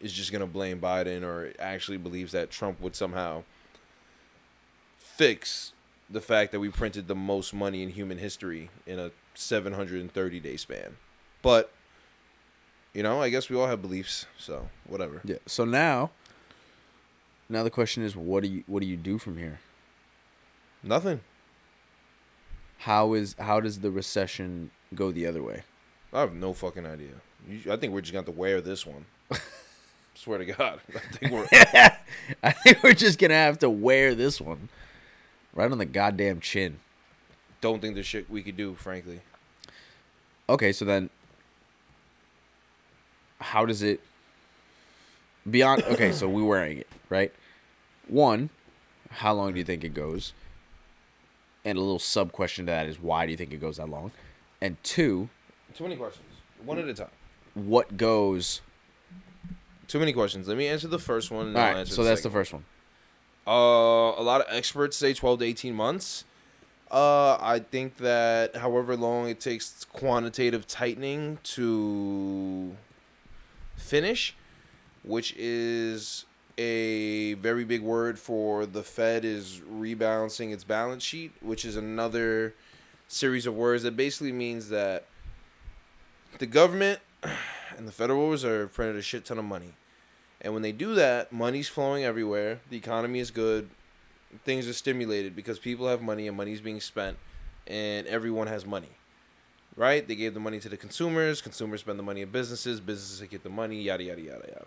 is 0.00 0.12
just 0.12 0.32
gonna 0.32 0.46
blame 0.46 0.80
Biden 0.80 1.22
or 1.22 1.52
actually 1.58 1.98
believes 1.98 2.32
that 2.32 2.50
Trump 2.50 2.80
would 2.80 2.94
somehow 2.94 3.42
fix 4.98 5.72
the 6.08 6.20
fact 6.20 6.52
that 6.52 6.60
we 6.60 6.68
printed 6.68 7.08
the 7.08 7.14
most 7.14 7.52
money 7.52 7.82
in 7.82 7.90
human 7.90 8.18
history 8.18 8.70
in 8.86 8.98
a 8.98 9.10
730 9.34 10.40
day 10.40 10.56
span. 10.56 10.96
But 11.42 11.72
you 12.94 13.02
know, 13.02 13.20
I 13.20 13.28
guess 13.28 13.50
we 13.50 13.56
all 13.56 13.66
have 13.66 13.82
beliefs, 13.82 14.26
so 14.38 14.68
whatever. 14.86 15.20
yeah. 15.24 15.36
So 15.46 15.64
now 15.64 16.10
now 17.48 17.62
the 17.62 17.70
question 17.70 18.02
is 18.02 18.16
what 18.16 18.42
do 18.42 18.48
you 18.48 18.64
what 18.66 18.80
do 18.80 18.86
you 18.86 18.96
do 18.96 19.18
from 19.18 19.38
here? 19.38 19.60
Nothing. 20.82 21.20
How 22.78 23.14
is 23.14 23.34
how 23.38 23.60
does 23.60 23.80
the 23.80 23.90
recession 23.90 24.70
go 24.94 25.10
the 25.10 25.26
other 25.26 25.42
way? 25.42 25.62
I 26.12 26.20
have 26.20 26.34
no 26.34 26.52
fucking 26.52 26.86
idea. 26.86 27.10
You, 27.48 27.72
I 27.72 27.76
think 27.76 27.92
we're 27.92 28.00
just 28.00 28.12
gonna 28.12 28.26
have 28.26 28.34
to 28.34 28.38
wear 28.38 28.60
this 28.60 28.86
one. 28.86 29.06
Swear 30.14 30.38
to 30.38 30.46
God, 30.46 30.80
I 30.94 30.98
think 30.98 31.32
we're. 31.32 31.46
I 32.42 32.50
think 32.50 32.82
we're 32.82 32.94
just 32.94 33.18
gonna 33.18 33.34
have 33.34 33.58
to 33.60 33.70
wear 33.70 34.14
this 34.14 34.40
one 34.40 34.68
right 35.54 35.70
on 35.70 35.78
the 35.78 35.84
goddamn 35.84 36.40
chin. 36.40 36.78
don't 37.60 37.80
think 37.80 37.94
there's 37.94 38.06
shit 38.06 38.30
we 38.30 38.42
could 38.42 38.56
do, 38.56 38.74
frankly. 38.74 39.20
Okay, 40.48 40.72
so 40.72 40.84
then 40.84 41.10
how 43.40 43.66
does 43.66 43.82
it 43.82 44.00
beyond 45.50 45.82
okay, 45.84 46.12
so 46.12 46.28
we're 46.28 46.44
wearing 46.44 46.78
it, 46.78 46.88
right? 47.08 47.32
One, 48.08 48.50
how 49.10 49.34
long 49.34 49.52
do 49.52 49.58
you 49.58 49.64
think 49.64 49.84
it 49.84 49.94
goes? 49.94 50.32
And 51.64 51.76
a 51.76 51.80
little 51.80 51.98
sub 51.98 52.32
question 52.32 52.66
to 52.66 52.70
that 52.72 52.86
is 52.86 53.00
why 53.00 53.26
do 53.26 53.32
you 53.32 53.36
think 53.36 53.52
it 53.52 53.60
goes 53.60 53.76
that 53.78 53.88
long? 53.88 54.12
And 54.60 54.82
two, 54.82 55.28
Too 55.74 55.84
many 55.84 55.96
questions. 55.96 56.26
One 56.64 56.78
at 56.78 56.86
a 56.88 56.94
time. 56.94 57.08
what 57.54 57.96
goes 57.96 58.60
Too 59.88 59.98
many 59.98 60.12
questions. 60.12 60.48
Let 60.48 60.56
me 60.56 60.66
answer 60.68 60.88
the 60.88 60.98
first 60.98 61.30
one. 61.30 61.48
And 61.48 61.56
All 61.56 61.62
right, 61.62 61.76
answer 61.78 61.94
so 61.94 62.02
the 62.02 62.08
that's 62.10 62.22
the 62.22 62.30
first 62.30 62.52
one. 62.52 62.64
Uh, 63.46 63.50
a 64.20 64.22
lot 64.22 64.40
of 64.40 64.46
experts 64.50 64.96
say 64.96 65.12
12 65.14 65.40
to 65.40 65.44
18 65.44 65.74
months. 65.74 66.24
Uh, 66.90 67.36
I 67.40 67.58
think 67.58 67.96
that 67.98 68.56
however 68.56 68.96
long 68.96 69.28
it 69.28 69.40
takes 69.40 69.84
quantitative 69.84 70.66
tightening 70.68 71.38
to 71.42 72.76
finish, 73.76 74.36
which 75.04 75.34
is 75.36 76.24
a 76.58 77.34
very 77.34 77.64
big 77.64 77.82
word 77.82 78.18
for 78.18 78.66
the 78.66 78.82
Fed 78.82 79.24
is 79.24 79.60
rebalancing 79.70 80.52
its 80.52 80.64
balance 80.64 81.02
sheet, 81.02 81.32
which 81.40 81.64
is 81.64 81.76
another 81.76 82.54
series 83.08 83.46
of 83.46 83.54
words 83.54 83.82
that 83.82 83.96
basically 83.96 84.32
means 84.32 84.68
that 84.70 85.04
the 86.38 86.46
government 86.46 87.00
and 87.76 87.86
the 87.86 87.92
Federal 87.92 88.30
Reserve 88.30 88.72
printed 88.72 88.96
a 88.96 89.02
shit 89.02 89.24
ton 89.24 89.38
of 89.38 89.44
money. 89.44 89.74
And 90.40 90.52
when 90.52 90.62
they 90.62 90.72
do 90.72 90.94
that, 90.94 91.32
money's 91.32 91.68
flowing 91.68 92.04
everywhere. 92.04 92.60
The 92.70 92.76
economy 92.76 93.20
is 93.20 93.30
good. 93.30 93.68
Things 94.44 94.68
are 94.68 94.72
stimulated 94.72 95.34
because 95.34 95.58
people 95.58 95.88
have 95.88 96.02
money 96.02 96.28
and 96.28 96.36
money's 96.36 96.60
being 96.60 96.80
spent, 96.80 97.16
and 97.66 98.06
everyone 98.06 98.46
has 98.46 98.66
money. 98.66 98.90
Right? 99.76 100.06
They 100.06 100.14
gave 100.14 100.34
the 100.34 100.40
money 100.40 100.58
to 100.60 100.68
the 100.68 100.76
consumers. 100.76 101.42
Consumers 101.42 101.80
spend 101.80 101.98
the 101.98 102.02
money 102.02 102.22
in 102.22 102.30
businesses. 102.30 102.80
Businesses 102.80 103.26
get 103.28 103.42
the 103.42 103.50
money. 103.50 103.82
Yada 103.82 104.04
yada 104.04 104.20
yada 104.20 104.44
yada. 104.48 104.66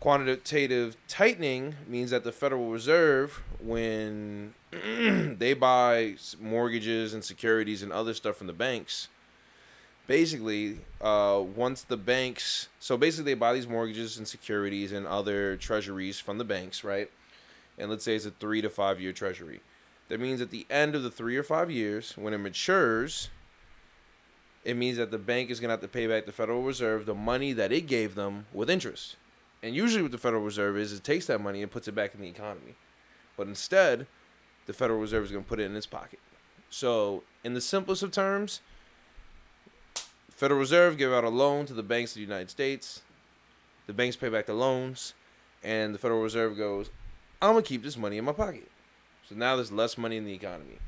Quantitative 0.00 0.96
tightening 1.08 1.74
means 1.86 2.10
that 2.10 2.24
the 2.24 2.32
Federal 2.32 2.70
Reserve, 2.70 3.42
when 3.62 4.54
they 4.72 5.52
buy 5.52 6.14
mortgages 6.40 7.12
and 7.12 7.22
securities 7.22 7.82
and 7.82 7.92
other 7.92 8.14
stuff 8.14 8.36
from 8.36 8.46
the 8.46 8.54
banks, 8.54 9.08
basically, 10.06 10.78
uh, 11.02 11.42
once 11.54 11.82
the 11.82 11.98
banks, 11.98 12.68
so 12.78 12.96
basically 12.96 13.32
they 13.32 13.38
buy 13.38 13.52
these 13.52 13.68
mortgages 13.68 14.16
and 14.16 14.26
securities 14.26 14.90
and 14.90 15.06
other 15.06 15.58
treasuries 15.58 16.18
from 16.18 16.38
the 16.38 16.44
banks, 16.44 16.82
right? 16.82 17.10
And 17.78 17.90
let's 17.90 18.02
say 18.02 18.16
it's 18.16 18.24
a 18.24 18.30
three 18.30 18.62
to 18.62 18.70
five 18.70 19.02
year 19.02 19.12
treasury. 19.12 19.60
That 20.08 20.18
means 20.18 20.40
at 20.40 20.50
the 20.50 20.66
end 20.70 20.94
of 20.94 21.02
the 21.02 21.10
three 21.10 21.36
or 21.36 21.42
five 21.42 21.70
years, 21.70 22.16
when 22.16 22.32
it 22.32 22.38
matures, 22.38 23.28
it 24.64 24.78
means 24.78 24.96
that 24.96 25.10
the 25.10 25.18
bank 25.18 25.50
is 25.50 25.60
gonna 25.60 25.74
have 25.74 25.80
to 25.82 25.88
pay 25.88 26.06
back 26.06 26.24
the 26.24 26.32
Federal 26.32 26.62
Reserve 26.62 27.04
the 27.04 27.14
money 27.14 27.52
that 27.52 27.70
it 27.70 27.82
gave 27.82 28.14
them 28.14 28.46
with 28.54 28.70
interest. 28.70 29.16
And 29.62 29.74
usually, 29.74 30.02
what 30.02 30.12
the 30.12 30.18
Federal 30.18 30.42
Reserve 30.42 30.76
is, 30.76 30.92
it 30.92 31.04
takes 31.04 31.26
that 31.26 31.40
money 31.40 31.62
and 31.62 31.70
puts 31.70 31.86
it 31.86 31.94
back 31.94 32.14
in 32.14 32.20
the 32.20 32.28
economy. 32.28 32.76
But 33.36 33.46
instead, 33.46 34.06
the 34.66 34.72
Federal 34.72 35.00
Reserve 35.00 35.24
is 35.24 35.32
gonna 35.32 35.44
put 35.44 35.60
it 35.60 35.64
in 35.64 35.76
its 35.76 35.86
pocket. 35.86 36.18
So, 36.70 37.24
in 37.44 37.54
the 37.54 37.60
simplest 37.60 38.02
of 38.02 38.12
terms, 38.12 38.60
Federal 40.30 40.60
Reserve 40.60 40.96
give 40.96 41.12
out 41.12 41.24
a 41.24 41.28
loan 41.28 41.66
to 41.66 41.74
the 41.74 41.82
banks 41.82 42.12
of 42.12 42.14
the 42.14 42.20
United 42.22 42.48
States. 42.48 43.02
The 43.86 43.92
banks 43.92 44.16
pay 44.16 44.28
back 44.28 44.46
the 44.46 44.54
loans, 44.54 45.14
and 45.62 45.94
the 45.94 45.98
Federal 45.98 46.22
Reserve 46.22 46.56
goes, 46.56 46.90
"I'm 47.42 47.52
gonna 47.52 47.62
keep 47.62 47.82
this 47.82 47.96
money 47.96 48.16
in 48.16 48.24
my 48.24 48.32
pocket." 48.32 48.70
So 49.28 49.34
now 49.34 49.56
there's 49.56 49.72
less 49.72 49.98
money 49.98 50.16
in 50.16 50.24
the 50.24 50.32
economy. 50.32 50.78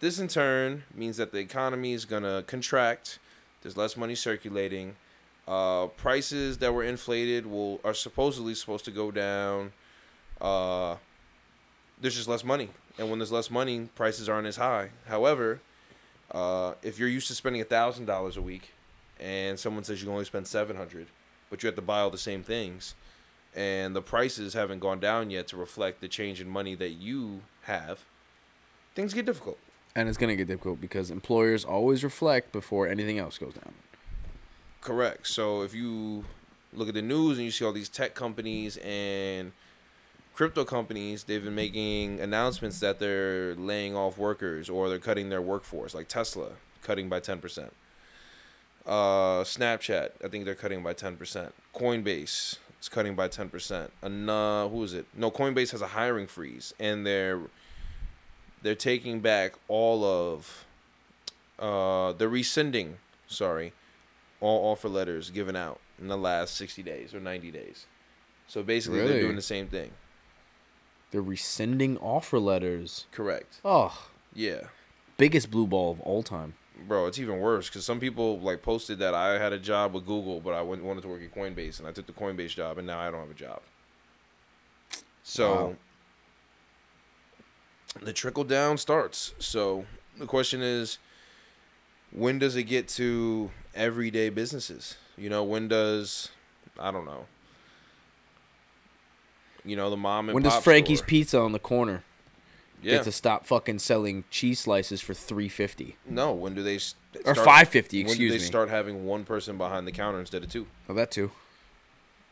This 0.00 0.18
in 0.18 0.28
turn 0.28 0.84
means 0.94 1.16
that 1.16 1.32
the 1.32 1.38
economy 1.38 1.92
is 1.92 2.04
gonna 2.04 2.42
contract. 2.42 3.18
There's 3.62 3.76
less 3.76 3.96
money 3.96 4.14
circulating. 4.14 4.96
Uh, 5.46 5.88
prices 5.88 6.58
that 6.58 6.72
were 6.72 6.84
inflated 6.84 7.46
will 7.46 7.80
are 7.84 7.94
supposedly 7.94 8.54
supposed 8.54 8.84
to 8.84 8.90
go 8.90 9.10
down. 9.10 9.72
Uh, 10.40 10.96
there's 12.00 12.14
just 12.16 12.28
less 12.28 12.44
money, 12.44 12.68
and 12.98 13.10
when 13.10 13.18
there's 13.18 13.32
less 13.32 13.50
money, 13.50 13.88
prices 13.94 14.28
aren't 14.28 14.46
as 14.46 14.56
high. 14.56 14.90
However, 15.06 15.60
uh, 16.30 16.74
if 16.82 16.98
you're 16.98 17.08
used 17.08 17.28
to 17.28 17.34
spending 17.34 17.64
thousand 17.64 18.06
dollars 18.06 18.36
a 18.36 18.42
week, 18.42 18.72
and 19.20 19.58
someone 19.58 19.84
says 19.84 20.00
you 20.00 20.06
can 20.06 20.12
only 20.12 20.24
spend 20.24 20.46
seven 20.46 20.76
hundred, 20.76 21.08
but 21.50 21.62
you 21.62 21.66
have 21.66 21.76
to 21.76 21.82
buy 21.82 22.00
all 22.00 22.10
the 22.10 22.18
same 22.18 22.42
things, 22.42 22.94
and 23.54 23.94
the 23.96 24.02
prices 24.02 24.54
haven't 24.54 24.78
gone 24.78 25.00
down 25.00 25.30
yet 25.30 25.48
to 25.48 25.56
reflect 25.56 26.00
the 26.00 26.08
change 26.08 26.40
in 26.40 26.48
money 26.48 26.74
that 26.76 26.90
you 26.90 27.42
have, 27.62 28.04
things 28.94 29.12
get 29.12 29.26
difficult. 29.26 29.58
And 29.94 30.08
it's 30.08 30.18
gonna 30.18 30.36
get 30.36 30.46
difficult 30.46 30.80
because 30.80 31.10
employers 31.10 31.64
always 31.64 32.02
reflect 32.02 32.52
before 32.52 32.88
anything 32.88 33.18
else 33.18 33.38
goes 33.38 33.54
down. 33.54 33.74
Correct. 34.82 35.28
So 35.28 35.62
if 35.62 35.74
you 35.74 36.24
look 36.72 36.88
at 36.88 36.94
the 36.94 37.02
news 37.02 37.38
and 37.38 37.44
you 37.44 37.52
see 37.52 37.64
all 37.64 37.72
these 37.72 37.88
tech 37.88 38.14
companies 38.14 38.78
and 38.78 39.52
crypto 40.34 40.64
companies, 40.64 41.22
they've 41.24 41.42
been 41.42 41.54
making 41.54 42.20
announcements 42.20 42.80
that 42.80 42.98
they're 42.98 43.54
laying 43.54 43.94
off 43.94 44.18
workers 44.18 44.68
or 44.68 44.88
they're 44.88 44.98
cutting 44.98 45.28
their 45.28 45.40
workforce, 45.40 45.94
like 45.94 46.08
Tesla 46.08 46.50
cutting 46.82 47.08
by 47.08 47.20
10%. 47.20 47.70
Uh, 48.84 49.44
Snapchat, 49.44 50.10
I 50.24 50.26
think 50.26 50.44
they're 50.44 50.56
cutting 50.56 50.82
by 50.82 50.94
10%. 50.94 51.52
Coinbase 51.72 52.58
is 52.80 52.88
cutting 52.90 53.14
by 53.14 53.28
10%. 53.28 53.88
And 54.02 54.28
uh, 54.28 54.68
who 54.68 54.82
is 54.82 54.94
it? 54.94 55.06
No, 55.14 55.30
Coinbase 55.30 55.70
has 55.70 55.80
a 55.80 55.88
hiring 55.88 56.26
freeze 56.26 56.74
and 56.80 57.06
they're 57.06 57.40
they're 58.62 58.74
taking 58.74 59.18
back 59.20 59.54
all 59.66 60.04
of 60.04 60.64
uh 61.58 62.12
they're 62.12 62.28
rescinding, 62.28 62.98
sorry, 63.26 63.72
all 64.42 64.72
offer 64.72 64.88
letters 64.88 65.30
given 65.30 65.54
out 65.56 65.80
in 66.00 66.08
the 66.08 66.18
last 66.18 66.56
60 66.56 66.82
days 66.82 67.14
or 67.14 67.20
90 67.20 67.50
days. 67.50 67.86
So 68.48 68.62
basically 68.62 68.98
they're 69.06 69.20
doing 69.22 69.36
the 69.36 69.42
same 69.42 69.68
thing. 69.68 69.92
They're 71.12 71.22
rescinding 71.22 71.96
offer 71.98 72.38
letters. 72.38 73.06
Correct. 73.12 73.60
Oh, 73.64 74.08
Yeah. 74.34 74.68
biggest 75.16 75.50
blue 75.50 75.66
ball 75.66 75.92
of 75.92 76.00
all 76.00 76.22
time. 76.22 76.54
Bro, 76.88 77.06
it's 77.06 77.18
even 77.18 77.38
worse 77.38 77.68
because 77.68 77.84
some 77.84 78.00
people 78.00 78.40
like 78.40 78.62
posted 78.62 78.98
that 78.98 79.14
I 79.14 79.38
had 79.38 79.52
a 79.52 79.58
job 79.58 79.94
with 79.94 80.04
Google, 80.06 80.40
but 80.40 80.54
I 80.54 80.62
went- 80.62 80.82
wanted 80.82 81.02
to 81.02 81.08
work 81.08 81.22
at 81.22 81.32
Coinbase, 81.32 81.78
and 81.78 81.86
I 81.86 81.92
took 81.92 82.06
the 82.06 82.12
Coinbase 82.12 82.54
job, 82.56 82.78
and 82.78 82.86
now 82.86 82.98
I 82.98 83.10
don't 83.10 83.20
have 83.20 83.30
a 83.30 83.34
job. 83.34 83.62
So 85.22 85.54
Wow. 85.54 85.76
the 88.00 88.12
trickle 88.12 88.44
down 88.44 88.78
starts. 88.78 89.34
So 89.38 89.86
the 90.18 90.26
question 90.26 90.62
is, 90.62 90.98
when 92.10 92.38
does 92.38 92.56
it 92.56 92.64
get 92.64 92.88
to 92.88 93.50
everyday 93.74 94.28
businesses? 94.28 94.96
You 95.16 95.30
know, 95.30 95.42
when 95.44 95.68
does 95.68 96.30
I 96.78 96.90
don't 96.90 97.04
know. 97.04 97.26
You 99.64 99.76
know, 99.76 99.90
the 99.90 99.96
mom 99.96 100.28
and 100.28 100.34
when 100.34 100.42
does 100.42 100.62
Frankie's 100.62 100.98
store. 100.98 101.06
Pizza 101.06 101.38
on 101.40 101.52
the 101.52 101.58
corner 101.58 102.02
yeah. 102.82 102.94
get 102.94 103.04
to 103.04 103.12
stop 103.12 103.46
fucking 103.46 103.78
selling 103.78 104.24
cheese 104.30 104.58
slices 104.60 105.00
for 105.00 105.14
three 105.14 105.48
fifty 105.48 105.96
no, 106.08 106.32
when 106.32 106.54
do 106.54 106.62
they 106.64 106.76
s- 106.76 106.96
or 107.24 107.34
start- 107.34 107.46
five 107.46 107.68
fifty? 107.68 107.98
When 107.98 108.06
do 108.06 108.10
Excuse 108.12 108.32
they 108.32 108.38
me. 108.38 108.44
start 108.44 108.70
having 108.70 109.04
one 109.04 109.24
person 109.24 109.56
behind 109.58 109.86
the 109.86 109.92
counter 109.92 110.18
instead 110.18 110.42
of 110.42 110.50
two? 110.50 110.66
Oh, 110.88 110.94
that 110.94 111.10
too. 111.12 111.30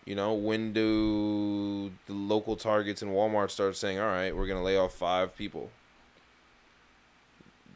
You 0.06 0.16
know, 0.16 0.32
when 0.32 0.72
do 0.72 1.92
the 2.06 2.14
local 2.14 2.56
Targets 2.56 3.00
and 3.02 3.12
Walmart 3.12 3.50
start 3.50 3.76
saying, 3.76 4.00
"All 4.00 4.06
right, 4.06 4.34
we're 4.34 4.46
gonna 4.46 4.62
lay 4.64 4.76
off 4.76 4.94
five 4.94 5.36
people"? 5.36 5.70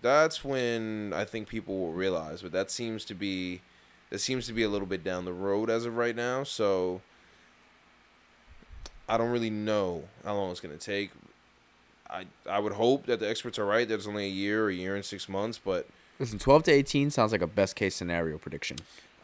That's 0.05 0.45
when 0.45 1.15
I 1.15 1.25
think 1.25 1.49
people 1.49 1.79
will 1.79 1.93
realize. 1.95 2.43
But 2.43 2.53
that 2.53 2.71
seems 2.71 3.07
to 3.07 3.15
be, 3.15 3.63
that 4.11 4.19
seems 4.19 4.47
to 4.49 4.53
be 4.53 4.63
a 4.63 4.69
little 4.69 4.87
bit 4.87 5.03
down 5.03 5.25
the 5.25 5.33
road 5.33 5.71
as 5.71 5.87
of 5.87 5.97
right 5.97 6.15
now. 6.15 6.45
So 6.45 7.01
I 9.09 9.17
don't 9.17 9.31
really 9.31 9.49
know 9.49 10.05
how 10.23 10.35
long 10.35 10.51
it's 10.51 10.61
gonna 10.61 10.77
take. 10.77 11.11
I 12.11 12.27
I 12.49 12.59
would 12.59 12.75
hope 12.75 13.07
that 13.07 13.19
the 13.19 13.29
experts 13.29 13.59
are 13.59 13.65
right. 13.65 13.89
That 13.89 13.95
it's 13.95 14.07
only 14.07 14.27
a 14.27 14.29
year, 14.29 14.67
or 14.67 14.69
a 14.69 14.75
year 14.75 14.95
and 14.95 15.03
six 15.03 15.27
months. 15.27 15.59
But 15.59 15.87
Listen, 16.19 16.39
twelve 16.39 16.65
to 16.65 16.71
eighteen 16.71 17.11
sounds 17.11 17.33
like 17.33 17.41
a 17.43 17.47
best 17.47 17.75
case 17.75 17.95
scenario 17.95 18.37
prediction. 18.37 18.77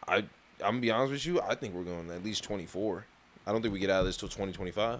I 0.07 0.17
I'm 0.17 0.25
gonna 0.59 0.79
be 0.79 0.89
honest 0.91 1.11
with 1.11 1.25
you. 1.27 1.41
I 1.41 1.53
think 1.53 1.75
we're 1.75 1.83
going 1.83 2.09
at 2.09 2.23
least 2.23 2.43
24. 2.43 3.05
I 3.45 3.51
don't 3.51 3.61
think 3.61 3.73
we 3.73 3.79
get 3.79 3.89
out 3.89 4.01
of 4.01 4.05
this 4.07 4.17
till 4.17 4.29
2025. 4.29 4.99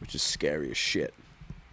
which 0.00 0.14
is 0.14 0.22
scary 0.22 0.70
as 0.70 0.76
shit. 0.76 1.14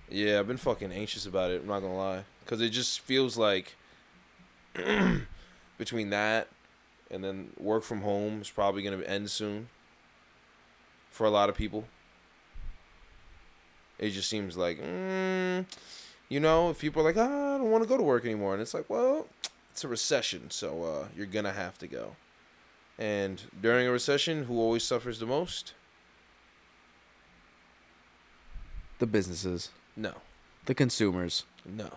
Yeah, 0.09 0.39
I've 0.39 0.47
been 0.47 0.57
fucking 0.57 0.91
anxious 0.91 1.25
about 1.25 1.51
it. 1.51 1.61
I'm 1.61 1.67
not 1.67 1.81
gonna 1.81 1.97
lie, 1.97 2.23
because 2.47 2.61
it 2.61 2.69
just 2.69 3.01
feels 3.01 3.37
like 3.37 3.75
between 5.77 6.11
that 6.11 6.47
and 7.11 7.21
then 7.21 7.49
work 7.59 7.83
from 7.83 8.01
home 8.01 8.39
is 8.39 8.49
probably 8.49 8.81
gonna 8.81 9.01
end 9.03 9.29
soon 9.29 9.67
for 11.11 11.25
a 11.25 11.29
lot 11.29 11.49
of 11.49 11.55
people. 11.55 11.83
It 13.99 14.11
just 14.11 14.29
seems 14.29 14.55
like, 14.55 14.79
mm, 14.81 15.65
you 16.29 16.39
know, 16.39 16.69
if 16.69 16.79
people 16.79 17.01
are 17.01 17.05
like, 17.05 17.17
ah, 17.17 17.55
I 17.55 17.57
don't 17.57 17.69
want 17.69 17.83
to 17.83 17.89
go 17.89 17.97
to 17.97 18.03
work 18.03 18.23
anymore, 18.23 18.53
and 18.53 18.61
it's 18.61 18.73
like, 18.73 18.89
well, 18.89 19.27
it's 19.71 19.83
a 19.83 19.87
recession, 19.89 20.49
so 20.49 20.83
uh, 20.83 21.07
you're 21.17 21.25
gonna 21.25 21.51
have 21.51 21.77
to 21.79 21.87
go. 21.87 22.15
And 22.97 23.41
during 23.61 23.87
a 23.87 23.91
recession, 23.91 24.45
who 24.45 24.57
always 24.57 24.83
suffers 24.83 25.19
the 25.19 25.25
most? 25.25 25.73
The 28.99 29.05
businesses, 29.05 29.69
No. 29.97 30.13
the 30.65 30.73
consumers. 30.73 31.43
No. 31.65 31.89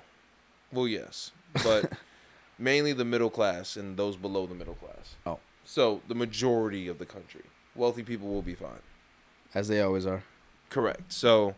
Well, 0.72 0.86
yes, 0.86 1.32
but 1.64 1.92
mainly 2.58 2.92
the 2.92 3.04
middle 3.04 3.30
class 3.30 3.76
and 3.76 3.96
those 3.96 4.16
below 4.16 4.46
the 4.46 4.54
middle 4.54 4.74
class. 4.74 5.16
Oh. 5.26 5.38
So 5.64 6.00
the 6.08 6.14
majority 6.14 6.88
of 6.88 6.98
the 6.98 7.06
country, 7.06 7.42
wealthy 7.74 8.02
people 8.02 8.28
will 8.28 8.42
be 8.42 8.54
fine. 8.54 8.80
as 9.54 9.68
they 9.68 9.80
always 9.80 10.06
are. 10.06 10.22
Correct. 10.68 11.12
So 11.12 11.54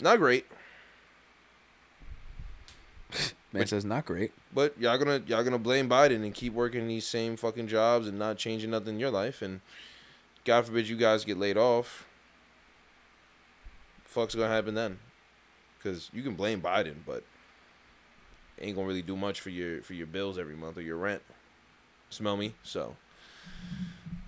not 0.00 0.18
great, 0.18 0.46
Man 3.52 3.66
says 3.66 3.84
not 3.84 4.06
great. 4.06 4.32
but 4.54 4.78
y'all 4.80 4.96
gonna 4.96 5.22
y'all 5.26 5.44
gonna 5.44 5.58
blame 5.58 5.88
Biden 5.88 6.24
and 6.24 6.32
keep 6.34 6.54
working 6.54 6.88
these 6.88 7.06
same 7.06 7.36
fucking 7.36 7.68
jobs 7.68 8.08
and 8.08 8.18
not 8.18 8.38
changing 8.38 8.70
nothing 8.70 8.94
in 8.94 9.00
your 9.00 9.10
life, 9.10 9.42
and 9.42 9.60
God 10.44 10.64
forbid 10.66 10.88
you 10.88 10.96
guys 10.96 11.24
get 11.24 11.36
laid 11.38 11.56
off. 11.58 12.06
Fuck's 14.04 14.34
gonna 14.34 14.48
happen 14.48 14.74
then? 14.74 14.98
Because 15.82 16.10
you 16.12 16.22
can 16.22 16.34
blame 16.34 16.60
Biden, 16.60 16.96
but 17.06 17.24
ain't 18.60 18.76
gonna 18.76 18.86
really 18.86 19.02
do 19.02 19.16
much 19.16 19.40
for 19.40 19.50
your 19.50 19.82
for 19.82 19.94
your 19.94 20.06
bills 20.06 20.38
every 20.38 20.54
month 20.54 20.76
or 20.76 20.82
your 20.82 20.96
rent. 20.96 21.22
Smell 22.10 22.36
me? 22.36 22.54
So, 22.62 22.94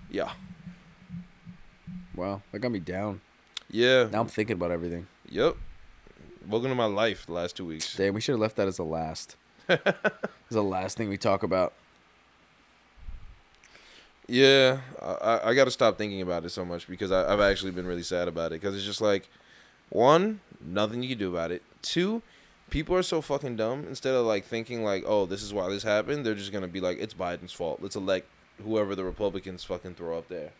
yeah, 0.09 0.31
Wow, 2.15 2.41
that 2.51 2.59
got 2.59 2.71
me 2.71 2.79
down. 2.79 3.21
yeah, 3.69 4.07
Now 4.11 4.21
I'm 4.21 4.27
thinking 4.27 4.55
about 4.55 4.71
everything. 4.71 5.07
yep. 5.29 5.55
Welcome 6.47 6.69
to 6.69 6.75
my 6.75 6.85
life 6.85 7.25
the 7.25 7.33
last 7.33 7.55
two 7.57 7.65
weeks. 7.65 7.95
Damn, 7.95 8.13
we 8.13 8.21
should 8.21 8.33
have 8.33 8.39
left 8.39 8.55
that 8.57 8.67
as 8.67 8.77
the 8.77 8.83
last. 8.85 9.35
as 9.69 9.79
the 10.49 10.63
last 10.63 10.97
thing 10.97 11.09
we 11.09 11.17
talk 11.17 11.41
about. 11.43 11.73
Yeah, 14.27 14.79
I, 15.01 15.39
I- 15.43 15.53
got 15.53 15.65
to 15.65 15.71
stop 15.71 15.97
thinking 15.97 16.21
about 16.21 16.45
it 16.45 16.49
so 16.49 16.65
much 16.65 16.87
because 16.87 17.11
I, 17.11 17.31
I've 17.31 17.39
actually 17.39 17.71
been 17.71 17.85
really 17.85 18.03
sad 18.03 18.27
about 18.27 18.51
it 18.51 18.61
because 18.61 18.75
it's 18.75 18.85
just 18.85 19.01
like, 19.01 19.29
one, 19.89 20.41
nothing 20.63 21.03
you 21.03 21.09
can 21.09 21.17
do 21.17 21.29
about 21.29 21.51
it. 21.51 21.61
Two, 21.81 22.21
people 22.69 22.95
are 22.95 23.03
so 23.03 23.21
fucking 23.21 23.55
dumb. 23.55 23.85
Instead 23.87 24.15
of 24.15 24.25
like 24.25 24.45
thinking 24.45 24.83
like, 24.83 25.03
oh, 25.05 25.25
this 25.25 25.43
is 25.43 25.53
why 25.53 25.69
this 25.69 25.83
happened, 25.83 26.25
they're 26.25 26.35
just 26.35 26.51
gonna 26.51 26.67
be 26.67 26.81
like, 26.81 26.97
it's 26.99 27.13
Biden's 27.13 27.53
fault. 27.53 27.79
Let's 27.81 27.95
elect 27.95 28.27
whoever 28.63 28.95
the 28.95 29.03
Republicans 29.03 29.63
fucking 29.63 29.95
throw 29.95 30.17
up 30.17 30.27
there. 30.27 30.51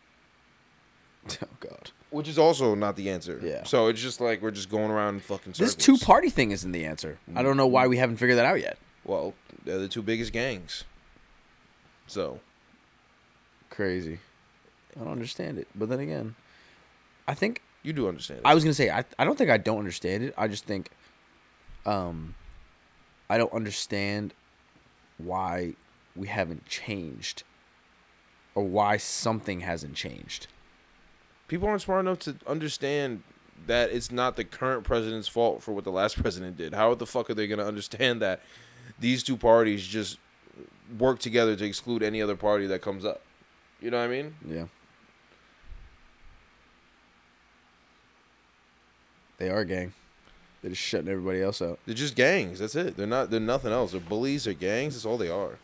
Oh 1.42 1.48
God. 1.60 1.90
Which 2.12 2.28
is 2.28 2.38
also 2.38 2.76
not 2.76 2.96
the 2.96 3.10
answer. 3.10 3.40
Yeah. 3.44 3.64
So 3.64 3.88
it's 3.88 4.00
just 4.00 4.22
like 4.22 4.44
we're 4.44 4.52
just 4.52 4.70
going 4.70 4.92
around 4.92 5.16
in 5.16 5.20
fucking 5.22 5.56
circles. 5.56 5.76
This 5.76 5.86
two 5.86 5.98
party 5.98 6.30
thing 6.30 6.52
isn't 6.52 6.72
the 6.72 6.86
answer. 6.86 7.18
I 7.36 7.42
don't 7.42 7.58
know 7.58 7.66
why 7.66 7.88
we 7.88 7.98
haven't 7.98 8.18
figured 8.18 8.38
that 8.38 8.46
out 8.46 8.62
yet. 8.62 8.78
Well, 9.04 9.34
they're 9.64 9.80
the 9.80 9.88
two 9.88 10.04
biggest 10.04 10.32
gangs. 10.32 10.84
So 12.06 12.42
Crazy. 13.76 14.20
I 14.96 15.04
don't 15.04 15.12
understand 15.12 15.58
it. 15.58 15.68
But 15.76 15.90
then 15.90 16.00
again, 16.00 16.36
I 17.28 17.34
think 17.34 17.62
you 17.86 17.94
do 17.94 18.08
understand. 18.08 18.40
It. 18.40 18.46
I 18.46 18.54
was 18.54 18.64
gonna 18.64 18.74
say 18.74 18.90
I 18.90 19.06
I 19.20 19.26
don't 19.26 19.38
think 19.38 19.50
I 19.50 19.58
don't 19.58 19.78
understand 19.78 20.24
it. 20.24 20.34
I 20.38 20.48
just 20.48 20.66
think 20.66 20.90
um 21.86 22.36
I 23.30 23.38
don't 23.38 23.54
understand 23.54 24.34
why 25.18 25.76
we 26.16 26.28
haven't 26.28 26.66
changed 26.66 27.44
or 28.56 28.64
why 28.64 28.98
something 28.98 29.60
hasn't 29.62 29.96
changed. 29.96 30.48
People 31.48 31.68
aren't 31.68 31.82
smart 31.82 32.02
enough 32.02 32.20
to 32.20 32.36
understand 32.48 33.22
that 33.68 33.92
it's 33.92 34.12
not 34.12 34.36
the 34.36 34.44
current 34.44 34.84
president's 34.84 35.28
fault 35.28 35.62
for 35.62 35.74
what 35.74 35.84
the 35.84 35.92
last 35.92 36.18
president 36.22 36.58
did. 36.58 36.74
How 36.74 36.94
the 36.96 37.06
fuck 37.06 37.30
are 37.30 37.34
they 37.34 37.48
going 37.48 37.60
to 37.60 37.66
understand 37.66 38.22
that 38.22 38.42
these 39.00 39.24
two 39.24 39.38
parties 39.38 39.86
just 39.86 40.18
work 40.98 41.20
together 41.20 41.56
to 41.56 41.66
exclude 41.66 42.02
any 42.02 42.22
other 42.22 42.36
party 42.36 42.66
that 42.68 42.82
comes 42.82 43.06
up? 43.06 43.22
You 43.82 43.92
know 43.92 43.98
what 43.98 44.06
I 44.06 44.08
mean? 44.08 44.36
Yeah. 44.48 44.66
They 49.38 49.50
are 49.50 49.66
gang. 49.66 49.94
They're 50.62 50.72
just 50.72 50.82
shutting 50.82 51.10
everybody 51.10 51.42
else 51.42 51.62
out. 51.62 51.80
They're 51.86 51.94
just 51.96 52.16
gangs. 52.16 52.60
That's 52.60 52.76
it. 52.76 52.98
They're 52.98 53.06
not. 53.08 53.30
They're 53.30 53.40
nothing 53.40 53.72
else. 53.72 53.92
They're 53.92 54.02
bullies. 54.02 54.46
They're 54.46 54.54
gangs. 54.54 54.96
That's 54.96 55.06
all 55.06 55.18
they 55.18 55.30
are. 55.30 55.58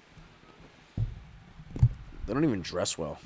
They 2.27 2.33
don't 2.33 2.43
even 2.43 2.61
dress 2.61 2.97
well. 2.97 3.19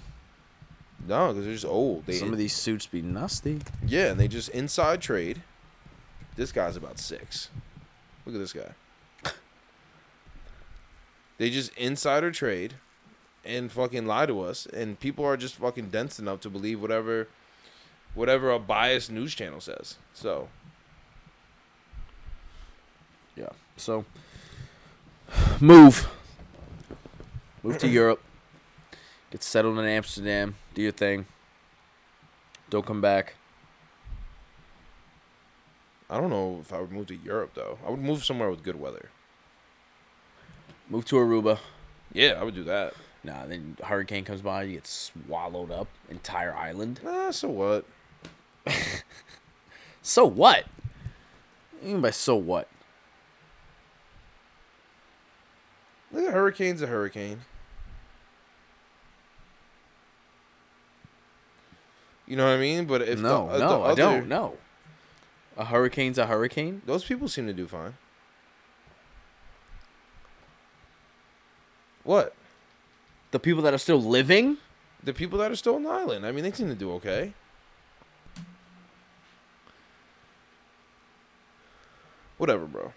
No, 1.08 1.28
because 1.28 1.44
they're 1.44 1.54
just 1.54 1.66
old. 1.66 2.06
They, 2.06 2.14
Some 2.14 2.32
of 2.32 2.38
these 2.38 2.54
suits 2.56 2.88
be 2.88 3.02
nasty. 3.02 3.60
yeah, 3.86 4.08
and 4.12 4.20
they 4.20 4.28
just 4.28 4.50
inside 4.50 5.02
trade. 5.02 5.42
This 6.36 6.52
guy's 6.52 6.76
about 6.76 6.98
six. 6.98 7.50
Look 8.26 8.36
at 8.36 8.40
this 8.40 8.54
guy. 8.54 8.72
They 11.38 11.50
just 11.50 11.76
insider 11.78 12.32
trade 12.32 12.76
and 13.44 13.70
fucking 13.70 14.06
lie 14.06 14.26
to 14.26 14.40
us, 14.42 14.66
and 14.68 14.98
people 15.00 15.26
are 15.26 15.36
just 15.36 15.56
fucking 15.56 15.90
dense 15.90 16.18
enough 16.18 16.40
to 16.42 16.50
believe 16.50 16.82
whatever, 16.82 17.28
whatever 18.16 18.52
a 18.52 18.60
biased 18.60 19.12
news 19.12 19.36
channel 19.36 19.62
says. 19.62 19.98
So 20.14 20.48
Yeah. 23.36 23.50
So 23.78 24.06
move. 25.60 26.08
Move 27.64 27.78
to 27.80 27.88
Europe. 27.88 28.22
Get 29.32 29.44
settled 29.44 29.78
in 29.80 29.86
Amsterdam. 29.86 30.56
Do 30.74 30.82
your 30.82 30.92
thing. 30.92 31.26
Don't 32.70 32.86
come 32.86 33.02
back. 33.02 33.36
I 36.10 36.20
don't 36.22 36.30
know 36.30 36.60
if 36.62 36.72
I 36.72 36.80
would 36.80 36.92
move 36.92 37.08
to 37.08 37.16
Europe 37.16 37.52
though. 37.56 37.80
I 37.86 37.90
would 37.90 38.00
move 38.00 38.24
somewhere 38.24 38.50
with 38.50 38.64
good 38.64 38.80
weather. 38.80 39.10
Move 40.90 41.06
to 41.06 41.16
Aruba. 41.16 41.60
Yeah, 42.14 42.34
I 42.40 42.44
would 42.44 42.56
do 42.56 42.64
that. 42.66 42.94
Nah, 43.24 43.48
then 43.48 43.76
hurricane 43.84 44.24
comes 44.24 44.42
by, 44.42 44.64
you 44.64 44.74
get 44.74 44.86
swallowed 44.86 45.72
up, 45.72 45.88
entire 46.10 46.54
island. 46.54 47.00
Nah, 47.04 47.32
so 47.32 47.50
what? 47.50 47.86
So 50.08 50.24
what? 50.24 50.66
What 51.72 51.82
you 51.82 51.94
mean 51.94 52.02
by 52.02 52.12
so 52.12 52.36
what? 52.36 52.68
Look, 56.12 56.28
a 56.28 56.32
hurricane's 56.32 56.84
a 56.84 56.88
hurricane. 56.88 57.40
You 62.28 62.38
know 62.38 62.46
what 62.46 62.52
I 62.52 62.58
mean? 62.58 62.86
But 62.86 63.02
if 63.02 63.20
no, 63.20 63.48
the, 63.48 63.56
uh, 63.56 63.58
no, 63.58 63.82
the 63.82 63.90
I 63.90 63.96
don't. 63.96 64.28
No. 64.28 64.58
A 65.58 65.66
hurricane's 65.66 66.20
a 66.20 66.28
hurricane. 66.28 66.84
Those 66.86 67.04
people 67.04 67.28
seem 67.28 67.48
to 67.48 67.54
do 67.54 67.68
fine. 67.68 67.96
What? 72.04 72.36
The 73.32 73.40
people 73.40 73.64
that 73.64 73.74
are 73.74 73.80
still 73.80 74.02
living. 74.02 74.58
The 75.04 75.14
people 75.14 75.40
that 75.40 75.52
are 75.52 75.56
still 75.56 75.76
on 75.76 75.84
the 75.84 75.90
island. 75.90 76.28
I 76.28 76.32
mean, 76.32 76.44
they 76.44 76.52
seem 76.52 76.68
to 76.70 76.76
do 76.76 76.92
okay. 76.94 77.34
Whatever, 82.38 82.66
bro. 82.66 82.94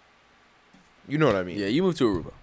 You 1.07 1.17
know 1.17 1.25
what 1.27 1.35
I 1.35 1.43
mean? 1.43 1.57
Yeah, 1.57 1.67
you 1.67 1.81
move 1.83 1.97
to 1.97 2.03
Aruba. 2.05 2.33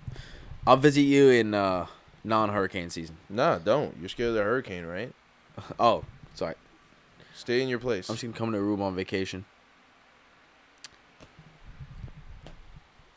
I'll 0.67 0.77
visit 0.77 1.03
you 1.03 1.29
in 1.29 1.55
uh, 1.55 1.87
non-hurricane 2.25 2.91
season. 2.91 3.17
Nah, 3.31 3.59
don't. 3.59 3.95
You're 4.01 4.09
scared 4.09 4.31
of 4.31 4.35
the 4.35 4.43
hurricane, 4.43 4.85
right? 4.85 5.13
Oh, 5.79 6.05
sorry. 6.35 6.55
Stay 7.35 7.63
in 7.63 7.69
your 7.69 7.79
place. 7.79 8.09
I'm 8.11 8.15
just 8.17 8.25
gonna 8.25 8.35
come 8.37 8.53
to 8.53 8.59
Aruba 8.59 8.83
on 8.83 8.95
vacation 8.97 9.45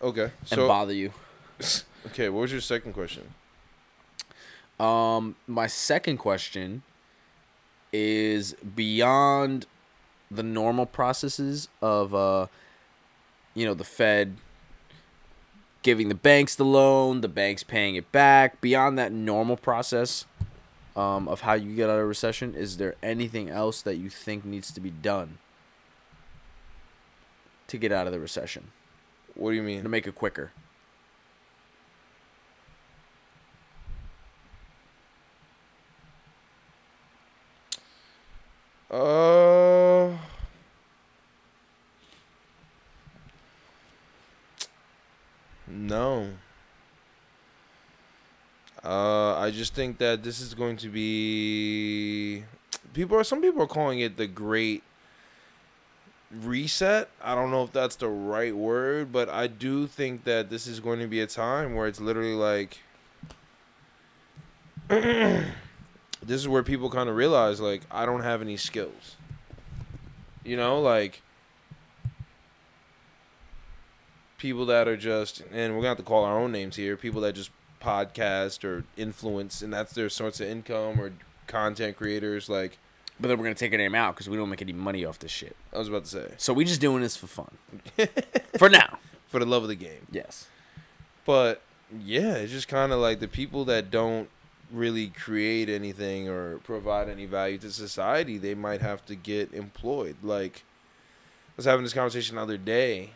Okay. 0.02 0.24
and 0.24 0.32
So, 0.48 0.68
bother 0.68 0.94
you. 0.94 1.12
okay, 2.08 2.30
what 2.30 2.42
was 2.42 2.52
your 2.52 2.62
second 2.62 2.94
question? 2.94 3.24
Um, 4.80 5.36
my 5.48 5.68
second 5.68 6.18
question 6.18 6.84
is 7.92 8.54
beyond 8.76 9.66
the 10.32 10.44
normal 10.44 10.86
processes 10.86 11.68
of 11.82 12.16
uh, 12.16 12.48
you 13.60 13.66
know, 13.66 13.74
the 13.74 13.84
Fed 13.84 14.38
giving 15.82 16.08
the 16.08 16.16
banks 16.16 16.56
the 16.56 16.64
loan, 16.64 17.20
the 17.20 17.28
banks 17.28 17.62
paying 17.62 17.96
it 17.96 18.10
back. 18.14 18.62
Beyond 18.62 18.98
that 18.98 19.12
normal 19.12 19.58
process 19.58 20.26
um, 20.96 21.28
of 21.28 21.42
how 21.42 21.56
you 21.56 21.76
get 21.76 21.90
out 21.90 22.00
of 22.00 22.08
recession, 22.08 22.56
is 22.56 22.78
there 22.78 22.96
anything 23.04 23.50
else 23.50 23.82
that 23.82 23.96
you 23.98 24.10
think 24.10 24.46
needs 24.46 24.72
to 24.72 24.80
be 24.80 24.90
done 24.90 25.40
to 27.68 27.78
get 27.78 27.92
out 27.92 28.08
of 28.08 28.14
the 28.14 28.20
recession 28.20 28.72
What 29.36 29.52
do 29.52 29.58
you 29.58 29.62
mean? 29.62 29.84
to 29.84 29.90
make 29.90 30.08
it 30.08 30.16
quicker? 30.16 30.52
Uh. 38.90 40.29
No. 45.80 46.28
Uh, 48.84 49.38
I 49.38 49.50
just 49.50 49.74
think 49.74 49.98
that 50.00 50.24
this 50.24 50.42
is 50.42 50.54
going 50.54 50.76
to 50.78 50.90
be. 50.90 52.44
People 52.94 53.18
are. 53.18 53.24
Some 53.24 53.42
people 53.42 53.62
are 53.62 53.68
calling 53.68 54.02
it 54.02 54.18
the 54.18 54.28
Great 54.28 54.84
Reset. 56.32 57.10
I 57.24 57.34
don't 57.34 57.50
know 57.50 57.64
if 57.64 57.72
that's 57.72 57.96
the 57.96 58.10
right 58.10 58.54
word, 58.56 59.14
but 59.14 59.30
I 59.30 59.48
do 59.48 59.88
think 59.88 60.26
that 60.26 60.50
this 60.50 60.68
is 60.68 60.82
going 60.82 61.00
to 61.00 61.08
be 61.08 61.22
a 61.22 61.28
time 61.28 61.76
where 61.76 61.88
it's 61.88 62.02
literally 62.02 62.36
like. 62.36 62.80
this 64.90 65.54
is 66.28 66.48
where 66.48 66.64
people 66.64 66.90
kind 66.90 67.08
of 67.10 67.16
realize 67.16 67.62
like 67.62 67.84
I 67.90 68.06
don't 68.06 68.24
have 68.24 68.42
any 68.42 68.58
skills. 68.58 69.16
You 70.44 70.58
know, 70.58 70.82
like 70.82 71.22
people 74.40 74.66
that 74.66 74.88
are 74.88 74.98
just 74.98 75.44
and 75.52 75.74
we're 75.74 75.82
gonna 75.82 75.90
have 75.90 75.98
to 75.98 76.04
call 76.04 76.24
our 76.24 76.40
own 76.40 76.52
names 76.52 76.76
here, 76.76 76.98
people 76.98 77.22
that 77.22 77.36
just 77.36 77.52
podcast 77.80 78.64
or 78.64 78.84
influence 78.98 79.62
and 79.62 79.72
that's 79.72 79.94
their 79.94 80.10
source 80.10 80.40
of 80.42 80.48
income 80.48 81.00
or 81.00 81.12
content 81.48 81.96
creators 81.96 82.50
like 82.50 82.78
But 83.20 83.30
then 83.30 83.38
we're 83.38 83.46
gonna 83.46 83.56
take 83.56 83.72
our 83.72 83.78
name 83.78 83.96
out 83.96 84.16
because 84.16 84.28
we 84.28 84.36
don't 84.38 84.50
make 84.50 84.62
any 84.62 84.74
money 84.74 85.06
off 85.06 85.20
this 85.20 85.32
shit. 85.32 85.56
I 85.72 85.78
was 85.78 85.88
about 85.88 86.06
to 86.06 86.10
say. 86.10 86.34
So 86.38 86.54
we 86.54 86.66
just 86.66 86.82
doing 86.82 87.04
this 87.04 87.16
for 87.16 87.28
fun. 87.28 87.58
for 88.58 88.70
now. 88.70 88.98
For 89.28 89.40
the 89.40 89.46
love 89.46 89.62
of 89.62 89.70
the 89.70 89.76
game. 89.76 90.08
Yes. 90.12 90.48
But 91.26 91.62
yeah, 91.98 92.36
it's 92.36 92.52
just 92.52 92.68
kind 92.68 92.92
of 92.92 93.00
like 93.00 93.20
the 93.20 93.28
people 93.28 93.66
that 93.66 93.92
don't 93.92 94.30
really 94.72 95.08
create 95.08 95.70
anything 95.70 96.28
or 96.30 96.58
provide 96.60 97.10
any 97.10 97.26
value 97.26 97.58
to 97.60 97.72
society, 97.72 98.38
they 98.38 98.56
might 98.56 98.82
have 98.82 99.06
to 99.08 99.16
get 99.16 99.54
employed. 99.54 100.16
Like, 100.22 100.64
I 101.50 101.54
was 101.58 101.66
having 101.66 101.84
this 101.84 101.94
conversation 101.94 102.36
the 102.36 102.42
other 102.42 102.58
day 102.58 103.12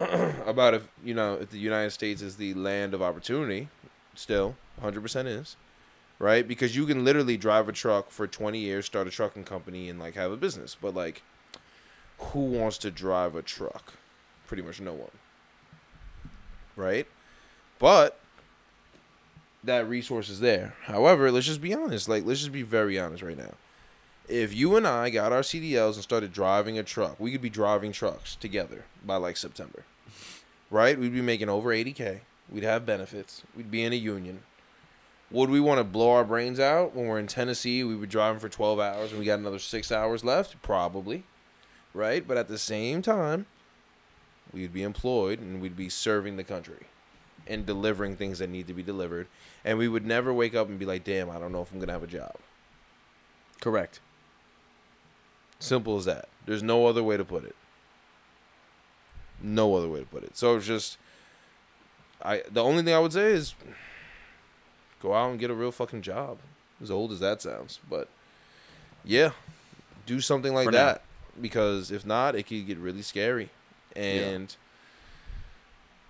about 0.46 0.74
if 0.74 0.88
you 1.04 1.14
know 1.14 1.34
if 1.34 1.50
the 1.50 1.58
United 1.58 1.90
States 1.90 2.22
is 2.22 2.36
the 2.36 2.54
land 2.54 2.94
of 2.94 3.02
opportunity, 3.02 3.68
still 4.14 4.56
100% 4.82 5.26
is, 5.26 5.56
right? 6.18 6.46
Because 6.46 6.74
you 6.74 6.86
can 6.86 7.04
literally 7.04 7.36
drive 7.36 7.68
a 7.68 7.72
truck 7.72 8.10
for 8.10 8.26
20 8.26 8.58
years, 8.58 8.86
start 8.86 9.06
a 9.06 9.10
trucking 9.10 9.44
company, 9.44 9.88
and 9.88 9.98
like 9.98 10.14
have 10.14 10.32
a 10.32 10.36
business. 10.36 10.76
But 10.80 10.94
like, 10.94 11.22
who 12.18 12.40
wants 12.40 12.78
to 12.78 12.90
drive 12.90 13.34
a 13.34 13.42
truck? 13.42 13.94
Pretty 14.46 14.62
much 14.62 14.80
no 14.80 14.92
one, 14.92 15.10
right? 16.76 17.06
But 17.78 18.18
that 19.64 19.88
resource 19.88 20.28
is 20.28 20.40
there. 20.40 20.74
However, 20.82 21.30
let's 21.30 21.46
just 21.46 21.60
be 21.60 21.74
honest. 21.74 22.08
Like, 22.08 22.24
let's 22.24 22.40
just 22.40 22.52
be 22.52 22.62
very 22.62 22.98
honest 22.98 23.22
right 23.22 23.38
now. 23.38 23.54
If 24.28 24.54
you 24.54 24.76
and 24.76 24.86
I 24.86 25.10
got 25.10 25.32
our 25.32 25.40
CDLs 25.40 25.94
and 25.94 26.02
started 26.02 26.32
driving 26.32 26.78
a 26.78 26.82
truck, 26.82 27.18
we 27.18 27.32
could 27.32 27.42
be 27.42 27.50
driving 27.50 27.92
trucks 27.92 28.36
together 28.36 28.84
by 29.04 29.16
like 29.16 29.36
September, 29.36 29.84
right? 30.70 30.98
We'd 30.98 31.12
be 31.12 31.20
making 31.22 31.48
over 31.48 31.70
80K. 31.70 32.20
We'd 32.50 32.62
have 32.62 32.86
benefits. 32.86 33.42
We'd 33.56 33.70
be 33.70 33.82
in 33.82 33.92
a 33.92 33.96
union. 33.96 34.42
Would 35.30 35.50
we 35.50 35.60
want 35.60 35.78
to 35.78 35.84
blow 35.84 36.10
our 36.12 36.24
brains 36.24 36.60
out 36.60 36.94
when 36.94 37.06
we're 37.06 37.18
in 37.18 37.26
Tennessee? 37.26 37.82
We 37.84 37.96
were 37.96 38.06
driving 38.06 38.38
for 38.40 38.48
12 38.48 38.78
hours 38.78 39.10
and 39.10 39.18
we 39.18 39.26
got 39.26 39.38
another 39.38 39.58
six 39.58 39.90
hours 39.90 40.22
left? 40.24 40.60
Probably, 40.62 41.24
right? 41.94 42.26
But 42.26 42.36
at 42.36 42.48
the 42.48 42.58
same 42.58 43.00
time, 43.02 43.46
we'd 44.52 44.72
be 44.74 44.82
employed 44.82 45.40
and 45.40 45.60
we'd 45.62 45.76
be 45.76 45.88
serving 45.88 46.36
the 46.36 46.44
country. 46.44 46.86
and 47.46 47.66
delivering 47.66 48.14
things 48.14 48.38
that 48.38 48.48
need 48.48 48.68
to 48.68 48.74
be 48.74 48.84
delivered. 48.84 49.26
And 49.64 49.76
we 49.76 49.88
would 49.88 50.06
never 50.06 50.32
wake 50.32 50.54
up 50.54 50.68
and 50.68 50.78
be 50.78 50.86
like, 50.86 51.02
damn, 51.02 51.28
I 51.28 51.40
don't 51.40 51.50
know 51.50 51.62
if 51.62 51.72
I'm 51.72 51.78
going 51.78 51.88
to 51.88 51.92
have 51.92 52.02
a 52.04 52.06
job. 52.06 52.36
Correct. 53.60 53.98
Simple 55.62 55.96
as 55.96 56.06
that. 56.06 56.28
There's 56.44 56.62
no 56.62 56.86
other 56.86 57.04
way 57.04 57.16
to 57.16 57.24
put 57.24 57.44
it. 57.44 57.54
No 59.40 59.76
other 59.76 59.88
way 59.88 60.00
to 60.00 60.06
put 60.06 60.24
it. 60.24 60.36
So 60.36 60.56
it's 60.56 60.66
just 60.66 60.98
I 62.20 62.42
the 62.50 62.62
only 62.64 62.82
thing 62.82 62.94
I 62.94 62.98
would 62.98 63.12
say 63.12 63.30
is 63.30 63.54
go 65.00 65.14
out 65.14 65.30
and 65.30 65.38
get 65.38 65.50
a 65.50 65.54
real 65.54 65.70
fucking 65.70 66.02
job. 66.02 66.38
As 66.82 66.90
old 66.90 67.12
as 67.12 67.20
that 67.20 67.40
sounds, 67.40 67.78
but 67.88 68.08
yeah, 69.04 69.30
do 70.04 70.20
something 70.20 70.52
like 70.52 70.64
For 70.64 70.72
now. 70.72 70.84
that 70.84 71.02
because 71.40 71.92
if 71.92 72.04
not, 72.04 72.34
it 72.34 72.42
could 72.42 72.66
get 72.66 72.78
really 72.78 73.02
scary, 73.02 73.50
and 73.94 74.56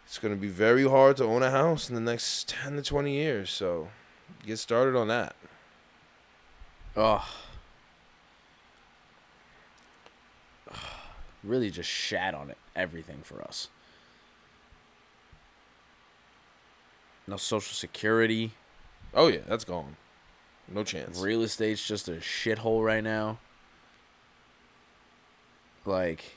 it's 0.06 0.18
gonna 0.18 0.36
be 0.36 0.48
very 0.48 0.88
hard 0.88 1.18
to 1.18 1.24
own 1.24 1.42
a 1.42 1.50
house 1.50 1.90
in 1.90 1.94
the 1.94 2.00
next 2.00 2.48
ten 2.48 2.76
to 2.76 2.82
twenty 2.82 3.12
years. 3.16 3.50
So 3.50 3.88
get 4.46 4.58
started 4.58 4.96
on 4.96 5.08
that. 5.08 5.36
Oh. 6.96 7.28
Really 11.44 11.70
just 11.70 11.88
shat 11.88 12.34
on 12.34 12.50
it. 12.50 12.58
Everything 12.76 13.20
for 13.22 13.42
us. 13.42 13.68
No 17.26 17.36
social 17.36 17.74
security. 17.74 18.52
Oh 19.14 19.28
yeah, 19.28 19.40
that's 19.46 19.64
gone. 19.64 19.96
No 20.68 20.84
chance. 20.84 21.20
Real 21.20 21.42
estate's 21.42 21.86
just 21.86 22.08
a 22.08 22.12
shithole 22.12 22.84
right 22.84 23.02
now. 23.02 23.38
Like, 25.84 26.36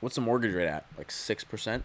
what's 0.00 0.14
the 0.14 0.22
mortgage 0.22 0.54
rate 0.54 0.68
at? 0.68 0.86
Like 0.96 1.10
six 1.10 1.44
percent. 1.44 1.84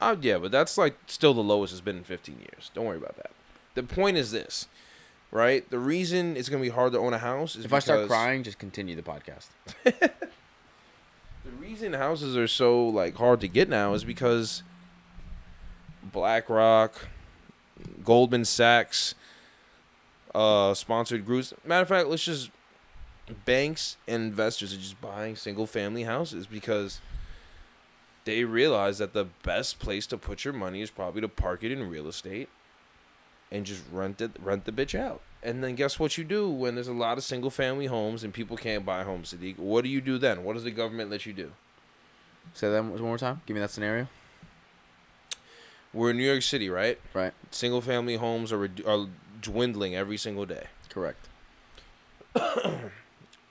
Oh 0.00 0.18
yeah, 0.20 0.38
but 0.38 0.50
that's 0.50 0.76
like 0.76 0.96
still 1.06 1.32
the 1.34 1.42
lowest 1.42 1.72
it's 1.72 1.80
been 1.80 1.98
in 1.98 2.04
15 2.04 2.38
years. 2.40 2.70
Don't 2.74 2.84
worry 2.84 2.98
about 2.98 3.16
that. 3.16 3.30
The 3.74 3.82
point 3.82 4.16
is 4.16 4.32
this, 4.32 4.66
right? 5.30 5.68
The 5.70 5.78
reason 5.78 6.36
it's 6.36 6.48
gonna 6.48 6.62
be 6.62 6.68
hard 6.70 6.92
to 6.92 6.98
own 6.98 7.12
a 7.12 7.18
house 7.18 7.56
is 7.56 7.64
If 7.64 7.72
I 7.72 7.78
start 7.78 8.08
crying, 8.08 8.42
just 8.42 8.58
continue 8.58 8.96
the 8.96 9.02
podcast. 9.02 9.46
The 11.44 11.50
reason 11.52 11.92
houses 11.94 12.36
are 12.36 12.46
so 12.46 12.86
like 12.86 13.16
hard 13.16 13.40
to 13.40 13.48
get 13.48 13.68
now 13.68 13.94
is 13.94 14.04
because 14.04 14.62
BlackRock, 16.12 17.08
Goldman 18.04 18.44
Sachs, 18.44 19.14
uh, 20.34 20.74
sponsored 20.74 21.26
groups. 21.26 21.52
Matter 21.64 21.82
of 21.82 21.88
fact, 21.88 22.08
let's 22.08 22.24
just 22.24 22.50
banks 23.44 23.96
and 24.06 24.22
investors 24.22 24.74
are 24.74 24.78
just 24.78 25.00
buying 25.00 25.36
single 25.36 25.66
family 25.66 26.04
houses 26.04 26.46
because 26.46 27.00
they 28.24 28.44
realize 28.44 28.98
that 28.98 29.12
the 29.12 29.26
best 29.42 29.78
place 29.78 30.06
to 30.06 30.16
put 30.16 30.44
your 30.44 30.54
money 30.54 30.80
is 30.80 30.90
probably 30.90 31.20
to 31.20 31.28
park 31.28 31.64
it 31.64 31.72
in 31.72 31.88
real 31.88 32.06
estate 32.06 32.48
and 33.52 33.64
just 33.64 33.84
rent 33.92 34.20
it 34.20 34.32
rent 34.42 34.64
the 34.64 34.72
bitch 34.72 34.98
out. 34.98 35.20
And 35.44 35.62
then 35.62 35.76
guess 35.76 35.98
what 36.00 36.18
you 36.18 36.24
do 36.24 36.48
when 36.48 36.74
there's 36.74 36.88
a 36.88 36.92
lot 36.92 37.18
of 37.18 37.24
single 37.24 37.50
family 37.50 37.86
homes 37.86 38.24
and 38.24 38.32
people 38.32 38.56
can't 38.56 38.84
buy 38.84 39.04
homes, 39.04 39.32
Sadiq? 39.32 39.58
What 39.58 39.84
do 39.84 39.90
you 39.90 40.00
do 40.00 40.18
then? 40.18 40.42
What 40.42 40.54
does 40.54 40.64
the 40.64 40.70
government 40.70 41.10
let 41.10 41.26
you 41.26 41.32
do? 41.32 41.52
Say 42.54 42.70
that 42.70 42.84
one 42.84 43.00
more 43.00 43.18
time. 43.18 43.42
Give 43.46 43.54
me 43.54 43.60
that 43.60 43.70
scenario. 43.70 44.08
We're 45.92 46.10
in 46.10 46.16
New 46.16 46.24
York 46.24 46.42
City, 46.42 46.70
right? 46.70 46.98
Right. 47.12 47.32
Single 47.50 47.80
family 47.80 48.16
homes 48.16 48.52
are, 48.52 48.70
are 48.86 49.06
dwindling 49.40 49.94
every 49.94 50.16
single 50.16 50.46
day. 50.46 50.66
Correct. 50.88 51.28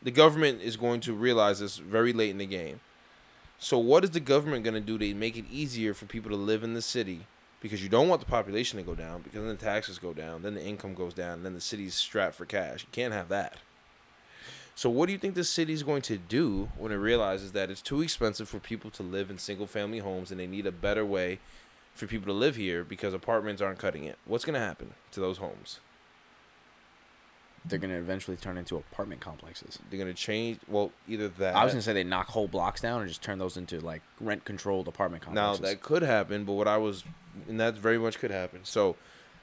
The 0.04 0.12
government 0.12 0.62
is 0.64 0.78
going 0.78 1.00
to 1.02 1.14
realize 1.14 1.60
this 1.60 1.78
very 1.78 2.12
late 2.12 2.32
in 2.32 2.40
the 2.40 2.48
game. 2.48 2.80
So, 3.60 3.78
what 3.78 4.04
is 4.04 4.10
the 4.10 4.20
government 4.20 4.64
going 4.64 4.74
to 4.74 4.80
do 4.80 4.98
to 4.98 5.14
make 5.14 5.38
it 5.38 5.46
easier 5.52 5.94
for 5.94 6.08
people 6.08 6.32
to 6.32 6.38
live 6.38 6.64
in 6.64 6.74
the 6.74 6.82
city? 6.82 7.28
Because 7.62 7.84
you 7.84 7.90
don't 7.90 8.08
want 8.10 8.22
the 8.22 8.28
population 8.28 8.78
to 8.80 8.84
go 8.84 8.96
down, 8.96 9.22
because 9.22 9.40
then 9.40 9.48
the 9.48 9.56
taxes 9.56 10.00
go 10.00 10.14
down, 10.14 10.42
then 10.42 10.56
the 10.56 10.64
income 10.64 10.96
goes 10.96 11.14
down, 11.14 11.44
then 11.44 11.54
the 11.54 11.62
city's 11.62 11.94
strapped 11.94 12.36
for 12.36 12.46
cash. 12.46 12.82
You 12.82 12.90
can't 12.92 13.14
have 13.14 13.30
that. 13.30 13.58
So, 14.74 14.90
what 14.90 15.06
do 15.06 15.12
you 15.12 15.20
think 15.20 15.36
the 15.36 15.44
city's 15.44 15.84
going 15.84 16.02
to 16.04 16.18
do 16.18 16.70
when 16.78 16.92
it 16.92 16.96
realizes 16.96 17.52
that 17.52 17.70
it's 17.70 17.82
too 17.82 18.02
expensive 18.02 18.50
for 18.50 18.58
people 18.58 18.90
to 18.92 19.04
live 19.04 19.30
in 19.30 19.38
single 19.38 19.68
family 19.68 20.00
homes 20.00 20.32
and 20.32 20.40
they 20.40 20.48
need 20.48 20.66
a 20.66 20.72
better 20.72 21.06
way 21.06 21.40
for 21.94 22.08
people 22.08 22.34
to 22.34 22.34
live 22.34 22.56
here 22.56 22.84
because 22.84 23.14
apartments 23.14 23.62
aren't 23.62 23.78
cutting 23.80 24.06
it? 24.06 24.18
What's 24.26 24.46
going 24.46 24.56
to 24.56 24.60
happen 24.60 24.94
to 25.12 25.20
those 25.20 25.38
homes? 25.38 25.80
They're 27.64 27.78
gonna 27.78 28.00
eventually 28.00 28.38
turn 28.38 28.58
into 28.58 28.76
apartment 28.76 29.22
complexes. 29.22 29.78
They're 29.90 30.00
going 30.00 30.12
to 30.12 30.20
change, 30.20 30.58
well, 30.68 30.92
either 31.08 31.28
that. 31.28 31.56
I 31.56 31.64
was 31.64 31.74
gonna 31.74 31.84
say 31.84 31.94
they 31.94 32.04
knock 32.04 32.28
whole 32.30 32.48
blocks 32.48 32.82
down 32.82 33.02
and 33.02 33.08
just 33.08 33.22
turn 33.22 33.38
those 33.38 33.56
into 33.56 33.80
like 33.80 34.02
rent 34.20 34.46
controlled 34.46 34.88
apartment 34.88 35.24
complexes. 35.24 35.62
Now 35.62 35.68
that 35.68 35.82
could 35.82 36.02
happen, 36.02 36.44
but 36.44 36.54
what 36.54 36.68
I 36.68 36.78
was, 36.78 37.04
and 37.48 37.60
that 37.60 37.76
very 37.76 37.98
much 37.98 38.20
could 38.20 38.32
happen. 38.32 38.62
So, 38.64 38.96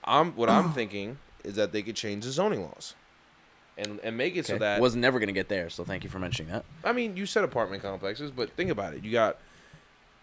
I'm 0.04 0.32
what 0.32 0.48
I'm 0.50 0.72
thinking 0.80 1.18
is 1.44 1.54
that 1.56 1.72
they 1.72 1.82
could 1.82 1.96
change 1.96 2.24
the 2.24 2.30
zoning 2.30 2.62
laws, 2.62 2.94
and 3.76 4.00
and 4.02 4.16
make 4.16 4.36
it 4.36 4.46
so 4.46 4.58
that 4.58 4.80
was 4.80 4.96
never 4.96 5.18
gonna 5.18 5.32
get 5.32 5.48
there. 5.48 5.70
So 5.70 5.84
thank 5.84 6.04
you 6.04 6.10
for 6.10 6.18
mentioning 6.18 6.52
that. 6.52 6.64
I 6.84 6.92
mean 6.92 7.16
you 7.16 7.26
said 7.26 7.44
apartment 7.44 7.82
complexes, 7.82 8.30
but 8.30 8.50
think 8.52 8.70
about 8.70 8.94
it. 8.94 9.04
You 9.04 9.12
got 9.12 9.38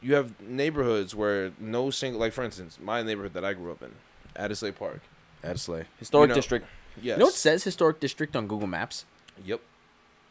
you 0.02 0.14
have 0.16 0.40
neighborhoods 0.42 1.16
where 1.16 1.52
no 1.60 1.90
single 1.90 2.20
like 2.20 2.34
for 2.34 2.44
instance 2.44 2.78
my 2.82 3.02
neighborhood 3.02 3.34
that 3.34 3.46
I 3.46 3.54
grew 3.54 3.72
up 3.72 3.82
in, 3.82 3.92
Addisleigh 4.36 4.76
Park. 4.76 5.02
Addisley 5.44 5.86
historic 6.00 6.28
You 6.28 6.30
know- 6.30 6.36
district. 6.36 6.66
Yes. 7.02 7.16
You 7.16 7.20
know 7.20 7.26
what 7.26 7.34
says 7.34 7.64
historic 7.64 8.00
district 8.00 8.36
on 8.38 8.48
Google 8.48 8.68
Maps? 8.68 9.06
Yep. 9.44 9.60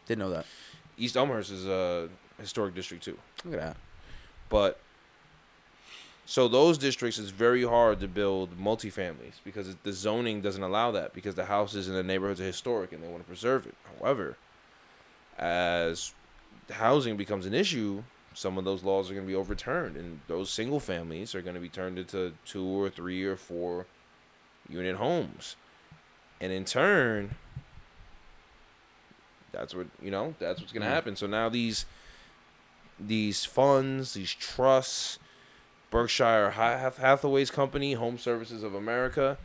Didn't 0.07 0.19
know 0.21 0.31
that. 0.31 0.47
East 0.97 1.15
Elmhurst 1.17 1.51
is 1.51 1.67
a 1.67 2.09
historic 2.41 2.75
district 2.75 3.05
too. 3.05 3.19
Look 3.45 3.55
at 3.55 3.61
that. 3.61 3.77
But 4.49 4.81
so 6.27 6.49
those 6.49 6.79
districts 6.79 7.19
is 7.19 7.31
very 7.31 7.65
hard 7.65 8.01
to 8.01 8.09
build 8.09 8.59
multifamilies 8.59 9.35
because 9.45 9.69
it- 9.69 9.83
the 9.85 9.93
zoning 9.93 10.41
doesn't 10.41 10.63
allow 10.63 10.91
that 10.91 11.13
because 11.13 11.35
the 11.35 11.45
houses 11.47 11.87
in 11.89 11.95
the 11.95 12.03
neighborhoods 12.03 12.41
are 12.41 12.45
historic 12.45 12.93
and 12.93 13.03
they 13.03 13.09
want 13.09 13.23
to 13.23 13.27
preserve 13.29 13.67
it. 13.67 13.75
However, 13.99 14.37
as 15.39 16.13
housing 16.71 17.17
becomes 17.17 17.45
an 17.47 17.53
issue, 17.55 18.03
some 18.33 18.57
of 18.59 18.65
those 18.65 18.83
laws 18.83 19.11
are 19.11 19.15
going 19.15 19.27
to 19.27 19.31
be 19.31 19.35
overturned 19.37 19.97
and 19.97 20.21
those 20.27 20.51
single 20.51 20.81
families 20.81 21.35
are 21.35 21.43
going 21.43 21.55
to 21.55 21.61
be 21.61 21.69
turned 21.69 21.99
into 21.99 22.33
two 22.45 22.65
or 22.65 22.89
three 22.91 23.25
or 23.25 23.37
four 23.37 23.87
unit 24.69 24.97
homes. 24.97 25.57
And 26.41 26.53
in 26.53 26.65
turn, 26.65 27.37
that's 29.53 29.75
what, 29.75 29.87
you 30.03 30.11
know, 30.11 30.35
that's 30.39 30.61
what's 30.61 30.73
going 30.73 30.83
to 30.83 30.89
Mm. 30.89 30.93
happen. 30.95 31.17
So 31.17 31.27
now 31.27 31.49
these 31.49 31.87
these 32.99 33.45
funds, 33.45 34.15
these 34.15 34.33
trusts, 34.33 35.19
Berkshire 35.95 36.51
Hath- 36.51 36.99
Hathaway's 36.99 37.53
company, 37.53 37.93
Home 37.93 38.19
Services 38.19 38.65
of 38.65 38.75
America, 38.75 39.39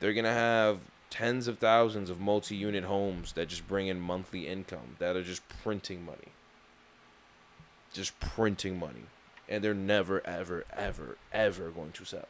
they're 0.00 0.12
gonna 0.12 0.34
have 0.34 0.80
tens 1.08 1.48
of 1.48 1.56
thousands 1.56 2.10
of 2.10 2.20
multi-unit 2.20 2.84
homes 2.84 3.32
that 3.32 3.48
just 3.48 3.66
bring 3.66 3.86
in 3.86 3.98
monthly 3.98 4.46
income 4.46 4.96
that 4.98 5.16
are 5.16 5.22
just 5.22 5.40
printing 5.62 6.04
money, 6.04 6.28
just 7.90 8.20
printing 8.20 8.78
money, 8.78 9.06
and 9.48 9.64
they're 9.64 9.72
never, 9.72 10.20
ever, 10.26 10.66
ever, 10.76 11.16
ever 11.32 11.70
going 11.70 11.92
to 11.92 12.04
sell, 12.04 12.28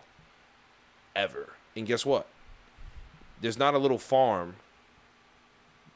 ever. 1.16 1.54
And 1.74 1.84
guess 1.84 2.06
what? 2.06 2.28
There's 3.40 3.58
not 3.58 3.74
a 3.74 3.78
little 3.78 3.98
farm 3.98 4.54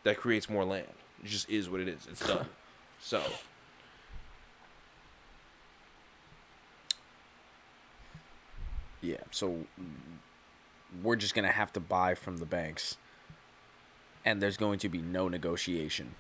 that 0.02 0.16
creates 0.16 0.50
more 0.50 0.64
land. 0.64 0.88
It 1.22 1.28
just 1.28 1.48
is 1.48 1.70
what 1.70 1.80
it 1.80 1.86
is. 1.86 2.08
It's 2.10 2.26
done. 2.26 2.46
so. 3.00 3.22
Yeah. 9.02 9.18
So 9.30 9.66
we're 11.02 11.16
just 11.16 11.34
gonna 11.34 11.52
have 11.52 11.72
to 11.74 11.80
buy 11.80 12.14
from 12.14 12.38
the 12.38 12.46
banks, 12.46 12.96
and 14.24 14.40
there's 14.40 14.56
going 14.56 14.78
to 14.80 14.88
be 14.88 14.98
no 14.98 15.28
negotiation. 15.28 16.14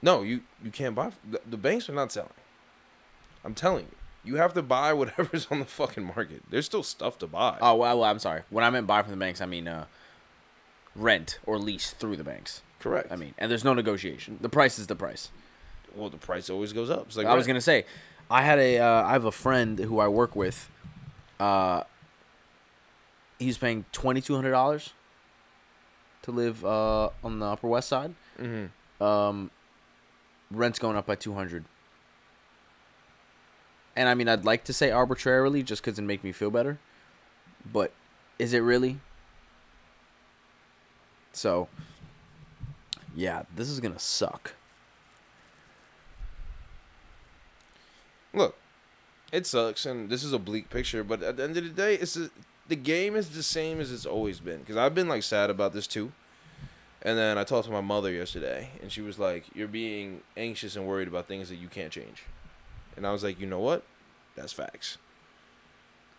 No, 0.00 0.22
you 0.22 0.42
you 0.64 0.70
can't 0.70 0.94
buy. 0.94 1.12
The, 1.28 1.40
the 1.48 1.56
banks 1.56 1.88
are 1.88 1.94
not 1.94 2.10
selling. 2.10 2.30
I'm 3.44 3.54
telling 3.54 3.86
you, 3.86 4.32
you 4.32 4.36
have 4.36 4.54
to 4.54 4.62
buy 4.62 4.92
whatever's 4.94 5.46
on 5.50 5.60
the 5.60 5.64
fucking 5.64 6.04
market. 6.04 6.42
There's 6.50 6.66
still 6.66 6.82
stuff 6.82 7.18
to 7.18 7.26
buy. 7.26 7.58
Oh 7.60 7.76
well, 7.76 8.00
well 8.00 8.10
I'm 8.10 8.18
sorry. 8.18 8.42
When 8.50 8.64
I 8.64 8.70
meant 8.70 8.86
buy 8.86 9.02
from 9.02 9.12
the 9.12 9.16
banks, 9.16 9.40
I 9.40 9.46
mean 9.46 9.68
uh, 9.68 9.86
rent 10.96 11.38
or 11.46 11.58
lease 11.58 11.90
through 11.90 12.16
the 12.16 12.24
banks. 12.24 12.62
Correct. 12.80 13.12
I 13.12 13.16
mean, 13.16 13.34
and 13.38 13.50
there's 13.50 13.64
no 13.64 13.74
negotiation. 13.74 14.38
The 14.40 14.48
price 14.48 14.78
is 14.78 14.88
the 14.88 14.96
price. 14.96 15.30
well, 15.94 16.10
the 16.10 16.18
price 16.18 16.50
always 16.50 16.72
goes 16.72 16.90
up. 16.90 17.14
Like 17.16 17.26
I 17.26 17.34
was 17.34 17.46
gonna 17.46 17.60
say, 17.60 17.84
I 18.30 18.42
had 18.42 18.58
a 18.58 18.78
uh, 18.78 19.04
I 19.04 19.12
have 19.12 19.24
a 19.24 19.32
friend 19.32 19.78
who 19.78 20.00
I 20.00 20.08
work 20.08 20.34
with. 20.34 20.68
Uh, 21.38 21.84
he's 23.42 23.58
paying 23.58 23.84
twenty 23.92 24.20
two 24.20 24.34
hundred 24.34 24.52
dollars 24.52 24.92
to 26.22 26.30
live 26.30 26.64
uh, 26.64 27.10
on 27.24 27.38
the 27.40 27.46
Upper 27.46 27.68
West 27.68 27.88
Side. 27.88 28.14
Mhm. 28.38 28.70
Um, 29.00 29.50
rent's 30.50 30.78
going 30.78 30.96
up 30.96 31.06
by 31.06 31.14
two 31.16 31.34
hundred. 31.34 31.64
And 33.94 34.08
I 34.08 34.14
mean, 34.14 34.28
I'd 34.28 34.44
like 34.44 34.64
to 34.64 34.72
say 34.72 34.90
arbitrarily, 34.90 35.62
just 35.62 35.82
because 35.82 35.98
it 35.98 36.02
make 36.02 36.24
me 36.24 36.32
feel 36.32 36.50
better, 36.50 36.78
but 37.70 37.92
is 38.38 38.54
it 38.54 38.60
really? 38.60 39.00
So, 41.34 41.68
yeah, 43.14 43.42
this 43.54 43.68
is 43.68 43.80
gonna 43.80 43.98
suck. 43.98 44.54
Look, 48.32 48.56
It 49.30 49.46
sucks, 49.46 49.84
and 49.86 50.08
this 50.10 50.24
is 50.24 50.32
a 50.32 50.38
bleak 50.38 50.68
picture. 50.70 51.02
But 51.04 51.22
at 51.22 51.36
the 51.38 51.44
end 51.44 51.56
of 51.56 51.64
the 51.64 51.70
day, 51.70 51.94
it's 51.94 52.16
a, 52.16 52.30
the 52.68 52.76
game 52.76 53.16
is 53.16 53.30
the 53.30 53.42
same 53.42 53.80
as 53.80 53.92
it's 53.92 54.06
always 54.06 54.40
been. 54.40 54.58
Because 54.60 54.76
I've 54.76 54.94
been 54.94 55.08
like 55.08 55.22
sad 55.22 55.50
about 55.50 55.72
this 55.72 55.86
too. 55.86 56.12
And 57.04 57.18
then 57.18 57.36
I 57.36 57.42
talked 57.44 57.66
to 57.66 57.72
my 57.72 57.80
mother 57.80 58.12
yesterday, 58.12 58.70
and 58.80 58.92
she 58.92 59.00
was 59.00 59.18
like, 59.18 59.44
"You're 59.54 59.66
being 59.66 60.20
anxious 60.36 60.76
and 60.76 60.86
worried 60.86 61.08
about 61.08 61.26
things 61.26 61.48
that 61.48 61.56
you 61.56 61.66
can't 61.68 61.90
change." 61.90 62.22
And 62.96 63.04
I 63.06 63.10
was 63.10 63.24
like, 63.24 63.40
"You 63.40 63.46
know 63.46 63.58
what? 63.58 63.82
That's 64.36 64.52
facts." 64.52 64.98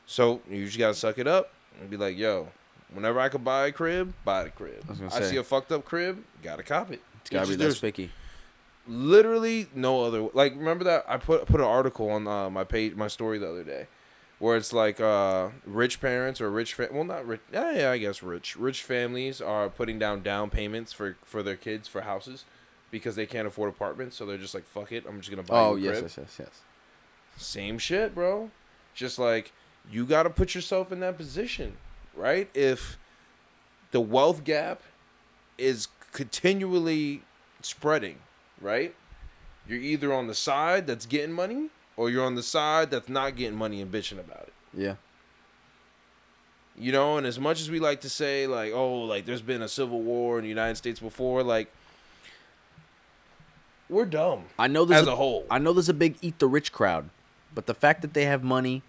So 0.06 0.42
you 0.50 0.66
just 0.66 0.78
gotta 0.78 0.94
suck 0.94 1.18
it 1.18 1.28
up 1.28 1.54
and 1.80 1.90
be 1.90 1.96
like, 1.96 2.18
"Yo, 2.18 2.50
whenever 2.94 3.20
I 3.22 3.30
could 3.30 3.46
buy 3.46 3.68
a 3.68 3.72
crib, 3.72 4.14
buy 4.26 4.44
the 4.44 4.50
crib. 4.50 4.84
I 4.90 5.06
I 5.06 5.22
see 5.22 5.38
a 5.38 5.44
fucked 5.44 5.72
up 5.72 5.86
crib, 5.86 6.22
gotta 6.42 6.64
cop 6.64 6.92
it. 6.92 7.02
It's 7.22 7.30
gotta 7.30 7.48
be 7.48 7.56
that 7.56 7.74
spicky. 7.74 8.12
literally 8.86 9.68
no 9.74 10.04
other 10.04 10.28
like 10.34 10.54
remember 10.58 10.84
that 10.84 11.06
i 11.08 11.16
put 11.16 11.46
put 11.46 11.62
an 11.62 11.66
article 11.66 12.10
on 12.10 12.28
uh, 12.28 12.50
my 12.50 12.66
page 12.66 12.94
my 12.96 13.08
story 13.08 13.38
the 13.38 13.50
other 13.50 13.64
day 13.64 13.88
where 14.44 14.58
it's 14.58 14.74
like 14.74 15.00
uh 15.00 15.48
rich 15.66 16.02
parents 16.02 16.42
or 16.42 16.52
rich 16.52 16.74
fa- 16.74 16.90
well 16.92 17.06
not 17.06 17.26
rich 17.26 17.40
yeah, 17.54 17.72
yeah 17.72 17.92
i 17.92 17.98
guess 17.98 18.22
rich 18.22 18.58
rich 18.58 18.84
families 18.84 19.40
are 19.40 19.70
putting 19.70 19.98
down 19.98 20.22
down 20.22 20.50
payments 20.50 20.92
for 20.92 21.16
for 21.24 21.42
their 21.42 21.56
kids 21.56 21.88
for 21.88 22.02
houses 22.02 22.44
because 22.92 23.16
they 23.16 23.26
can't 23.26 23.48
afford 23.48 23.70
apartments 23.70 24.18
so 24.18 24.26
they're 24.26 24.38
just 24.38 24.54
like 24.54 24.66
fuck 24.66 24.92
it 24.92 25.06
i'm 25.08 25.22
just 25.22 25.30
gonna 25.30 25.44
buy 25.44 25.58
Oh 25.58 25.78
a 25.78 25.80
yes, 25.80 26.02
yes, 26.02 26.18
yes, 26.18 26.36
yes. 26.40 26.62
same 27.38 27.78
shit 27.78 28.14
bro. 28.14 28.52
Just 28.94 29.18
like 29.18 29.54
you 29.90 30.06
gotta 30.06 30.30
put 30.30 30.54
yourself 30.54 30.92
in 30.92 31.00
that 31.00 31.16
position 31.18 31.78
right? 32.14 32.50
If 32.54 32.98
the 33.92 34.02
wealth 34.02 34.44
gap 34.44 34.82
is 35.58 35.88
continually 36.12 37.24
spreading 37.62 38.18
right? 38.60 38.94
You're 39.66 39.80
either 39.80 40.12
on 40.12 40.28
the 40.28 40.36
side 40.36 40.86
that's 40.86 41.06
getting 41.06 41.32
money 41.34 41.70
or 41.98 42.10
you're 42.10 42.26
on 42.26 42.36
the 42.36 42.44
side 42.44 42.90
that's 42.92 43.10
not 43.10 43.36
getting 43.36 43.58
money 43.58 43.82
and 43.82 43.92
bitching 43.92 44.20
about 44.20 44.44
it 44.48 44.54
Yeah. 44.74 44.96
you 46.78 46.92
know 46.92 47.18
and 47.18 47.26
as 47.28 47.40
much 47.40 47.62
as 47.62 47.70
we 47.70 47.80
like 47.80 48.02
to 48.02 48.10
say 48.10 48.48
like 48.48 48.74
oh 48.74 49.02
like 49.02 49.26
there's 49.26 49.42
been 49.42 49.62
a 49.62 49.68
civil 49.70 50.02
war 50.02 50.38
in 50.40 50.44
the 50.44 50.50
united 50.50 50.76
states 50.76 51.00
before 51.00 51.44
like 51.44 51.72
we're 53.90 54.06
dumb 54.06 54.46
I 54.58 54.68
know 54.68 54.86
there's 54.86 55.02
as 55.04 55.08
a 55.08 55.16
whole 55.16 55.46
I 55.52 55.60
know 55.60 55.74
there's 55.74 55.90
a 55.90 55.94
big 55.94 56.18
eat 56.22 56.40
the 56.40 56.48
rich 56.48 56.72
crowd, 56.72 57.10
but 57.54 57.66
the 57.68 57.74
fact 57.76 58.02
that 58.02 58.14
they 58.14 58.26
have 58.26 58.44
money 58.44 58.82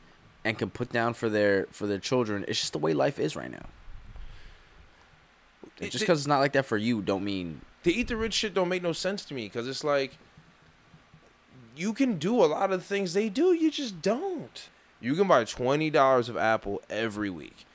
and 0.45 0.57
can 0.59 0.71
put 0.71 0.93
down 0.93 1.15
for 1.15 1.29
their 1.29 1.67
for 1.73 1.87
their 1.87 1.99
children, 1.99 2.45
it's 2.49 2.61
just 2.61 2.73
the 2.73 2.79
way 2.79 2.95
life 2.95 3.19
is 3.19 3.35
right 3.37 3.51
now. 3.51 3.67
It- 5.81 5.91
just 5.91 5.97
it- 5.97 5.99
because 6.01 6.21
it's 6.21 6.27
not 6.29 6.39
like 6.39 6.53
that 6.53 6.65
for 6.65 6.77
you, 6.79 7.03
don't 7.03 7.25
mean 7.25 7.61
the 7.83 7.93
eat 7.93 8.09
the 8.09 8.17
rich 8.17 8.35
shit 8.35 8.55
don't 8.55 8.69
make 8.69 8.83
no 8.83 8.93
sense 8.93 9.25
to 9.27 9.35
me 9.35 9.45
because 9.47 9.69
it's 9.69 9.85
like 9.85 10.17
you 11.77 11.93
can 11.93 12.19
do 12.19 12.43
a 12.43 12.47
lot 12.47 12.73
of 12.73 12.81
the 12.81 12.87
things 12.87 13.15
they 13.15 13.29
do 13.29 13.53
you 13.53 13.71
just 13.71 14.03
don't. 14.03 14.69
You 15.01 15.15
can 15.15 15.29
buy 15.29 15.45
$20 15.45 16.29
of 16.29 16.37
apple 16.37 16.83
every 16.89 17.31
week. 17.31 17.67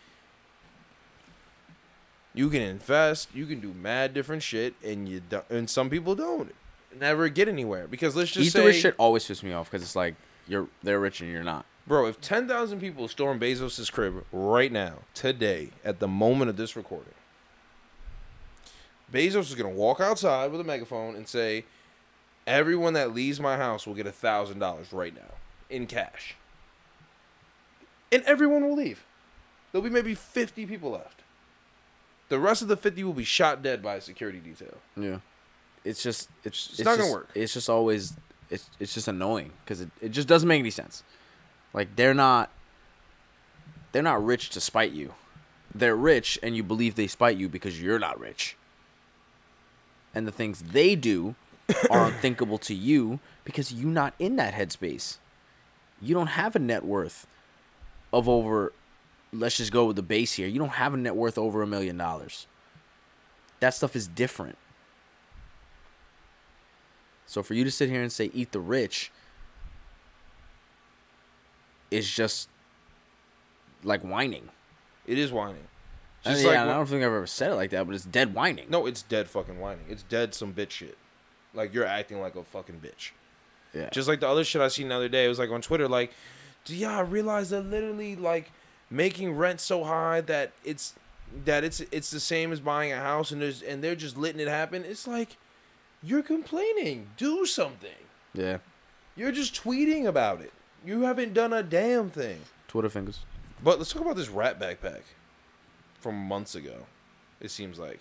You 2.33 2.49
can 2.49 2.61
invest 2.61 3.29
you 3.33 3.45
can 3.45 3.59
do 3.59 3.73
mad 3.73 4.13
different 4.13 4.43
shit 4.43 4.75
and 4.83 5.09
you 5.09 5.19
do, 5.21 5.41
and 5.49 5.69
some 5.69 5.89
people 5.89 6.15
don't. 6.15 6.53
Never 6.97 7.29
get 7.29 7.47
anywhere 7.47 7.87
because 7.87 8.15
let's 8.15 8.31
just 8.31 8.47
eat 8.47 8.53
say 8.53 8.71
shit 8.71 8.95
always 8.97 9.23
pisses 9.23 9.43
me 9.43 9.53
off 9.53 9.69
because 9.69 9.83
it's 9.83 9.95
like 9.95 10.15
you're 10.47 10.67
they're 10.81 10.99
rich 10.99 11.21
and 11.21 11.29
you're 11.29 11.43
not. 11.43 11.65
bro 11.85 12.07
if 12.07 12.19
10,000 12.21 12.79
people 12.79 13.07
storm 13.07 13.39
Bezos' 13.39 13.91
crib 13.91 14.25
right 14.31 14.71
now 14.71 14.99
today 15.13 15.69
at 15.83 15.99
the 15.99 16.07
moment 16.07 16.49
of 16.49 16.57
this 16.57 16.75
recording 16.75 17.13
Bezos 19.11 19.49
is 19.49 19.55
gonna 19.55 19.69
walk 19.69 19.99
outside 19.99 20.51
with 20.51 20.61
a 20.61 20.63
megaphone 20.63 21.15
and 21.15 21.27
say, 21.27 21.65
"Everyone 22.47 22.93
that 22.93 23.13
leaves 23.13 23.39
my 23.39 23.57
house 23.57 23.85
will 23.85 23.95
get 23.95 24.07
a 24.07 24.11
thousand 24.11 24.59
dollars 24.59 24.91
right 24.93 25.13
now 25.13 25.35
in 25.69 25.87
cash." 25.87 26.35
And 28.11 28.23
everyone 28.23 28.63
will 28.67 28.75
leave. 28.75 29.03
There'll 29.71 29.83
be 29.83 29.89
maybe 29.89 30.15
fifty 30.15 30.65
people 30.65 30.91
left. 30.91 31.21
The 32.29 32.39
rest 32.39 32.61
of 32.61 32.67
the 32.67 32.77
fifty 32.77 33.03
will 33.03 33.13
be 33.13 33.23
shot 33.23 33.61
dead 33.61 33.81
by 33.83 33.95
a 33.95 34.01
security 34.01 34.39
detail. 34.39 34.77
Yeah. 34.97 35.19
It's 35.83 36.01
just 36.03 36.29
it's 36.43 36.69
It's 36.71 36.79
not 36.79 36.91
gonna 36.91 37.03
just- 37.03 37.11
work. 37.13 37.29
It's 37.35 37.53
just 37.53 37.69
always 37.69 38.13
it's 38.49 38.69
it's 38.79 38.93
just 38.93 39.07
annoying 39.07 39.51
because 39.63 39.81
it, 39.81 39.89
it 40.01 40.09
just 40.09 40.27
doesn't 40.27 40.47
make 40.47 40.59
any 40.59 40.71
sense. 40.71 41.03
Like 41.73 41.95
they're 41.95 42.13
not 42.15 42.49
they're 43.91 44.03
not 44.03 44.23
rich 44.23 44.49
to 44.51 44.61
spite 44.61 44.91
you. 44.91 45.13
They're 45.73 45.95
rich 45.95 46.39
and 46.41 46.55
you 46.55 46.63
believe 46.63 46.95
they 46.95 47.07
spite 47.07 47.37
you 47.37 47.47
because 47.47 47.79
you're 47.81 47.99
not 47.99 48.19
rich. 48.19 48.55
And 50.15 50.27
the 50.27 50.31
things 50.31 50.61
they 50.61 50.95
do 50.95 51.35
are 51.89 52.05
unthinkable 52.07 52.57
to 52.59 52.73
you 52.73 53.19
because 53.43 53.73
you're 53.73 53.89
not 53.91 54.13
in 54.19 54.35
that 54.37 54.53
headspace. 54.53 55.17
You 56.01 56.13
don't 56.13 56.27
have 56.27 56.55
a 56.55 56.59
net 56.59 56.85
worth 56.85 57.27
of 58.11 58.27
over 58.27 58.73
let's 59.31 59.57
just 59.57 59.71
go 59.71 59.85
with 59.85 59.95
the 59.95 60.01
base 60.01 60.33
here. 60.33 60.47
You 60.47 60.59
don't 60.59 60.69
have 60.69 60.93
a 60.93 60.97
net 60.97 61.15
worth 61.15 61.37
over 61.37 61.61
a 61.61 61.67
million 61.67 61.97
dollars. 61.97 62.47
That 63.59 63.73
stuff 63.73 63.95
is 63.95 64.07
different. 64.07 64.57
So 67.25 67.43
for 67.43 67.53
you 67.53 67.63
to 67.63 67.71
sit 67.71 67.89
here 67.89 68.01
and 68.01 68.11
say 68.11 68.31
eat 68.33 68.51
the 68.51 68.59
rich 68.59 69.11
is 71.91 72.09
just 72.09 72.49
like 73.83 74.01
whining. 74.01 74.49
It 75.05 75.17
is 75.17 75.31
whining. 75.31 75.67
I 76.25 76.33
mean, 76.33 76.45
like 76.45 76.53
yeah, 76.53 76.63
I 76.63 76.73
don't 76.73 76.85
think 76.85 77.01
I've 77.01 77.07
ever 77.07 77.27
said 77.27 77.51
it 77.51 77.55
like 77.55 77.69
that, 77.69 77.85
but 77.85 77.95
it's 77.95 78.05
dead 78.05 78.33
whining. 78.33 78.65
no, 78.69 78.85
it's 78.85 79.01
dead 79.01 79.29
fucking 79.29 79.59
whining. 79.59 79.85
It's 79.89 80.03
dead 80.03 80.33
some 80.33 80.53
bitch 80.53 80.71
shit. 80.71 80.97
Like 81.53 81.73
you're 81.73 81.85
acting 81.85 82.19
like 82.21 82.35
a 82.35 82.43
fucking 82.43 82.79
bitch. 82.83 83.11
Yeah. 83.73 83.89
Just 83.89 84.07
like 84.07 84.19
the 84.19 84.27
other 84.27 84.43
shit 84.43 84.61
I 84.61 84.67
seen 84.67 84.89
the 84.89 84.95
other 84.95 85.09
day, 85.09 85.25
it 85.25 85.29
was 85.29 85.39
like 85.39 85.49
on 85.51 85.61
Twitter, 85.61 85.87
like, 85.87 86.11
do 86.65 86.75
y'all 86.75 87.03
realize 87.03 87.51
that 87.51 87.63
literally 87.63 88.15
like 88.15 88.51
making 88.89 89.33
rent 89.35 89.61
so 89.61 89.83
high 89.83 90.21
that 90.21 90.51
it's 90.63 90.95
that 91.45 91.63
it's 91.63 91.79
it's 91.91 92.09
the 92.09 92.19
same 92.19 92.51
as 92.51 92.59
buying 92.59 92.91
a 92.91 92.97
house 92.97 93.31
and 93.31 93.41
there's 93.41 93.61
and 93.61 93.83
they're 93.83 93.95
just 93.95 94.17
letting 94.17 94.39
it 94.39 94.47
happen. 94.47 94.83
It's 94.83 95.07
like 95.07 95.37
you're 96.01 96.23
complaining. 96.23 97.07
Do 97.17 97.45
something. 97.45 97.89
yeah. 98.33 98.59
You're 99.15 99.33
just 99.33 99.53
tweeting 99.53 100.05
about 100.05 100.39
it. 100.39 100.53
You 100.85 101.01
haven't 101.01 101.33
done 101.33 101.51
a 101.51 101.61
damn 101.61 102.09
thing. 102.09 102.39
Twitter 102.69 102.89
fingers. 102.89 103.19
But 103.61 103.77
let's 103.77 103.91
talk 103.91 104.01
about 104.01 104.15
this 104.15 104.29
rat 104.29 104.57
backpack 104.57 105.01
from 105.99 106.15
months 106.15 106.55
ago. 106.55 106.85
It 107.41 107.51
seems 107.51 107.77
like 107.77 107.99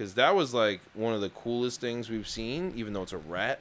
because 0.00 0.14
that 0.14 0.34
was 0.34 0.54
like 0.54 0.80
one 0.94 1.12
of 1.12 1.20
the 1.20 1.28
coolest 1.28 1.78
things 1.78 2.08
we've 2.08 2.26
seen, 2.26 2.72
even 2.74 2.94
though 2.94 3.02
it's 3.02 3.12
a 3.12 3.18
rat, 3.18 3.60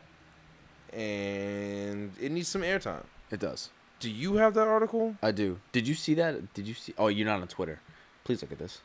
and 0.93 2.13
it 2.17 2.31
needs 2.31 2.47
some 2.47 2.61
airtime. 2.61 3.03
It 3.29 3.41
does. 3.41 3.71
Do 3.99 4.09
you 4.09 4.35
have 4.35 4.53
that 4.53 4.65
article? 4.65 5.17
I 5.21 5.31
do. 5.31 5.59
Did 5.73 5.85
you 5.85 5.95
see 5.95 6.13
that? 6.13 6.53
Did 6.53 6.65
you 6.65 6.75
see? 6.75 6.93
Oh, 6.97 7.07
you're 7.07 7.27
not 7.27 7.41
on 7.41 7.47
Twitter. 7.49 7.81
Please 8.23 8.41
look 8.41 8.53
at 8.53 8.57
this. 8.57 8.79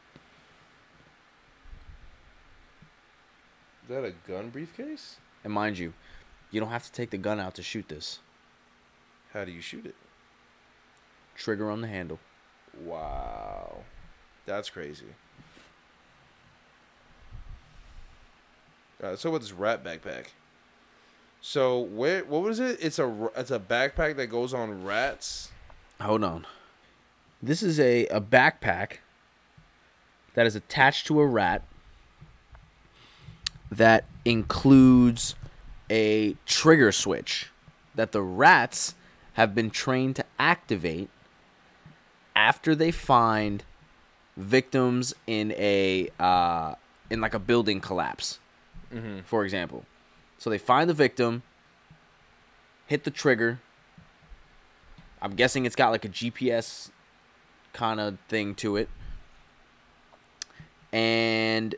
Is 3.85 3.91
that 3.91 4.05
a 4.05 4.13
gun 4.27 4.51
briefcase? 4.51 5.19
And 5.45 5.53
mind 5.53 5.79
you, 5.79 5.93
you 6.51 6.59
don't 6.59 6.71
have 6.71 6.83
to 6.83 6.91
take 6.91 7.11
the 7.11 7.19
gun 7.19 7.39
out 7.39 7.55
to 7.55 7.63
shoot 7.63 7.89
this. 7.89 8.19
How 9.33 9.45
do 9.45 9.53
you 9.53 9.61
shoot 9.61 9.87
it? 9.87 9.95
Trigger 11.37 11.71
on 11.71 11.83
the 11.83 11.87
handle. 11.87 12.19
Wow, 12.85 13.85
that's 14.45 14.71
crazy. 14.71 15.07
Right, 19.01 19.19
so 19.19 19.31
what 19.31 19.43
this 19.43 19.53
rat 19.53 19.85
backpack? 19.85 20.27
So 21.41 21.81
where? 21.81 22.25
What 22.25 22.43
was 22.43 22.59
it? 22.59 22.79
It's 22.81 22.99
a 22.99 23.31
it's 23.37 23.51
a 23.51 23.61
backpack 23.61 24.17
that 24.17 24.29
goes 24.29 24.55
on 24.55 24.85
rats. 24.85 25.51
Hold 26.01 26.25
on. 26.25 26.47
This 27.43 27.63
is 27.63 27.79
a, 27.79 28.07
a 28.07 28.21
backpack 28.21 28.99
that 30.35 30.47
is 30.47 30.57
attached 30.57 31.07
to 31.09 31.21
a 31.21 31.27
rat 31.27 31.63
that 33.71 34.07
includes 34.25 35.35
a 35.91 36.37
trigger 36.47 36.93
switch 36.93 37.51
that 37.95 38.13
the 38.13 38.23
rats 38.23 38.95
have 39.35 39.55
been 39.55 39.71
trained 39.71 40.17
to 40.17 40.25
activate 40.39 41.11
after 42.35 42.75
they 42.75 42.91
find 42.91 43.65
victims 44.37 45.15
in 45.27 45.53
a 45.53 46.09
uh, 46.19 46.75
in 47.11 47.21
like 47.21 47.35
a 47.35 47.39
building 47.39 47.81
collapse 47.81 48.39
Mm-hmm. 48.95 49.21
for 49.25 49.45
example. 49.45 49.85
So 50.39 50.51
they 50.51 50.59
find 50.59 50.89
the 50.89 50.95
victim, 50.95 51.43
hit 52.87 53.05
the 53.05 53.11
trigger. 53.11 53.61
I'm 55.21 55.35
guessing 55.35 55.65
it's 55.65 55.77
got 55.77 55.91
like 55.91 56.05
a 56.05 56.09
GPS 56.09 56.91
kind 57.73 57.99
of 57.99 58.19
thing 58.29 58.55
to 58.57 58.77
it. 58.77 58.89
And 60.93 61.75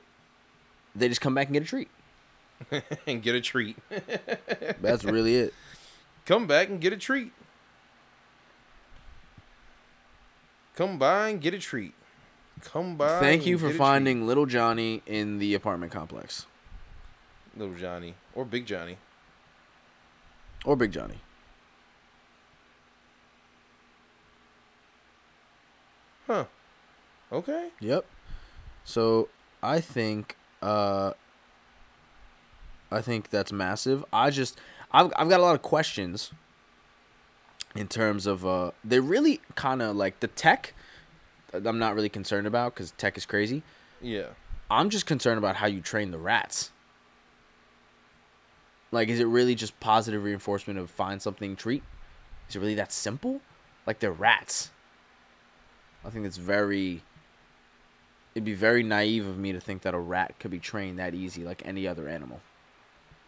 they 0.95 1.09
just 1.09 1.21
come 1.21 1.35
back 1.35 1.47
and 1.47 1.55
get 1.55 1.63
a 1.63 1.67
treat. 1.67 1.89
and 3.07 3.23
get 3.23 3.35
a 3.35 3.41
treat. 3.41 3.77
That's 4.81 5.05
really 5.05 5.37
it. 5.37 5.55
Come 6.27 6.47
back 6.47 6.69
and 6.69 6.81
get 6.81 6.93
a 6.93 6.97
treat. 6.97 7.33
Come 10.75 10.99
by 10.99 11.29
and 11.29 11.41
get 11.41 11.55
a 11.55 11.59
treat. 11.59 11.95
Come 12.63 12.97
by. 12.97 13.21
Thank 13.21 13.47
you 13.47 13.59
for 13.59 13.71
finding 13.71 14.27
little 14.27 14.47
Johnny 14.47 15.03
in 15.07 15.39
the 15.39 15.55
apartment 15.55 15.93
complex. 15.93 16.47
Little 17.57 17.75
Johnny 17.75 18.15
or 18.35 18.45
Big 18.45 18.67
Johnny. 18.67 18.99
Or 20.65 20.77
Big 20.77 20.93
Johnny. 20.93 21.21
Huh. 26.27 26.45
Okay. 27.33 27.71
Yep. 27.81 28.05
So 28.85 29.29
I 29.63 29.81
think 29.81 30.37
uh 30.63 31.13
I 32.91 33.01
think 33.01 33.31
that's 33.31 33.53
massive. 33.53 34.05
I 34.13 34.31
just 34.31 34.59
I've 34.93 35.13
I've 35.17 35.29
got 35.29 35.41
a 35.41 35.43
lot 35.43 35.55
of 35.55 35.63
questions 35.63 36.33
in 37.75 37.89
terms 37.89 38.27
of 38.27 38.45
uh 38.45 38.73
they 38.85 39.01
really 39.01 39.41
kind 39.55 39.83
of 39.83 39.97
like 39.97 40.21
the 40.21 40.29
tech 40.29 40.75
I'm 41.53 41.79
not 41.79 41.95
really 41.95 42.09
concerned 42.09 42.47
about 42.47 42.75
cuz 42.75 42.93
tech 42.99 43.17
is 43.17 43.27
crazy. 43.27 43.63
Yeah. 44.01 44.31
I'm 44.69 44.91
just 44.91 45.07
concerned 45.07 45.39
about 45.39 45.57
how 45.57 45.67
you 45.67 45.81
train 45.81 46.11
the 46.11 46.19
rats. 46.19 46.73
Like 48.97 49.11
is 49.11 49.21
it 49.21 49.27
really 49.27 49.55
just 49.55 49.79
positive 49.79 50.25
reinforcement 50.25 50.79
of 50.79 50.89
find 50.89 51.21
something 51.21 51.55
treat? 51.55 51.83
Is 52.49 52.57
it 52.57 52.61
really 52.61 52.77
that 52.77 52.91
simple? 52.91 53.43
Like 53.87 53.99
they're 53.99 54.11
rats. 54.11 54.71
I 56.03 56.09
think 56.09 56.25
it's 56.25 56.39
very 56.39 57.03
it'd 58.35 58.47
be 58.47 58.55
very 58.55 58.83
naive 58.83 59.27
of 59.27 59.37
me 59.37 59.53
to 59.53 59.61
think 59.61 59.83
that 59.83 59.93
a 59.93 59.99
rat 59.99 60.39
could 60.39 60.51
be 60.51 60.59
trained 60.59 60.99
that 60.99 61.13
easy 61.13 61.45
like 61.45 61.61
any 61.67 61.87
other 61.87 62.09
animal. 62.09 62.41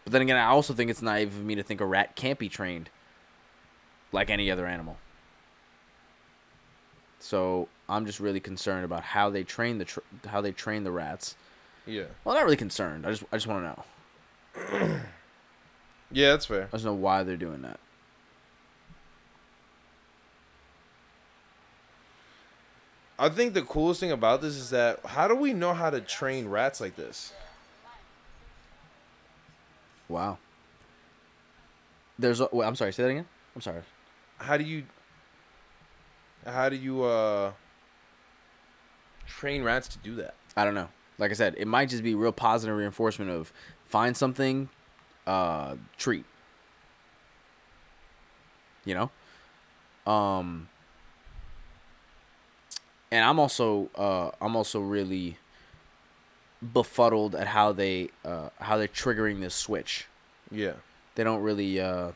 But 0.05 0.14
then 0.14 0.23
again, 0.23 0.39
I 0.39 0.47
also 0.47 0.73
think 0.73 0.91
it's 0.91 1.03
naive 1.03 1.37
of 1.37 1.45
me 1.45 1.55
to 1.57 1.62
think 1.62 1.83
a 1.83 1.87
rat 1.87 2.16
can't 2.16 2.39
be 2.39 2.49
trained 2.49 2.89
like 4.11 4.31
any 4.31 4.51
other 4.51 4.66
animal. 4.66 4.97
So 7.19 7.69
I'm 7.91 8.07
just 8.07 8.21
really 8.21 8.41
concerned 8.41 8.87
about 8.87 9.03
how 9.03 9.29
they 9.29 9.45
train 9.45 9.77
the 9.77 9.85
tr- 9.85 10.01
how 10.29 10.41
they 10.41 10.53
train 10.53 10.85
the 10.85 10.93
rats. 10.93 11.37
Yeah. 11.85 12.05
Well, 12.25 12.37
not 12.37 12.45
really 12.45 12.57
concerned. 12.57 13.05
I 13.05 13.11
just 13.11 13.25
I 13.31 13.37
just 13.37 13.47
want 13.47 13.77
to 14.57 14.89
know. 14.89 15.01
Yeah, 16.11 16.30
that's 16.30 16.46
fair. 16.46 16.68
I 16.72 16.76
just 16.76 16.84
know 16.84 16.94
why 16.94 17.22
they're 17.22 17.36
doing 17.36 17.62
that. 17.62 17.78
I 23.18 23.28
think 23.28 23.52
the 23.52 23.62
coolest 23.62 23.98
thing 24.00 24.12
about 24.12 24.40
this 24.40 24.54
is 24.54 24.70
that 24.70 25.04
how 25.04 25.26
do 25.26 25.34
we 25.34 25.52
know 25.52 25.74
how 25.74 25.90
to 25.90 26.00
train 26.00 26.48
rats 26.48 26.80
like 26.80 26.94
this? 26.94 27.32
Wow. 30.09 30.38
There's 32.18 32.40
a, 32.40 32.48
wait, 32.52 32.66
I'm 32.66 32.76
sorry. 32.76 32.92
Say 32.92 33.02
that 33.02 33.09
again. 33.09 33.26
I'm 33.54 33.61
sorry. 33.61 33.82
How 34.38 34.56
do 34.56 34.64
you 34.64 34.84
how 36.46 36.68
do 36.68 36.76
you 36.76 37.02
uh 37.02 37.52
train 39.26 39.64
rats 39.64 39.88
to 39.88 39.98
do 39.98 40.14
that? 40.16 40.34
I 40.56 40.64
don't 40.64 40.74
know. 40.74 40.88
Like 41.18 41.32
I 41.32 41.34
said, 41.34 41.56
it 41.59 41.66
might 41.66 41.88
just 41.88 42.04
be 42.04 42.14
real 42.14 42.32
positive 42.32 42.76
reinforcement 42.76 43.30
of 43.32 43.52
find 43.84 44.16
something, 44.16 44.68
uh, 45.29 45.76
treat. 45.99 46.24
You 48.85 48.95
know, 50.07 50.11
um, 50.11 50.68
and 53.12 53.24
I'm 53.24 53.39
also 53.39 53.91
uh, 53.95 54.31
I'm 54.41 54.57
also 54.57 54.81
really 54.81 55.37
befuddled 56.72 57.35
at 57.35 57.49
how 57.49 57.72
they 57.72 58.09
uh, 58.24 58.49
how 58.61 58.76
they're 58.79 58.89
triggering 58.89 59.41
this 59.41 59.55
switch. 59.55 60.07
Yeah. 60.51 60.72
They 61.16 61.24
don't 61.24 61.43
really 61.43 61.79
uh, 61.81 62.12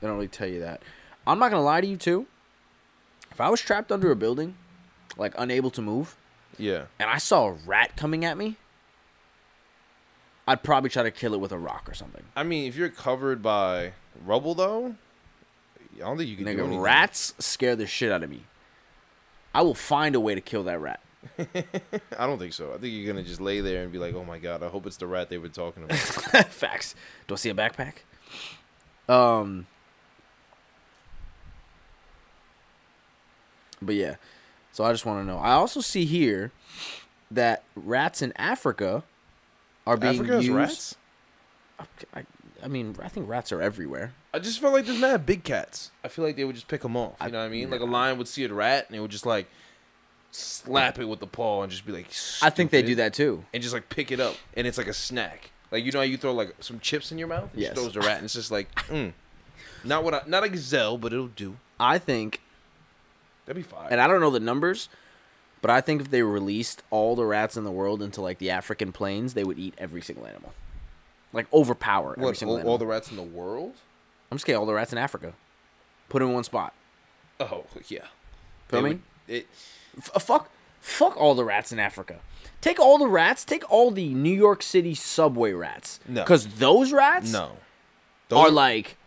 they 0.00 0.06
don't 0.06 0.16
really 0.16 0.28
tell 0.28 0.48
you 0.48 0.60
that. 0.60 0.82
I'm 1.26 1.38
not 1.38 1.50
gonna 1.50 1.62
lie 1.62 1.80
to 1.82 1.86
you 1.86 1.96
too. 1.98 2.26
If 3.30 3.40
I 3.40 3.50
was 3.50 3.60
trapped 3.60 3.90
under 3.92 4.10
a 4.10 4.16
building, 4.16 4.56
like 5.18 5.34
unable 5.36 5.70
to 5.72 5.82
move, 5.82 6.16
Yeah. 6.56 6.84
and 6.98 7.10
I 7.10 7.18
saw 7.18 7.48
a 7.48 7.52
rat 7.52 7.96
coming 7.96 8.24
at 8.24 8.38
me, 8.38 8.56
I'd 10.46 10.62
probably 10.62 10.90
try 10.90 11.02
to 11.02 11.10
kill 11.10 11.34
it 11.34 11.40
with 11.40 11.52
a 11.52 11.58
rock 11.58 11.88
or 11.88 11.94
something. 11.94 12.22
I 12.36 12.42
mean, 12.42 12.68
if 12.68 12.76
you're 12.76 12.90
covered 12.90 13.42
by 13.42 13.92
rubble 14.24 14.54
though, 14.54 14.94
I 15.96 16.00
don't 16.00 16.18
think 16.18 16.28
you 16.28 16.36
can 16.36 16.44
do 16.44 16.56
Nigga, 16.56 16.82
rats 16.82 17.34
scare 17.38 17.76
the 17.76 17.86
shit 17.86 18.12
out 18.12 18.22
of 18.22 18.30
me. 18.30 18.44
I 19.54 19.62
will 19.62 19.74
find 19.74 20.14
a 20.14 20.20
way 20.20 20.34
to 20.34 20.40
kill 20.40 20.64
that 20.64 20.80
rat. 20.80 21.00
I 22.18 22.26
don't 22.26 22.38
think 22.38 22.52
so. 22.52 22.74
I 22.74 22.78
think 22.78 22.92
you're 22.92 23.10
gonna 23.10 23.24
just 23.24 23.40
lay 23.40 23.60
there 23.60 23.82
and 23.82 23.90
be 23.90 23.98
like, 23.98 24.14
"Oh 24.14 24.24
my 24.24 24.38
god, 24.38 24.62
I 24.62 24.68
hope 24.68 24.86
it's 24.86 24.98
the 24.98 25.06
rat 25.06 25.30
they 25.30 25.38
were 25.38 25.48
talking 25.48 25.84
about." 25.84 25.96
Facts. 26.50 26.94
Do 27.26 27.34
I 27.34 27.36
see 27.38 27.48
a 27.48 27.54
backpack? 27.54 27.94
Um. 29.08 29.66
But 33.80 33.94
yeah, 33.94 34.16
so 34.72 34.84
I 34.84 34.92
just 34.92 35.06
want 35.06 35.22
to 35.22 35.26
know. 35.26 35.38
I 35.38 35.52
also 35.52 35.80
see 35.80 36.04
here 36.04 36.52
that 37.30 37.62
rats 37.74 38.20
in 38.20 38.32
Africa 38.36 39.02
are 39.86 39.96
being 39.96 40.14
Africa 40.14 40.32
has 40.34 40.46
used. 40.46 40.56
rats. 40.56 40.96
I, 42.14 42.24
I 42.62 42.68
mean, 42.68 42.96
I 43.02 43.08
think 43.08 43.28
rats 43.28 43.52
are 43.52 43.60
everywhere. 43.60 44.14
I 44.32 44.38
just 44.38 44.60
felt 44.60 44.72
like 44.72 44.86
there's 44.86 44.98
mad 45.00 45.26
big 45.26 45.44
cats. 45.44 45.90
I 46.02 46.08
feel 46.08 46.24
like 46.24 46.36
they 46.36 46.44
would 46.44 46.54
just 46.54 46.68
pick 46.68 46.82
them 46.82 46.96
off. 46.96 47.14
You 47.24 47.30
know 47.30 47.38
what 47.38 47.44
I 47.44 47.48
mean? 47.48 47.70
Like 47.70 47.80
a 47.80 47.84
lion 47.84 48.16
would 48.18 48.28
see 48.28 48.44
a 48.44 48.52
rat 48.52 48.86
and 48.88 48.96
it 48.96 49.00
would 49.00 49.10
just 49.10 49.26
like 49.26 49.48
slap 50.30 50.98
it 50.98 51.04
with 51.04 51.20
the 51.20 51.26
paw 51.26 51.62
and 51.62 51.70
just 51.70 51.84
be 51.86 51.92
like. 51.92 52.06
I 52.42 52.50
think 52.50 52.70
they 52.70 52.82
do 52.82 52.94
that 52.96 53.12
too. 53.14 53.44
and 53.52 53.62
just 53.62 53.74
like 53.74 53.88
pick 53.88 54.10
it 54.10 54.20
up 54.20 54.36
and 54.56 54.66
it's 54.66 54.78
like 54.78 54.86
a 54.86 54.92
snack. 54.94 55.50
Like 55.70 55.84
you 55.84 55.92
know 55.92 55.98
how 55.98 56.04
you 56.04 56.16
throw 56.16 56.32
like 56.32 56.54
some 56.60 56.78
chips 56.80 57.12
in 57.12 57.18
your 57.18 57.28
mouth? 57.28 57.50
It 57.54 57.60
Yes. 57.60 57.70
just 57.74 57.80
throws 57.82 57.94
the 57.94 58.00
rat 58.00 58.16
and 58.18 58.24
it's 58.24 58.34
just 58.34 58.50
like, 58.50 58.72
mm. 58.86 59.12
not 59.84 60.04
what 60.04 60.14
I, 60.14 60.22
not 60.26 60.44
a 60.44 60.48
gazelle, 60.48 60.96
but 60.98 61.12
it'll 61.12 61.26
do. 61.28 61.56
I 61.78 61.98
think, 61.98 62.40
That'd 63.46 63.62
be 63.62 63.68
fine. 63.68 63.88
and 63.90 64.00
I 64.00 64.06
don't 64.06 64.20
know 64.20 64.30
the 64.30 64.40
numbers, 64.40 64.88
but 65.64 65.70
I 65.70 65.80
think 65.80 66.02
if 66.02 66.10
they 66.10 66.20
released 66.22 66.82
all 66.90 67.16
the 67.16 67.24
rats 67.24 67.56
in 67.56 67.64
the 67.64 67.70
world 67.70 68.02
into 68.02 68.20
like 68.20 68.36
the 68.36 68.50
African 68.50 68.92
plains, 68.92 69.32
they 69.32 69.44
would 69.44 69.58
eat 69.58 69.72
every 69.78 70.02
single 70.02 70.26
animal, 70.26 70.52
like 71.32 71.50
overpower 71.54 72.12
every 72.12 72.22
what, 72.22 72.36
single 72.36 72.56
all, 72.56 72.58
animal. 72.58 72.72
all 72.72 72.76
the 72.76 72.84
rats 72.86 73.10
in 73.10 73.16
the 73.16 73.22
world? 73.22 73.72
I'm 74.30 74.36
just 74.36 74.44
kidding. 74.44 74.58
all 74.58 74.66
the 74.66 74.74
rats 74.74 74.92
in 74.92 74.98
Africa, 74.98 75.32
put 76.10 76.18
them 76.18 76.28
in 76.28 76.34
one 76.34 76.44
spot. 76.44 76.74
Oh 77.40 77.64
yeah. 77.88 78.04
Feel 78.68 78.82
me? 78.82 78.98
it, 79.26 79.46
F- 79.96 80.10
uh, 80.14 80.18
fuck, 80.18 80.50
fuck 80.82 81.16
all 81.16 81.34
the 81.34 81.44
rats 81.44 81.72
in 81.72 81.78
Africa. 81.78 82.16
Take 82.60 82.78
all 82.78 82.98
the 82.98 83.08
rats. 83.08 83.42
Take 83.42 83.64
all 83.70 83.90
the 83.90 84.12
New 84.12 84.34
York 84.34 84.62
City 84.62 84.94
subway 84.94 85.54
rats. 85.54 85.98
No. 86.06 86.24
because 86.24 86.46
those 86.46 86.92
rats 86.92 87.32
no. 87.32 87.52
are 88.32 88.48
Those, 88.48 88.52
like 88.52 88.98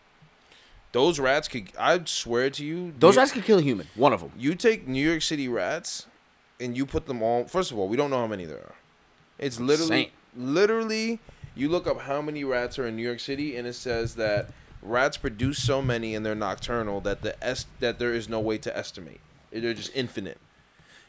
those 0.92 1.20
rats 1.20 1.48
could. 1.48 1.70
I 1.78 2.02
swear 2.06 2.50
to 2.50 2.66
you, 2.66 2.96
those 2.98 3.14
New- 3.14 3.20
rats 3.20 3.32
could 3.32 3.44
kill 3.46 3.60
a 3.60 3.62
human. 3.62 3.86
One 3.94 4.12
of 4.12 4.22
them. 4.22 4.32
You 4.36 4.56
take 4.56 4.88
New 4.88 5.08
York 5.08 5.22
City 5.22 5.48
rats, 5.48 6.08
and 6.60 6.76
you 6.76 6.86
put 6.86 7.06
them 7.06 7.22
all. 7.22 7.46
First 7.46 7.72
of 7.72 7.78
all, 7.78 7.88
we 7.88 7.98
don't 7.98 8.10
know 8.10 8.20
how 8.20 8.28
many 8.28 8.46
there 8.46 8.58
are. 8.58 8.76
It's 9.40 9.60
literally, 9.60 10.12
Insane. 10.36 10.54
literally, 10.54 11.20
you 11.56 11.70
look 11.70 11.88
up 11.88 12.02
how 12.02 12.22
many 12.22 12.44
rats 12.44 12.80
are 12.80 12.88
in 12.88 12.96
New 12.96 13.04
York 13.04 13.20
City, 13.20 13.56
and 13.56 13.68
it 13.68 13.74
says 13.74 14.16
that 14.16 14.50
rats 14.82 15.18
produce 15.18 15.62
so 15.62 15.82
many 15.82 16.14
and 16.16 16.26
they're 16.26 16.36
nocturnal 16.36 17.02
that 17.02 17.22
the 17.22 17.36
est- 17.44 17.68
that 17.80 18.00
there 18.00 18.14
is 18.14 18.30
no 18.30 18.40
way 18.40 18.58
to 18.60 18.76
estimate. 18.78 19.20
They're 19.52 19.74
just 19.74 19.92
infinite. 19.96 20.38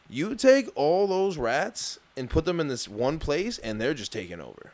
You 0.09 0.33
take 0.35 0.69
all 0.75 1.05
those 1.07 1.37
rats 1.37 1.99
and 2.17 2.29
put 2.29 2.45
them 2.45 2.59
in 2.59 2.67
this 2.67 2.87
one 2.87 3.19
place, 3.19 3.57
and 3.59 3.79
they're 3.79 3.93
just 3.93 4.11
taking 4.11 4.41
over. 4.41 4.71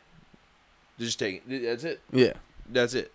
They're 0.98 1.06
just 1.08 1.20
taking. 1.20 1.42
That's 1.64 1.84
it. 1.84 2.02
Yeah. 2.12 2.34
That's 2.70 2.94
it. 2.94 3.14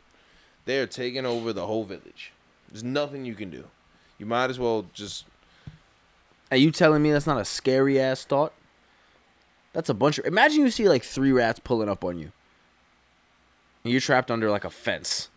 They 0.67 0.79
are 0.79 0.87
taking 0.87 1.25
over 1.25 1.53
the 1.53 1.67
whole 1.67 1.85
village. 1.85 2.33
There's 2.71 2.85
nothing 2.85 3.25
you 3.25 3.35
can 3.35 3.51
do. 3.51 3.65
You 4.19 4.27
might 4.27 4.51
as 4.51 4.59
well 4.59 4.85
just 4.93 5.25
Are 6.51 6.57
you 6.57 6.71
telling 6.71 7.03
me 7.03 7.13
that's 7.13 7.27
not 7.27 7.41
a 7.41 7.45
scary 7.45 8.01
ass 8.01 8.25
thought? 8.25 8.53
That's 9.73 9.89
a 9.89 9.95
bunch 9.95 10.19
of. 10.19 10.25
Imagine 10.27 10.61
you 10.63 10.71
see 10.71 10.89
like 10.89 11.05
three 11.05 11.31
rats 11.33 11.61
pulling 11.63 11.89
up 11.89 12.05
on 12.05 12.19
you. 12.19 12.33
And 13.85 13.93
you're 13.93 14.01
trapped 14.01 14.31
under 14.31 14.51
like 14.51 14.65
a 14.65 14.71
fence. 14.71 15.29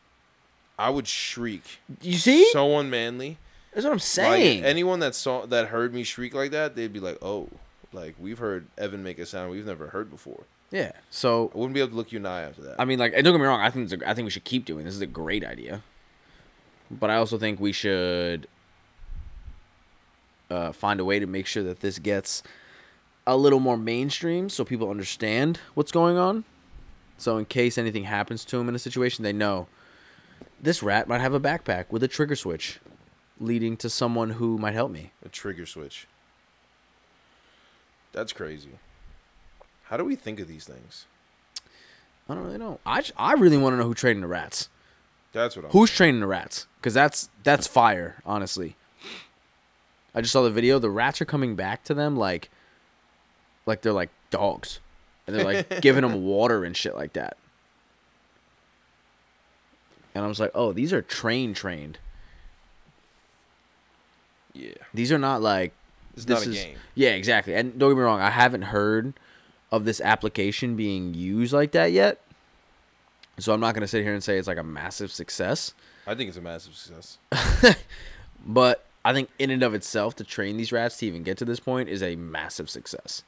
I 0.78 0.90
would 0.90 1.08
shriek. 1.08 1.80
You 2.02 2.18
see? 2.18 2.50
So 2.52 2.80
unmanly. 2.80 3.38
that's 3.74 3.84
what 3.86 3.92
I'm 3.92 3.96
Like, 3.98 4.02
saying. 4.02 4.64
anyone 4.66 5.00
that 5.00 5.14
saw 5.16 5.46
that 5.46 5.68
heard 5.68 5.94
me 5.94 6.04
shriek 6.04 6.34
like 6.34 6.52
that, 6.52 6.76
they'd 6.76 6.92
be 6.92 7.00
like, 7.00 7.20
"Oh, 7.22 7.48
like 7.94 8.16
we've 8.20 8.40
heard 8.40 8.66
Evan 8.78 9.04
make 9.04 9.20
a 9.20 9.26
sound 9.26 9.52
we've 9.52 9.66
never 9.66 9.88
heard 9.88 10.10
before." 10.10 10.44
yeah. 10.72 10.94
So 11.12 11.52
I 11.54 11.58
wouldn't 11.60 11.76
be 11.76 11.80
able 11.80 11.92
to 11.92 11.96
look 11.96 12.12
you 12.12 12.18
in 12.18 12.24
the 12.24 12.30
eye 12.30 12.42
after 12.42 12.64
that. 12.64 12.76
I 12.80 12.86
mean, 12.86 12.98
like, 12.98 13.14
don't 13.14 13.24
get 13.24 13.34
me 13.40 13.46
wrong. 13.46 13.62
I 13.62 13.70
think 13.70 13.92
it's 13.92 14.02
a, 14.02 14.10
I 14.10 14.16
think 14.16 14.26
we 14.26 14.32
should 14.32 14.44
keep 14.46 14.66
doing 14.66 14.84
this. 14.86 14.94
This 14.94 14.98
is 14.98 15.02
a 15.04 15.06
great 15.08 15.46
idea. 15.46 15.84
But 16.90 17.12
I 17.12 17.16
also 17.18 17.38
think 17.38 17.60
we 17.60 17.72
should 17.72 18.48
uh, 20.54 20.72
find 20.72 21.00
a 21.00 21.06
way 21.06 21.20
to 21.20 21.26
make 21.26 21.48
sure 21.48 21.64
that 21.64 21.80
this 21.80 22.00
gets 22.00 22.44
a 23.26 23.36
little 23.38 23.60
more 23.60 23.78
mainstream, 23.78 24.50
so 24.50 24.64
people 24.64 24.90
understand 24.90 25.60
what's 25.74 25.92
going 25.92 26.18
on. 26.18 26.44
So 27.18 27.38
in 27.38 27.46
case 27.46 27.78
anything 27.78 28.04
happens 28.06 28.44
to 28.46 28.60
him 28.60 28.68
in 28.70 28.76
a 28.76 28.80
situation, 28.80 29.24
they 29.24 29.34
know 29.34 29.68
this 30.62 30.84
rat 30.84 31.08
might 31.08 31.22
have 31.22 31.34
a 31.34 31.40
backpack 31.40 31.86
with 31.90 32.04
a 32.04 32.08
trigger 32.08 32.36
switch, 32.36 32.80
leading 33.40 33.78
to 33.78 33.90
someone 33.90 34.32
who 34.32 34.58
might 34.58 34.74
help 34.74 34.92
me. 34.92 35.12
a 35.24 35.30
trigger 35.30 35.66
switch. 35.66 36.08
That's 38.12 38.34
crazy. 38.34 38.78
How 39.84 39.98
do 39.98 40.06
we 40.06 40.16
think 40.16 40.40
of 40.40 40.48
these 40.48 40.66
things? 40.66 41.06
I 42.30 42.36
don't 42.36 42.44
really 42.44 42.58
know. 42.58 42.80
I, 42.86 43.04
I 43.18 43.34
really 43.34 43.58
want 43.58 43.74
to 43.74 43.78
know 43.78 43.84
who 43.84 43.94
training 43.94 44.22
the 44.22 44.28
rats. 44.28 44.70
That's 45.34 45.56
what 45.56 45.66
I'm. 45.66 45.72
Who's 45.72 45.92
training 45.92 46.22
the 46.22 46.28
rats? 46.28 46.68
Because 46.80 46.94
that's 46.94 47.30
that's 47.44 47.68
fire, 47.68 48.22
honestly. 48.26 48.76
I 50.16 50.22
just 50.22 50.32
saw 50.34 50.44
the 50.44 50.52
video. 50.52 50.80
The 50.80 50.90
rats 50.90 51.22
are 51.22 51.26
coming 51.26 51.56
back 51.56 51.84
to 51.86 51.94
them 51.94 52.16
like, 52.16 52.50
like 53.66 53.82
they're 53.82 53.92
like 53.94 54.10
dogs, 54.30 54.80
and 55.26 55.36
they're 55.36 55.44
like 55.46 55.82
giving 55.82 56.02
them 56.02 56.24
water 56.26 56.64
and 56.64 56.76
shit 56.78 56.96
like 56.96 57.14
that. 57.14 57.38
And 60.16 60.24
I 60.24 60.28
was 60.28 60.40
like, 60.40 60.52
oh, 60.54 60.74
these 60.74 60.94
are 60.94 61.02
train 61.02 61.54
trained. 61.54 61.98
Yeah. 64.54 64.74
These 64.94 65.12
are 65.12 65.18
not 65.18 65.42
like 65.42 65.74
It's 66.16 66.26
this 66.26 66.40
not 66.40 66.48
a 66.48 66.50
is 66.52 66.64
game. 66.64 66.78
yeah, 66.94 67.10
exactly. 67.12 67.56
And 67.56 67.80
don't 67.80 67.90
get 67.92 67.98
me 67.98 68.04
wrong, 68.04 68.20
I 68.22 68.30
haven't 68.30 68.62
heard 68.64 69.14
of 69.72 69.86
this 69.86 70.00
application 70.00 70.76
being 70.76 71.16
used 71.16 71.52
like 71.54 71.72
that 71.72 71.92
yet. 71.92 72.20
So 73.40 73.52
I'm 73.52 73.60
not 73.60 73.74
gonna 73.74 73.88
sit 73.88 74.04
here 74.04 74.14
and 74.14 74.24
say 74.24 74.38
it's 74.38 74.48
like 74.48 74.60
a 74.60 74.64
massive 74.64 75.12
success. 75.12 75.74
I 76.06 76.14
think 76.14 76.28
it's 76.28 76.38
a 76.38 76.42
massive 76.42 76.76
success. 76.76 77.18
But 78.46 78.86
I 79.06 79.14
think 79.14 79.30
in 79.38 79.50
and 79.50 79.64
of 79.64 79.74
itself, 79.74 80.16
to 80.18 80.24
train 80.24 80.58
these 80.58 80.72
rats 80.72 80.98
to 80.98 81.06
even 81.06 81.24
get 81.24 81.38
to 81.40 81.46
this 81.46 81.60
point 81.60 81.90
is 81.90 82.02
a 82.02 82.16
massive 82.16 82.70
success. 82.70 83.24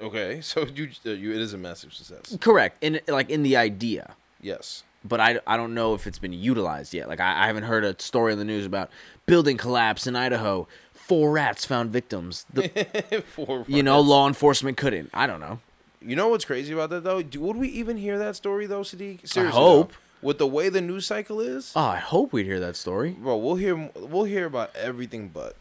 Okay, 0.00 0.40
so 0.42 0.64
you, 0.66 0.90
uh, 1.04 1.10
you 1.10 1.32
it 1.32 1.40
is 1.40 1.52
a 1.54 1.58
massive 1.58 1.92
success. 1.92 2.36
Correct. 2.40 2.78
In 2.82 3.00
like 3.08 3.30
in 3.30 3.42
the 3.42 3.56
idea. 3.56 4.14
Yes. 4.40 4.84
but 5.04 5.18
I, 5.18 5.40
I 5.46 5.56
don't 5.56 5.72
know 5.74 5.94
if 5.94 6.06
it's 6.06 6.18
been 6.18 6.32
utilized 6.32 6.92
yet. 6.94 7.08
Like 7.08 7.20
I, 7.20 7.44
I 7.44 7.46
haven't 7.46 7.64
heard 7.64 7.84
a 7.84 8.00
story 8.00 8.32
in 8.32 8.38
the 8.38 8.44
news 8.44 8.66
about 8.66 8.90
building 9.24 9.56
collapse 9.56 10.06
in 10.06 10.14
Idaho. 10.14 10.68
Four 10.92 11.32
rats 11.32 11.64
found 11.64 11.90
victims. 11.90 12.44
The, 12.52 13.22
For 13.26 13.64
you 13.68 13.82
know, 13.82 13.96
rats. 13.98 14.08
law 14.08 14.28
enforcement 14.28 14.76
couldn't. 14.76 15.10
I 15.14 15.26
don't 15.26 15.40
know. 15.40 15.60
You 16.02 16.14
know 16.16 16.28
what's 16.28 16.44
crazy 16.44 16.72
about 16.72 16.90
that 16.90 17.02
though? 17.04 17.22
Do, 17.22 17.40
would 17.40 17.56
we 17.56 17.68
even 17.68 17.96
hear 17.96 18.18
that 18.18 18.36
story 18.36 18.66
though, 18.66 18.82
Sadiq? 18.82 19.26
Seriously, 19.26 19.44
hope. 19.46 19.92
though. 19.92 19.98
With 20.22 20.38
the 20.38 20.46
way 20.46 20.68
the 20.68 20.80
news 20.80 21.06
cycle 21.06 21.40
is, 21.40 21.72
Oh, 21.76 21.80
I 21.80 21.98
hope 21.98 22.32
we'd 22.32 22.46
hear 22.46 22.58
that 22.60 22.74
story. 22.76 23.12
bro, 23.12 23.36
we'll 23.36 23.56
hear 23.56 23.90
we'll 23.94 24.24
hear 24.24 24.46
about 24.46 24.74
everything 24.74 25.28
but. 25.28 25.56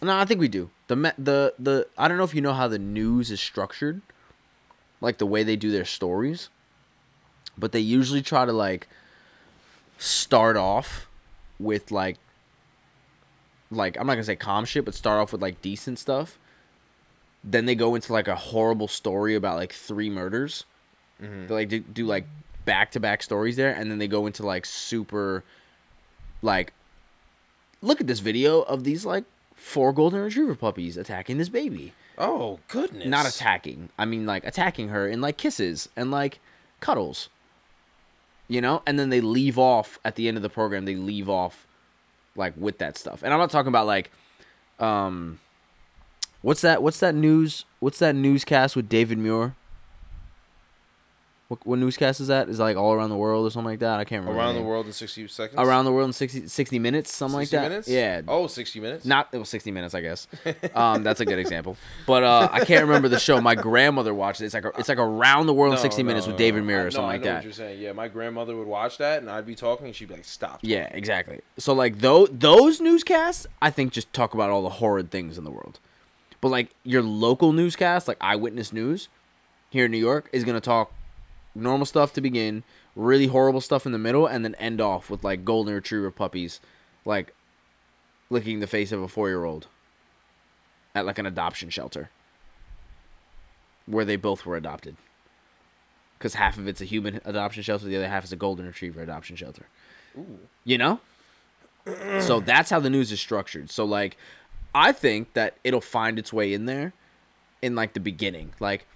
No, 0.00 0.16
I 0.16 0.24
think 0.24 0.40
we 0.40 0.48
do. 0.48 0.70
The 0.86 0.96
me- 0.96 1.10
the 1.18 1.54
the 1.58 1.86
I 1.96 2.06
don't 2.06 2.18
know 2.18 2.24
if 2.24 2.34
you 2.34 2.40
know 2.40 2.52
how 2.52 2.68
the 2.68 2.78
news 2.78 3.30
is 3.30 3.40
structured, 3.40 4.00
like 5.00 5.18
the 5.18 5.26
way 5.26 5.42
they 5.42 5.56
do 5.56 5.70
their 5.72 5.84
stories, 5.86 6.48
but 7.56 7.72
they 7.72 7.80
usually 7.80 8.22
try 8.22 8.44
to 8.44 8.52
like 8.52 8.88
start 9.98 10.56
off 10.56 11.08
with 11.58 11.90
like 11.90 12.18
like 13.70 13.98
I'm 13.98 14.06
not 14.06 14.14
gonna 14.14 14.24
say 14.24 14.36
calm 14.36 14.64
shit, 14.64 14.84
but 14.84 14.94
start 14.94 15.20
off 15.20 15.32
with 15.32 15.42
like 15.42 15.60
decent 15.62 15.98
stuff. 15.98 16.38
Then 17.42 17.66
they 17.66 17.74
go 17.74 17.94
into 17.94 18.12
like 18.12 18.28
a 18.28 18.36
horrible 18.36 18.88
story 18.88 19.34
about 19.34 19.56
like 19.56 19.72
three 19.72 20.10
murders. 20.10 20.64
Mm-hmm. 21.22 21.46
They 21.48 21.54
like 21.54 21.68
do, 21.68 21.80
do 21.80 22.06
like 22.06 22.26
back 22.68 22.90
to 22.90 23.00
back 23.00 23.22
stories 23.22 23.56
there, 23.56 23.72
and 23.72 23.90
then 23.90 23.96
they 23.96 24.06
go 24.06 24.26
into 24.26 24.44
like 24.44 24.66
super 24.66 25.42
like 26.42 26.74
look 27.80 27.98
at 27.98 28.06
this 28.06 28.20
video 28.20 28.60
of 28.60 28.84
these 28.84 29.06
like 29.06 29.24
four 29.54 29.90
golden 29.90 30.20
retriever 30.20 30.54
puppies 30.54 30.98
attacking 30.98 31.38
this 31.38 31.48
baby. 31.48 31.94
Oh 32.18 32.60
goodness! 32.68 33.06
Not 33.06 33.26
attacking. 33.26 33.88
I 33.96 34.04
mean 34.04 34.26
like 34.26 34.44
attacking 34.44 34.88
her 34.88 35.08
in 35.08 35.22
like 35.22 35.38
kisses 35.38 35.88
and 35.96 36.10
like 36.10 36.40
cuddles. 36.80 37.30
You 38.48 38.60
know? 38.60 38.82
And 38.86 38.98
then 38.98 39.08
they 39.08 39.22
leave 39.22 39.58
off 39.58 39.98
at 40.04 40.16
the 40.16 40.28
end 40.28 40.36
of 40.36 40.42
the 40.42 40.50
program, 40.50 40.84
they 40.84 40.94
leave 40.94 41.28
off 41.30 41.66
like 42.36 42.52
with 42.54 42.76
that 42.78 42.98
stuff. 42.98 43.22
And 43.22 43.32
I'm 43.32 43.40
not 43.40 43.50
talking 43.50 43.68
about 43.68 43.86
like 43.86 44.10
um 44.78 45.40
what's 46.42 46.60
that 46.60 46.82
what's 46.82 47.00
that 47.00 47.14
news 47.14 47.64
what's 47.80 47.98
that 47.98 48.14
newscast 48.14 48.76
with 48.76 48.90
David 48.90 49.16
Muir? 49.16 49.54
What, 51.48 51.66
what 51.66 51.78
newscast 51.78 52.20
is 52.20 52.28
that? 52.28 52.50
Is 52.50 52.60
it 52.60 52.62
like 52.62 52.76
all 52.76 52.92
around 52.92 53.08
the 53.08 53.16
world 53.16 53.46
or 53.46 53.50
something 53.50 53.70
like 53.70 53.78
that? 53.78 53.98
I 53.98 54.04
can't 54.04 54.20
remember. 54.20 54.38
Around 54.38 54.56
the 54.56 54.62
world 54.62 54.84
in 54.84 54.92
sixty 54.92 55.26
seconds. 55.28 55.58
Around 55.58 55.86
the 55.86 55.92
world 55.92 56.08
in 56.08 56.12
60, 56.12 56.46
60 56.46 56.78
minutes, 56.78 57.14
something 57.14 57.40
60 57.40 57.56
like 57.56 57.62
that. 57.62 57.68
minutes. 57.70 57.88
Yeah. 57.88 58.20
Oh, 58.28 58.46
60 58.46 58.80
minutes. 58.80 59.06
Not 59.06 59.28
it 59.32 59.38
was 59.38 59.48
sixty 59.48 59.70
minutes, 59.70 59.94
I 59.94 60.02
guess. 60.02 60.28
Um, 60.74 61.02
that's 61.02 61.20
a 61.20 61.24
good 61.24 61.38
example. 61.38 61.76
But 62.06 62.22
uh, 62.22 62.48
I 62.52 62.64
can't 62.64 62.82
remember 62.82 63.08
the 63.08 63.18
show. 63.18 63.40
My 63.40 63.54
grandmother 63.54 64.12
watched 64.12 64.42
it. 64.42 64.44
It's 64.44 64.54
like 64.54 64.66
a, 64.66 64.72
it's 64.78 64.88
like 64.88 64.98
around 64.98 65.46
the 65.46 65.54
world 65.54 65.72
in 65.72 65.76
No, 65.76 65.82
sixty 65.82 66.02
no, 66.02 66.08
minutes 66.08 66.26
with 66.26 66.36
David 66.36 66.60
no. 66.60 66.66
Muir 66.66 66.80
or 66.80 66.84
no, 66.84 66.90
something 66.90 67.06
like 67.08 67.22
that. 67.22 67.36
What 67.36 67.44
you're 67.44 67.52
saying? 67.54 67.80
Yeah, 67.80 67.92
my 67.92 68.08
grandmother 68.08 68.54
would 68.54 68.66
watch 68.68 68.98
that, 68.98 69.20
and 69.22 69.30
I'd 69.30 69.46
be 69.46 69.54
talking, 69.54 69.86
and 69.86 69.96
she'd 69.96 70.08
be 70.08 70.14
like, 70.14 70.24
"Stop." 70.26 70.58
Yeah, 70.62 70.88
exactly. 70.92 71.40
So 71.56 71.72
like 71.72 71.98
those 72.00 72.28
those 72.30 72.80
newscasts, 72.80 73.46
I 73.62 73.70
think 73.70 73.92
just 73.92 74.12
talk 74.12 74.34
about 74.34 74.50
all 74.50 74.62
the 74.62 74.68
horrid 74.68 75.10
things 75.10 75.38
in 75.38 75.44
the 75.44 75.50
world. 75.50 75.80
But 76.42 76.48
like 76.48 76.68
your 76.84 77.02
local 77.02 77.52
newscast, 77.52 78.06
like 78.06 78.18
Eyewitness 78.20 78.72
News, 78.72 79.08
here 79.70 79.86
in 79.86 79.90
New 79.90 79.98
York, 79.98 80.28
is 80.32 80.44
gonna 80.44 80.60
talk 80.60 80.92
normal 81.58 81.86
stuff 81.86 82.12
to 82.14 82.20
begin, 82.20 82.62
really 82.96 83.26
horrible 83.26 83.60
stuff 83.60 83.86
in 83.86 83.92
the 83.92 83.98
middle, 83.98 84.26
and 84.26 84.44
then 84.44 84.54
end 84.56 84.80
off 84.80 85.10
with 85.10 85.24
like 85.24 85.44
golden 85.44 85.74
retriever 85.74 86.10
puppies, 86.10 86.60
like 87.04 87.34
licking 88.30 88.60
the 88.60 88.66
face 88.66 88.92
of 88.92 89.02
a 89.02 89.08
four 89.08 89.28
year 89.28 89.44
old 89.44 89.66
at 90.94 91.06
like 91.06 91.18
an 91.18 91.26
adoption 91.26 91.70
shelter, 91.70 92.10
where 93.86 94.04
they 94.04 94.16
both 94.16 94.46
were 94.46 94.56
adopted. 94.56 94.96
Because 96.18 96.34
half 96.34 96.58
of 96.58 96.66
it's 96.66 96.80
a 96.80 96.84
human 96.84 97.20
adoption 97.24 97.62
shelter, 97.62 97.86
the 97.86 97.96
other 97.96 98.08
half 98.08 98.24
is 98.24 98.32
a 98.32 98.36
golden 98.36 98.66
retriever 98.66 99.02
adoption 99.02 99.36
shelter. 99.36 99.66
Ooh. 100.16 100.40
You 100.64 100.78
know? 100.78 101.00
so 102.20 102.40
that's 102.40 102.70
how 102.70 102.80
the 102.80 102.90
news 102.90 103.12
is 103.12 103.20
structured. 103.20 103.70
So 103.70 103.84
like 103.84 104.16
I 104.74 104.92
think 104.92 105.32
that 105.34 105.56
it'll 105.64 105.80
find 105.80 106.18
its 106.18 106.32
way 106.32 106.52
in 106.52 106.66
there 106.66 106.92
in 107.62 107.74
like 107.74 107.94
the 107.94 108.00
beginning. 108.00 108.52
Like 108.60 108.86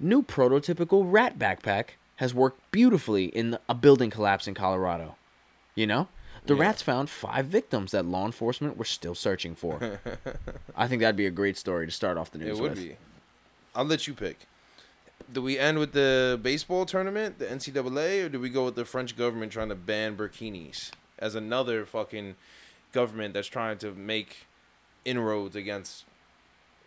new 0.00 0.22
prototypical 0.22 1.02
rat 1.06 1.38
backpack 1.38 1.90
has 2.16 2.34
worked 2.34 2.60
beautifully 2.72 3.26
in 3.26 3.58
a 3.68 3.74
building 3.74 4.10
collapse 4.10 4.48
in 4.48 4.54
Colorado. 4.54 5.16
You 5.74 5.86
know? 5.86 6.08
The 6.46 6.54
Yeah. 6.54 6.60
rats 6.62 6.82
found 6.82 7.08
five 7.10 7.46
victims 7.46 7.92
that 7.92 8.04
law 8.06 8.24
enforcement 8.26 8.76
were 8.76 8.84
still 8.84 9.14
searching 9.14 9.54
for. 9.54 10.00
I 10.76 10.88
think 10.88 11.00
that'd 11.00 11.16
be 11.16 11.26
a 11.26 11.30
great 11.30 11.56
story 11.58 11.86
to 11.86 11.92
start 11.92 12.16
off 12.16 12.30
the 12.30 12.38
news 12.38 12.58
It 12.58 12.62
would 12.62 12.70
with. 12.72 12.78
be. 12.80 12.96
I'll 13.74 13.84
let 13.84 14.06
you 14.06 14.14
pick. 14.14 14.38
Do 15.32 15.42
we 15.42 15.58
end 15.58 15.78
with 15.78 15.92
the 15.92 16.40
baseball 16.42 16.86
tournament, 16.86 17.38
the 17.38 17.46
NCAA, 17.46 18.24
or 18.24 18.28
do 18.28 18.40
we 18.40 18.48
go 18.48 18.64
with 18.64 18.74
the 18.74 18.84
French 18.86 19.16
government 19.16 19.52
trying 19.52 19.68
to 19.68 19.74
ban 19.74 20.16
burkinis 20.16 20.90
as 21.18 21.34
another 21.34 21.84
fucking 21.84 22.36
government 22.92 23.34
that's 23.34 23.46
trying 23.48 23.78
to 23.78 23.92
make 23.92 24.46
inroads 25.04 25.54
against 25.54 26.04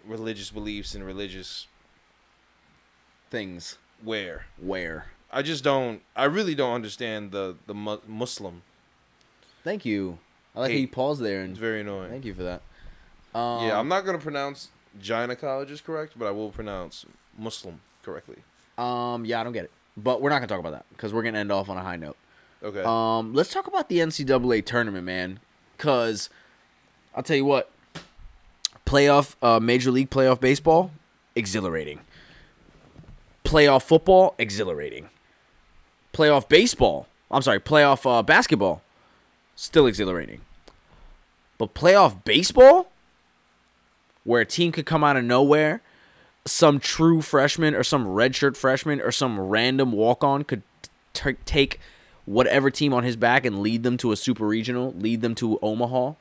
religious 0.05 0.49
beliefs 0.51 0.93
and 0.95 1.05
religious 1.05 1.67
Things 3.33 3.79
wear? 4.03 4.45
where. 4.61 5.07
I 5.31 5.41
just 5.41 5.63
don't. 5.63 6.01
I 6.15 6.25
really 6.25 6.53
don't 6.53 6.75
understand 6.75 7.31
the 7.31 7.55
the 7.65 7.73
mu- 7.73 7.97
Muslim. 8.07 8.61
Thank 9.63 9.85
you. 9.85 10.19
I 10.55 10.59
like 10.59 10.71
how 10.71 10.77
you 10.77 10.87
paused 10.87 11.19
there 11.23 11.41
And 11.41 11.49
It's 11.49 11.59
very 11.59 11.81
annoying. 11.81 12.11
thank 12.11 12.25
you 12.25 12.35
for 12.35 12.43
that. 12.43 12.61
Um, 13.33 13.65
yeah, 13.67 13.79
I'm 13.79 13.87
not 13.87 14.05
gonna 14.05 14.19
pronounce 14.19 14.69
gynecologist 15.01 15.83
correct, 15.83 16.13
but 16.15 16.27
I 16.27 16.31
will 16.31 16.51
pronounce 16.51 17.07
Muslim 17.35 17.81
correctly. 18.03 18.37
Um, 18.77 19.25
yeah, 19.25 19.41
I 19.41 19.43
don't 19.43 19.53
get 19.53 19.63
it, 19.65 19.71
but 19.97 20.21
we're 20.21 20.29
not 20.29 20.35
gonna 20.35 20.47
talk 20.47 20.59
about 20.59 20.73
that 20.73 20.85
because 20.89 21.11
we're 21.11 21.23
gonna 21.23 21.39
end 21.39 21.51
off 21.51 21.69
on 21.69 21.77
a 21.77 21.81
high 21.81 21.95
note. 21.95 22.17
Okay. 22.61 22.83
Um, 22.85 23.33
let's 23.33 23.51
talk 23.51 23.65
about 23.65 23.89
the 23.89 23.97
NCAA 23.97 24.63
tournament, 24.63 25.05
man. 25.05 25.39
Cause 25.79 26.29
I'll 27.15 27.23
tell 27.23 27.35
you 27.35 27.45
what, 27.45 27.71
playoff, 28.85 29.35
uh, 29.41 29.59
Major 29.59 29.89
League 29.89 30.11
Playoff 30.11 30.39
baseball, 30.39 30.91
exhilarating. 31.35 31.99
Playoff 33.43 33.83
football, 33.83 34.35
exhilarating. 34.37 35.09
Playoff 36.13 36.47
baseball, 36.47 37.07
I'm 37.29 37.41
sorry, 37.41 37.59
playoff 37.59 38.09
uh, 38.09 38.21
basketball, 38.21 38.81
still 39.55 39.87
exhilarating. 39.87 40.41
But 41.57 41.73
playoff 41.73 42.23
baseball, 42.23 42.91
where 44.23 44.41
a 44.41 44.45
team 44.45 44.71
could 44.71 44.85
come 44.85 45.03
out 45.03 45.17
of 45.17 45.23
nowhere, 45.23 45.81
some 46.45 46.79
true 46.79 47.21
freshman 47.21 47.73
or 47.73 47.83
some 47.83 48.05
redshirt 48.05 48.57
freshman 48.57 49.01
or 49.01 49.11
some 49.11 49.39
random 49.39 49.91
walk 49.91 50.23
on 50.23 50.43
could 50.43 50.61
t- 51.13 51.35
take 51.45 51.79
whatever 52.25 52.69
team 52.69 52.93
on 52.93 53.03
his 53.03 53.15
back 53.15 53.45
and 53.45 53.59
lead 53.59 53.83
them 53.83 53.97
to 53.97 54.11
a 54.11 54.15
super 54.15 54.47
regional, 54.47 54.93
lead 54.97 55.21
them 55.21 55.35
to 55.35 55.59
Omaha, 55.61 56.13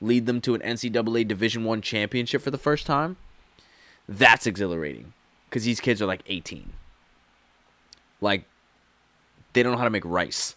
lead 0.00 0.26
them 0.26 0.40
to 0.42 0.54
an 0.54 0.60
NCAA 0.60 1.26
Division 1.26 1.64
One 1.64 1.80
championship 1.80 2.42
for 2.42 2.50
the 2.50 2.58
first 2.58 2.86
time. 2.86 3.16
That's 4.08 4.46
exhilarating 4.46 5.12
because 5.54 5.64
these 5.64 5.78
kids 5.78 6.02
are 6.02 6.06
like 6.06 6.22
18. 6.26 6.72
Like, 8.20 8.44
they 9.52 9.62
don't 9.62 9.70
know 9.70 9.78
how 9.78 9.84
to 9.84 9.90
make 9.90 10.04
rice. 10.04 10.56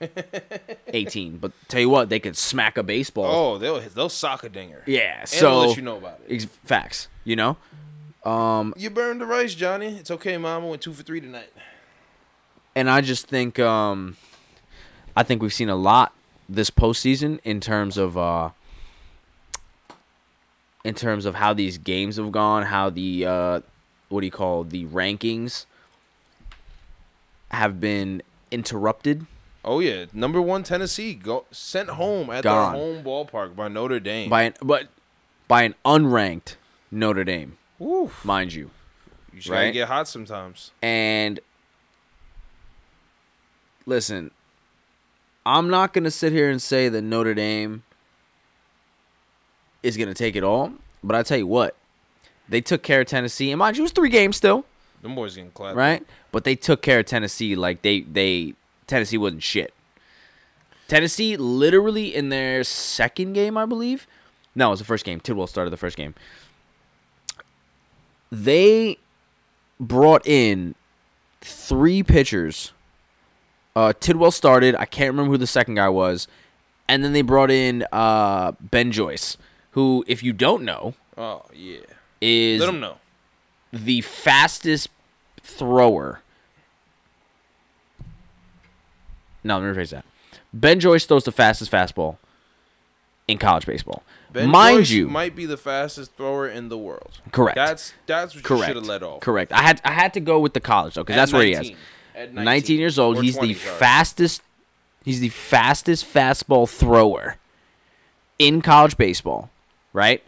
18, 0.94 1.38
but 1.38 1.50
tell 1.66 1.80
you 1.80 1.88
what, 1.90 2.08
they 2.08 2.20
could 2.20 2.36
smack 2.36 2.78
a 2.78 2.84
baseball. 2.84 3.26
oh, 3.26 3.58
they'll 3.58 3.80
they'll 3.80 4.08
sock 4.08 4.44
a 4.44 4.48
dinger. 4.48 4.84
yeah, 4.86 5.20
And 5.22 5.28
so 5.28 5.58
let 5.58 5.76
you 5.76 5.82
know 5.82 5.96
about 5.96 6.20
it. 6.28 6.32
ex- 6.32 6.44
facts, 6.44 7.08
you 7.24 7.34
know. 7.34 7.56
Um, 8.24 8.74
You 8.76 8.90
burned 8.90 9.20
the 9.20 9.26
rice, 9.26 9.56
Johnny. 9.56 9.96
It's 9.96 10.12
okay, 10.12 10.36
Mama. 10.38 10.68
Went 10.68 10.82
two 10.82 10.92
for 10.92 11.02
three 11.02 11.20
tonight. 11.20 11.50
and 12.76 12.88
I 12.88 13.00
just 13.00 13.26
think 13.26 13.58
um 13.58 14.16
I 15.16 15.24
think 15.24 15.42
we've 15.42 15.52
seen 15.52 15.68
a 15.68 15.74
lot 15.74 16.12
this 16.48 16.70
postseason 16.70 17.40
in 17.42 17.58
terms 17.60 17.96
of 17.98 18.16
uh 18.16 18.50
in 20.84 20.94
terms 20.94 21.24
of 21.24 21.34
how 21.34 21.52
these 21.54 21.76
games 21.76 22.18
have 22.18 22.30
gone, 22.30 22.66
how 22.66 22.88
the 22.88 23.26
uh 23.26 23.60
what 24.08 24.20
do 24.20 24.26
you 24.26 24.30
call 24.30 24.64
the 24.64 24.86
rankings 24.86 25.66
have 27.50 27.80
been 27.80 28.22
interrupted. 28.50 29.26
Oh 29.64 29.80
yeah, 29.80 30.06
number 30.12 30.40
one 30.40 30.62
Tennessee 30.62 31.14
go 31.14 31.44
sent 31.50 31.90
home 31.90 32.30
at 32.30 32.44
Gone. 32.44 32.72
their 32.72 32.80
home 32.80 33.04
ballpark 33.04 33.56
by 33.56 33.68
Notre 33.68 34.00
Dame. 34.00 34.30
by 34.30 34.42
an 34.42 34.54
but 34.62 34.88
by 35.46 35.62
an 35.62 35.74
unranked 35.84 36.56
Notre 36.90 37.24
Dame, 37.24 37.58
Woof. 37.78 38.24
mind 38.24 38.52
you. 38.54 38.70
You 39.32 39.40
just 39.40 39.50
gotta 39.50 39.72
get 39.72 39.88
hot 39.88 40.08
sometimes. 40.08 40.70
And 40.82 41.40
listen, 43.86 44.30
I'm 45.44 45.70
not 45.70 45.92
going 45.92 46.04
to 46.04 46.10
sit 46.10 46.32
here 46.32 46.50
and 46.50 46.60
say 46.60 46.88
that 46.90 47.02
Notre 47.02 47.34
Dame 47.34 47.82
is 49.82 49.96
going 49.96 50.08
to 50.08 50.14
take 50.14 50.36
it 50.36 50.44
all. 50.44 50.72
But 51.02 51.16
I 51.16 51.22
tell 51.22 51.38
you 51.38 51.46
what, 51.46 51.74
they 52.48 52.60
took 52.60 52.82
care 52.82 53.00
of 53.02 53.06
Tennessee, 53.06 53.50
and 53.52 53.58
mind 53.58 53.76
you, 53.76 53.82
it 53.82 53.84
was 53.84 53.92
three 53.92 54.08
games 54.08 54.36
still, 54.36 54.64
Them 55.02 55.14
boys 55.14 55.34
getting 55.36 55.50
clapped. 55.50 55.76
right? 55.76 56.06
But 56.32 56.44
they 56.44 56.54
took 56.56 56.82
care 56.82 57.00
of 57.00 57.06
Tennessee 57.06 57.54
like 57.56 57.82
they 57.82 58.00
they 58.00 58.54
Tennessee 58.86 59.18
wasn't 59.18 59.42
shit. 59.42 59.72
Tennessee 60.88 61.36
literally 61.36 62.14
in 62.14 62.30
their 62.30 62.64
second 62.64 63.34
game, 63.34 63.56
I 63.58 63.66
believe. 63.66 64.06
No, 64.54 64.68
it 64.68 64.70
was 64.70 64.78
the 64.78 64.84
first 64.86 65.04
game. 65.04 65.20
Tidwell 65.20 65.46
started 65.46 65.70
the 65.70 65.76
first 65.76 65.96
game. 65.96 66.14
They 68.30 68.98
brought 69.80 70.26
in 70.26 70.74
three 71.40 72.02
pitchers. 72.02 72.72
Uh, 73.76 73.92
Tidwell 73.98 74.30
started. 74.30 74.74
I 74.76 74.84
can't 74.86 75.10
remember 75.12 75.32
who 75.32 75.38
the 75.38 75.46
second 75.46 75.74
guy 75.74 75.88
was, 75.88 76.26
and 76.88 77.04
then 77.04 77.12
they 77.12 77.22
brought 77.22 77.50
in 77.50 77.84
uh, 77.92 78.52
Ben 78.60 78.90
Joyce, 78.92 79.36
who, 79.72 80.04
if 80.08 80.22
you 80.22 80.32
don't 80.32 80.62
know, 80.64 80.94
Oh 81.16 81.42
yeah. 81.54 81.80
Is 82.20 82.60
Let 82.60 82.66
them 82.66 82.80
know. 82.80 82.96
the 83.72 84.00
fastest 84.00 84.88
thrower. 85.42 86.20
No, 89.44 89.58
let 89.58 89.76
me 89.76 89.82
rephrase 89.82 89.90
that. 89.90 90.04
Ben 90.52 90.80
Joyce 90.80 91.06
throws 91.06 91.24
the 91.24 91.32
fastest 91.32 91.70
fastball 91.70 92.16
in 93.26 93.38
college 93.38 93.66
baseball. 93.66 94.02
Ben 94.32 94.48
Mind 94.50 94.78
Joyce 94.78 94.90
you, 94.90 95.08
might 95.08 95.34
be 95.36 95.46
the 95.46 95.56
fastest 95.56 96.14
thrower 96.16 96.48
in 96.48 96.68
the 96.68 96.78
world. 96.78 97.20
Correct. 97.32 97.56
That's 97.56 97.92
that's 98.06 98.34
what 98.34 98.42
you 98.42 98.42
correct. 98.46 98.66
should 98.66 98.76
have 98.76 98.86
let 98.86 99.02
off. 99.02 99.20
Correct. 99.20 99.52
I 99.52 99.62
had 99.62 99.80
I 99.84 99.92
had 99.92 100.12
to 100.14 100.20
go 100.20 100.38
with 100.40 100.54
the 100.54 100.60
college 100.60 100.94
though, 100.94 101.02
because 101.02 101.14
At 101.14 101.20
that's 101.20 101.32
where 101.32 101.44
he 101.44 101.52
is. 101.52 101.58
19. 101.58 101.76
At 102.14 102.34
19. 102.34 102.78
years 102.78 102.98
old. 102.98 103.22
He's 103.22 103.36
20, 103.36 103.52
the 103.54 103.58
sorry. 103.58 103.78
fastest. 103.78 104.42
He's 105.04 105.20
the 105.20 105.28
fastest 105.30 106.04
fastball 106.12 106.68
thrower 106.68 107.36
in 108.38 108.60
college 108.60 108.96
baseball, 108.96 109.50
right? 109.92 110.22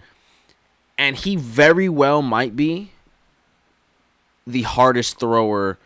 And 1.00 1.16
he 1.16 1.34
very 1.36 1.88
well 1.88 2.20
might 2.20 2.54
be 2.54 2.92
the 4.46 4.62
hardest 4.62 5.18
thrower 5.18 5.78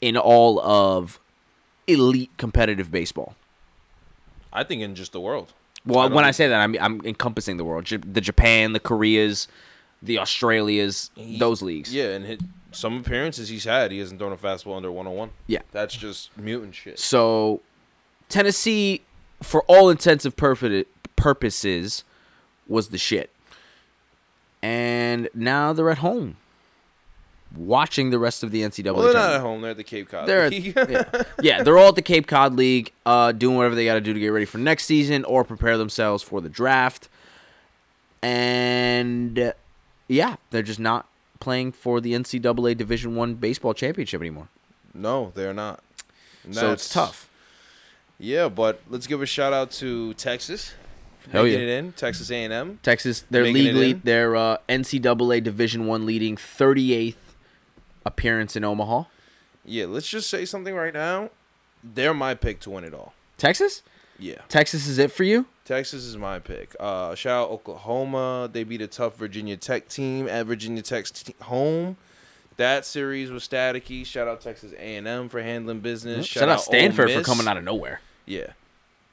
in 0.00 0.16
all 0.16 0.60
of 0.60 1.18
elite 1.86 2.30
competitive 2.36 2.90
baseball. 2.90 3.34
I 4.52 4.64
think 4.64 4.82
in 4.82 4.94
just 4.94 5.12
the 5.12 5.20
world. 5.20 5.52
Well, 5.86 6.08
don't 6.08 6.14
when 6.16 6.24
I 6.26 6.30
say 6.32 6.46
that, 6.48 6.60
I'm 6.60 6.76
I'm 6.78 7.00
encompassing 7.04 7.56
the 7.56 7.64
world, 7.64 7.84
J- 7.86 7.96
the 7.96 8.20
Japan, 8.20 8.72
the 8.74 8.80
Koreas, 8.80 9.48
the 10.02 10.18
Australias, 10.18 11.10
He- 11.14 11.38
those 11.38 11.62
leagues. 11.62 11.94
Yeah, 11.94 12.08
and 12.10 12.26
hit 12.26 12.40
some 12.72 12.98
appearances 12.98 13.48
he's 13.48 13.64
had, 13.64 13.90
he 13.92 13.98
hasn't 13.98 14.20
thrown 14.20 14.32
a 14.32 14.36
fastball 14.36 14.76
under 14.76 14.92
101. 14.92 15.30
Yeah. 15.46 15.62
That's 15.72 15.96
just 15.96 16.36
mutant 16.36 16.74
shit. 16.74 16.98
So, 16.98 17.62
Tennessee, 18.28 19.02
for 19.42 19.62
all 19.62 19.88
intensive 19.88 20.36
purpo- 20.36 20.84
purposes, 21.16 22.04
was 22.68 22.88
the 22.90 22.98
shit. 22.98 23.30
And 24.62 25.28
now 25.34 25.72
they're 25.72 25.90
at 25.90 25.98
home, 25.98 26.36
watching 27.56 28.10
the 28.10 28.18
rest 28.18 28.42
of 28.42 28.50
the 28.50 28.62
NCAA. 28.62 28.94
Well, 28.94 29.04
they're 29.04 29.14
not 29.14 29.32
at 29.32 29.40
home. 29.40 29.62
They're 29.62 29.70
at 29.70 29.76
the 29.76 29.84
Cape 29.84 30.08
Cod. 30.08 30.28
They're 30.28 30.50
League. 30.50 30.74
yeah. 30.76 31.04
yeah, 31.42 31.62
they're 31.62 31.78
all 31.78 31.88
at 31.88 31.94
the 31.94 32.02
Cape 32.02 32.26
Cod 32.26 32.54
League, 32.54 32.92
uh, 33.06 33.32
doing 33.32 33.56
whatever 33.56 33.74
they 33.74 33.84
got 33.86 33.94
to 33.94 34.00
do 34.00 34.12
to 34.12 34.20
get 34.20 34.28
ready 34.28 34.44
for 34.44 34.58
next 34.58 34.84
season 34.84 35.24
or 35.24 35.44
prepare 35.44 35.78
themselves 35.78 36.22
for 36.22 36.40
the 36.40 36.48
draft. 36.48 37.08
And 38.22 39.38
uh, 39.38 39.52
yeah, 40.08 40.36
they're 40.50 40.62
just 40.62 40.80
not 40.80 41.06
playing 41.40 41.72
for 41.72 42.00
the 42.00 42.12
NCAA 42.12 42.76
Division 42.76 43.16
One 43.16 43.34
baseball 43.34 43.74
championship 43.74 44.20
anymore. 44.20 44.48
no, 44.92 45.32
they're 45.34 45.54
not. 45.54 45.82
And 46.44 46.54
So 46.54 46.72
it's 46.72 46.88
tough. 46.88 47.28
Yeah, 48.18 48.48
but 48.50 48.80
let's 48.90 49.06
give 49.06 49.22
a 49.22 49.26
shout 49.26 49.52
out 49.54 49.70
to 49.72 50.12
Texas. 50.14 50.74
Hell 51.30 51.44
making 51.44 51.60
yeah. 51.60 51.66
it 51.66 51.78
in 51.78 51.92
Texas 51.92 52.30
A&M. 52.30 52.78
Texas, 52.82 53.24
they're 53.30 53.42
Making 53.42 53.56
it 53.56 53.64
legally 53.64 53.90
in? 53.92 54.00
their 54.04 54.36
uh, 54.36 54.56
NCAA 54.68 55.42
Division 55.42 55.86
One 55.86 56.06
leading 56.06 56.36
38th 56.36 57.14
appearance 58.06 58.56
in 58.56 58.64
Omaha. 58.64 59.04
Yeah, 59.64 59.86
let's 59.86 60.08
just 60.08 60.30
say 60.30 60.44
something 60.44 60.74
right 60.74 60.94
now. 60.94 61.30
They're 61.82 62.14
my 62.14 62.34
pick 62.34 62.60
to 62.60 62.70
win 62.70 62.84
it 62.84 62.94
all. 62.94 63.14
Texas, 63.38 63.82
Yeah, 64.18 64.38
Texas 64.48 64.86
is 64.86 64.98
it 64.98 65.12
for 65.12 65.24
you? 65.24 65.46
Texas 65.64 66.04
is 66.04 66.16
my 66.16 66.38
pick. 66.38 66.74
Uh, 66.80 67.14
shout 67.14 67.44
out 67.44 67.50
Oklahoma. 67.50 68.50
They 68.52 68.64
beat 68.64 68.82
a 68.82 68.86
tough 68.86 69.16
Virginia 69.16 69.56
Tech 69.56 69.88
team 69.88 70.28
at 70.28 70.46
Virginia 70.46 70.82
Tech's 70.82 71.24
home. 71.42 71.96
That 72.56 72.84
series 72.84 73.30
was 73.30 73.46
staticky. 73.48 74.04
Shout 74.04 74.28
out 74.28 74.40
Texas 74.40 74.72
A&M 74.76 75.28
for 75.28 75.42
handling 75.42 75.80
business. 75.80 76.26
Shout, 76.26 76.48
out 76.48 76.60
Stanford 76.60 77.10
for 77.10 77.22
coming 77.22 77.46
out 77.48 77.56
of 77.56 77.64
nowhere. 77.64 78.00
Yeah. 78.26 78.48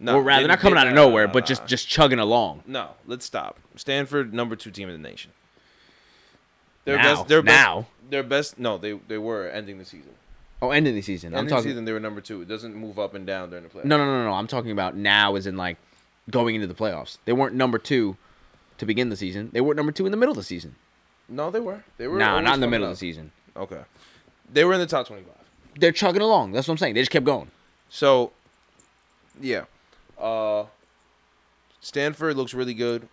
Or 0.06 0.22
rather, 0.22 0.48
not 0.48 0.60
coming 0.60 0.78
out 0.78 0.88
of 0.88 0.94
nowhere, 0.94 1.28
but 1.28 1.46
just 1.46 1.66
just 1.66 1.88
chugging 1.88 2.20
along. 2.20 2.64
no. 2.68 2.92
Let's 3.06 3.26
stop. 3.26 3.60
Stanford, 3.76 4.34
number 4.34 4.56
two 4.56 4.72
team 4.72 4.90
in 4.90 5.02
the 5.02 5.10
nation. 5.10 5.32
Their 6.86 6.98
Now, 6.98 7.04
best. 7.16 7.28
Their 7.28 7.44
now. 7.44 7.80
Best, 7.82 8.10
their 8.12 8.24
best. 8.24 8.60
No, 8.60 8.78
they 8.78 8.94
they 9.08 9.18
were 9.18 9.48
ending 9.50 9.78
the 9.78 9.86
season. 9.86 10.12
Oh, 10.62 10.72
ending 10.72 10.96
the 10.96 11.02
season. 11.04 11.34
I'm 11.34 11.40
Ending 11.40 11.50
talking. 11.52 11.64
the 11.66 11.70
season, 11.72 11.86
they 11.86 11.92
were 11.92 12.00
number 12.00 12.20
two. 12.22 12.42
It 12.42 12.48
doesn't 12.48 12.74
move 12.74 12.98
up 12.98 13.14
and 13.14 13.28
down 13.28 13.50
during 13.52 13.64
the 13.64 13.70
playoffs. 13.70 13.86
No, 13.86 13.98
no, 13.98 14.06
no, 14.06 14.24
no. 14.24 14.32
I'm 14.34 14.48
talking 14.48 14.72
about 14.72 14.96
now, 14.96 15.36
as 15.36 15.46
in 15.46 15.56
like 15.56 15.78
going 16.32 16.56
into 16.56 16.66
the 16.68 16.74
playoffs. 16.74 17.18
They 17.26 17.34
weren't 17.34 17.54
number 17.54 17.78
two 17.78 18.18
to 18.80 18.86
begin 18.88 19.10
the 19.10 19.16
season. 19.18 19.50
They 19.54 19.62
weren't 19.62 19.78
number 19.78 19.92
two 19.92 20.06
in 20.06 20.12
the 20.12 20.18
middle 20.18 20.32
of 20.32 20.38
the 20.38 20.44
season. 20.44 20.76
no, 21.30 21.52
they 21.52 21.60
were. 21.60 21.84
They 21.98 22.08
were. 22.08 22.18
No, 22.18 22.40
not 22.40 22.56
in 22.56 22.62
the 22.62 22.68
middle 22.68 22.88
of 22.88 22.94
the 22.94 22.98
season. 22.98 23.32
Okay, 23.56 23.82
they 24.52 24.64
were 24.64 24.74
in 24.74 24.80
the 24.80 24.88
top 24.88 25.06
twenty-five. 25.08 25.34
They're 25.80 25.92
chugging 25.92 26.24
along. 26.24 26.54
That's 26.54 26.68
what 26.68 26.74
I'm 26.74 26.78
saying. 26.80 26.96
They 26.96 27.02
just 27.02 27.12
kept 27.12 27.26
going. 27.26 27.52
So, 27.90 28.32
yeah, 29.40 29.66
uh, 30.20 30.66
Stanford 31.80 32.36
looks 32.38 32.54
really 32.54 32.74
good. 32.74 33.08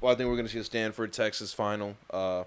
Well, 0.00 0.12
I 0.12 0.16
think 0.16 0.28
we're 0.28 0.36
gonna 0.36 0.48
see 0.48 0.58
a 0.58 0.64
Stanford 0.64 1.12
Texas 1.12 1.52
final. 1.52 1.96
Uh, 2.10 2.44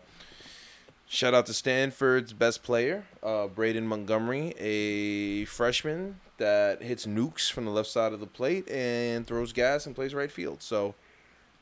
shout 1.07 1.33
out 1.33 1.45
to 1.47 1.53
Stanford's 1.53 2.33
best 2.33 2.63
player, 2.63 3.05
uh, 3.23 3.47
Braden 3.47 3.87
Montgomery, 3.87 4.53
a 4.59 5.45
freshman 5.45 6.19
that 6.37 6.81
hits 6.81 7.05
nukes 7.05 7.51
from 7.51 7.65
the 7.65 7.71
left 7.71 7.89
side 7.89 8.13
of 8.13 8.19
the 8.19 8.27
plate 8.27 8.69
and 8.69 9.27
throws 9.27 9.51
gas 9.51 9.85
and 9.85 9.95
plays 9.95 10.13
right 10.13 10.31
field. 10.31 10.61
So 10.61 10.95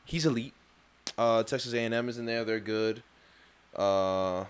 he's 0.04 0.24
elite. 0.24 0.54
Uh, 1.16 1.42
Texas 1.42 1.72
A&M 1.74 2.08
is 2.08 2.18
in 2.18 2.26
there. 2.26 2.44
They're 2.44 2.60
good. 2.60 3.02
Uh, 3.74 4.44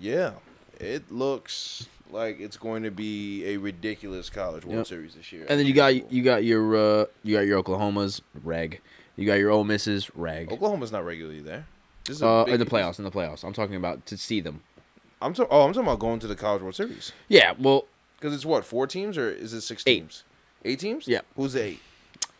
yeah, 0.00 0.32
it 0.80 1.12
looks 1.12 1.86
like 2.12 2.38
it's 2.40 2.56
going 2.56 2.82
to 2.84 2.90
be 2.90 3.44
a 3.46 3.56
ridiculous 3.56 4.30
college 4.30 4.64
World 4.64 4.78
Yep. 4.78 4.86
Series 4.86 5.14
this 5.14 5.32
year. 5.32 5.46
And 5.48 5.58
then 5.58 5.66
you 5.66 5.72
got 5.74 6.12
you 6.12 6.22
got 6.22 6.44
your 6.44 6.76
uh, 6.76 7.04
you 7.24 7.34
got 7.36 7.46
your 7.46 7.62
Oklahomas 7.62 8.20
reg. 8.44 8.80
You 9.16 9.26
got 9.26 9.34
your 9.34 9.50
Ole 9.50 9.64
Misses 9.64 10.10
reg. 10.14 10.50
Oklahoma's 10.52 10.92
not 10.92 11.04
regularly 11.04 11.40
there. 11.40 11.66
This 12.04 12.16
is 12.16 12.22
Uh, 12.22 12.44
in 12.48 12.58
the 12.58 12.66
playoffs, 12.66 12.98
in 12.98 13.04
the 13.04 13.10
playoffs. 13.10 13.44
I'm 13.44 13.52
talking 13.52 13.76
about 13.76 14.06
to 14.06 14.16
see 14.16 14.40
them. 14.40 14.62
I'm. 15.20 15.34
Oh, 15.50 15.62
I'm 15.62 15.72
talking 15.72 15.82
about 15.88 15.98
going 16.00 16.18
to 16.20 16.26
the 16.26 16.34
College 16.36 16.62
World 16.62 16.74
Series 16.74 17.12
Yeah, 17.28 17.52
well, 17.58 17.86
because 18.18 18.34
it's 18.34 18.44
what 18.46 18.64
four 18.64 18.86
teams 18.86 19.16
or 19.16 19.30
is 19.30 19.52
it 19.52 19.60
six 19.62 19.82
Eight. 19.86 20.00
teams? 20.00 20.24
Eight 20.64 20.78
teams. 20.80 21.06
Yeah. 21.08 21.20
Who's 21.36 21.54
eight? 21.56 21.80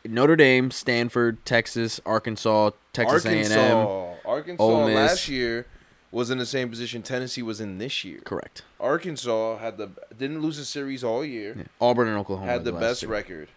Notre 0.05 0.35
Dame, 0.35 0.73
Stanford, 0.73 1.45
Texas, 1.45 2.01
Arkansas, 2.05 2.70
Texas 2.93 3.25
Arkansas. 3.25 3.55
A&M. 3.55 4.16
Arkansas 4.25 4.62
Ole 4.64 4.87
Miss. 4.87 4.95
last 4.97 5.29
year 5.29 5.66
was 6.13 6.31
in 6.31 6.39
the 6.39 6.47
same 6.47 6.69
position 6.69 7.03
Tennessee 7.03 7.43
was 7.43 7.61
in 7.61 7.79
this 7.79 8.05
year. 8.05 8.21
Correct. 8.25 8.63
Arkansas 8.79 9.59
had 9.59 9.79
the 9.79 9.89
didn't 10.17 10.41
lose 10.43 10.59
a 10.59 10.65
series 10.65 11.03
all 11.03 11.25
year. 11.25 11.55
Yeah. 11.57 11.65
Auburn 11.81 12.07
and 12.09 12.19
Oklahoma 12.19 12.47
had 12.51 12.65
the 12.65 12.73
last 12.73 12.81
best 12.81 13.01
two. 13.01 13.09
record. 13.09 13.49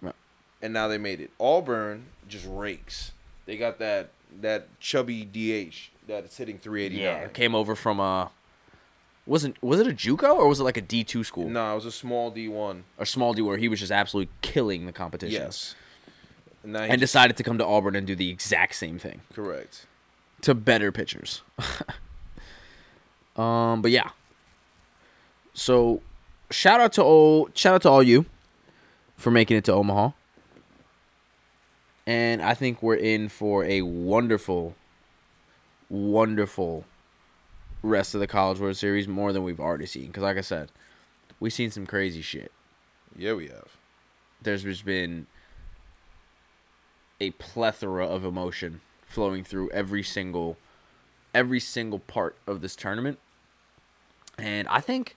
Right. 0.00 0.14
And 0.62 0.72
now 0.72 0.88
they 0.88 0.98
made 0.98 1.20
it. 1.20 1.30
Auburn 1.38 2.06
just 2.26 2.46
rakes. 2.48 3.12
They 3.46 3.56
got 3.56 3.78
that 3.78 4.08
that 4.40 4.68
chubby 4.80 5.24
DH 5.24 5.90
that's 6.08 6.36
hitting 6.36 6.58
389. 6.58 7.02
Yeah, 7.22 7.28
came 7.28 7.54
over 7.54 7.74
from 7.76 8.00
uh, 8.00 8.28
wasn't 9.26 9.62
was 9.62 9.78
it 9.80 9.86
a 9.86 9.92
JUCO 9.92 10.36
or 10.36 10.48
was 10.48 10.60
it 10.60 10.64
like 10.64 10.76
a 10.76 10.82
D 10.82 11.04
two 11.04 11.22
school 11.22 11.48
No, 11.48 11.72
it 11.72 11.74
was 11.76 11.86
a 11.86 11.92
small 11.92 12.32
D1. 12.32 12.82
A 12.98 13.06
small 13.06 13.34
D 13.34 13.42
where 13.42 13.58
he 13.58 13.68
was 13.68 13.80
just 13.80 13.92
absolutely 13.92 14.32
killing 14.42 14.86
the 14.86 14.92
competition. 14.92 15.42
Yes. 15.42 15.74
And, 16.62 16.74
and 16.76 16.92
just- 16.92 17.00
decided 17.00 17.36
to 17.36 17.42
come 17.42 17.58
to 17.58 17.66
Auburn 17.66 17.94
and 17.94 18.06
do 18.06 18.16
the 18.16 18.30
exact 18.30 18.74
same 18.74 18.98
thing 18.98 19.20
correct. 19.34 19.86
To 20.44 20.54
better 20.54 20.92
pitchers. 20.92 21.42
um, 23.36 23.82
but 23.82 23.90
yeah. 23.90 24.10
So, 25.54 26.02
shout 26.50 26.80
out 26.80 26.92
to 26.94 27.02
all 27.02 27.48
shout 27.54 27.74
out 27.74 27.82
to 27.82 27.90
all 27.90 28.02
you 28.02 28.26
for 29.16 29.30
making 29.30 29.56
it 29.56 29.64
to 29.64 29.72
Omaha. 29.72 30.10
And 32.06 32.42
I 32.42 32.52
think 32.52 32.82
we're 32.82 32.96
in 32.96 33.30
for 33.30 33.64
a 33.64 33.80
wonderful, 33.80 34.74
wonderful 35.88 36.84
rest 37.82 38.14
of 38.14 38.20
the 38.20 38.26
College 38.26 38.60
World 38.60 38.76
Series 38.76 39.08
more 39.08 39.32
than 39.32 39.42
we've 39.42 39.60
already 39.60 39.86
seen. 39.86 40.08
Because, 40.08 40.22
like 40.22 40.36
I 40.36 40.42
said, 40.42 40.70
we've 41.40 41.52
seen 41.52 41.70
some 41.70 41.86
crazy 41.86 42.20
shit. 42.20 42.52
Yeah, 43.16 43.32
we 43.32 43.48
have. 43.48 43.68
There's 44.42 44.64
just 44.64 44.84
been 44.84 45.26
a 47.20 47.30
plethora 47.30 48.06
of 48.06 48.26
emotion 48.26 48.82
flowing 49.06 49.44
through 49.44 49.70
every 49.70 50.02
single, 50.02 50.56
every 51.34 51.60
single 51.60 51.98
part 51.98 52.36
of 52.46 52.60
this 52.60 52.76
tournament. 52.76 53.18
And 54.38 54.66
I 54.68 54.80
think, 54.80 55.16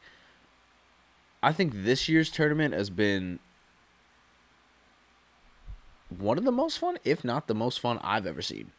I 1.41 1.51
think 1.51 1.73
this 1.83 2.07
year's 2.07 2.29
tournament 2.29 2.73
has 2.73 2.89
been 2.89 3.39
one 6.09 6.37
of 6.37 6.43
the 6.43 6.51
most 6.51 6.77
fun, 6.77 6.97
if 7.03 7.23
not 7.23 7.47
the 7.47 7.55
most 7.55 7.79
fun 7.79 7.99
I've 8.01 8.25
ever 8.25 8.41
seen. 8.41 8.71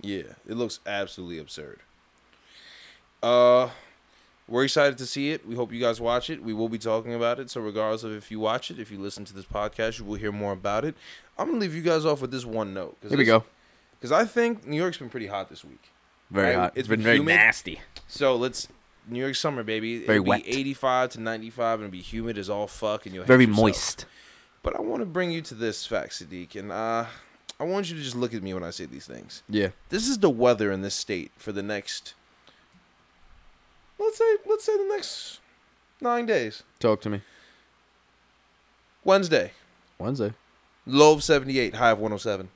Yeah, 0.00 0.34
it 0.46 0.54
looks 0.54 0.80
absolutely 0.86 1.38
absurd. 1.38 1.80
Uh, 3.22 3.70
we're 4.46 4.64
excited 4.64 4.96
to 4.98 5.06
see 5.06 5.32
it. 5.32 5.46
We 5.46 5.56
hope 5.56 5.72
you 5.72 5.80
guys 5.80 6.00
watch 6.00 6.30
it. 6.30 6.42
We 6.42 6.54
will 6.54 6.68
be 6.68 6.78
talking 6.78 7.14
about 7.14 7.38
it. 7.38 7.50
So 7.50 7.60
regardless 7.60 8.04
of 8.04 8.12
if 8.12 8.30
you 8.30 8.40
watch 8.40 8.70
it, 8.70 8.78
if 8.78 8.90
you 8.90 8.98
listen 8.98 9.24
to 9.26 9.34
this 9.34 9.44
podcast, 9.44 9.98
you 9.98 10.04
will 10.04 10.14
hear 10.14 10.32
more 10.32 10.52
about 10.52 10.84
it. 10.84 10.94
I'm 11.36 11.48
gonna 11.48 11.58
leave 11.58 11.74
you 11.74 11.82
guys 11.82 12.06
off 12.06 12.20
with 12.22 12.30
this 12.30 12.44
one 12.44 12.72
note. 12.72 12.96
Here 13.06 13.18
we 13.18 13.24
go. 13.24 13.44
Because 13.98 14.12
I 14.12 14.24
think 14.24 14.66
New 14.66 14.76
York's 14.76 14.98
been 14.98 15.10
pretty 15.10 15.26
hot 15.26 15.48
this 15.48 15.64
week. 15.64 15.90
Very 16.30 16.48
Right, 16.48 16.56
hot. 16.56 16.72
it's 16.76 16.86
been, 16.88 17.00
been 17.00 17.04
very 17.04 17.16
humid. 17.18 17.34
nasty. 17.34 17.80
So 18.06 18.36
let's 18.36 18.68
New 19.08 19.20
York 19.20 19.34
summer, 19.34 19.62
baby. 19.62 20.04
Very 20.04 20.16
It'll 20.18 20.28
wet. 20.28 20.44
Be 20.44 20.50
85 20.50 21.10
to 21.10 21.20
95 21.20 21.80
and 21.80 21.86
it'll 21.88 21.92
be 21.92 22.00
humid 22.02 22.36
as 22.38 22.50
all 22.50 22.66
fuck, 22.66 23.06
and 23.06 23.14
you'll 23.14 23.24
Very 23.24 23.46
moist. 23.46 24.04
But 24.62 24.76
I 24.76 24.80
want 24.80 25.00
to 25.00 25.06
bring 25.06 25.30
you 25.30 25.40
to 25.42 25.54
this 25.54 25.86
fact, 25.86 26.12
Sadiq, 26.12 26.54
and 26.56 26.70
uh, 26.70 27.06
I 27.58 27.64
want 27.64 27.88
you 27.90 27.96
to 27.96 28.02
just 28.02 28.16
look 28.16 28.34
at 28.34 28.42
me 28.42 28.52
when 28.54 28.62
I 28.64 28.70
say 28.70 28.84
these 28.86 29.06
things. 29.06 29.42
Yeah. 29.48 29.68
This 29.88 30.06
is 30.08 30.18
the 30.18 30.28
weather 30.30 30.70
in 30.70 30.82
this 30.82 30.94
state 30.94 31.30
for 31.38 31.52
the 31.52 31.62
next. 31.62 32.14
Let's 33.98 34.18
say, 34.18 34.36
let's 34.46 34.64
say 34.64 34.76
the 34.76 34.84
next 34.94 35.40
nine 36.00 36.26
days. 36.26 36.62
Talk 36.78 37.00
to 37.02 37.10
me. 37.10 37.22
Wednesday, 39.04 39.52
Wednesday. 39.98 40.34
low 40.86 41.14
of 41.14 41.22
78, 41.24 41.76
high 41.76 41.90
of 41.92 41.98
107. 41.98 42.48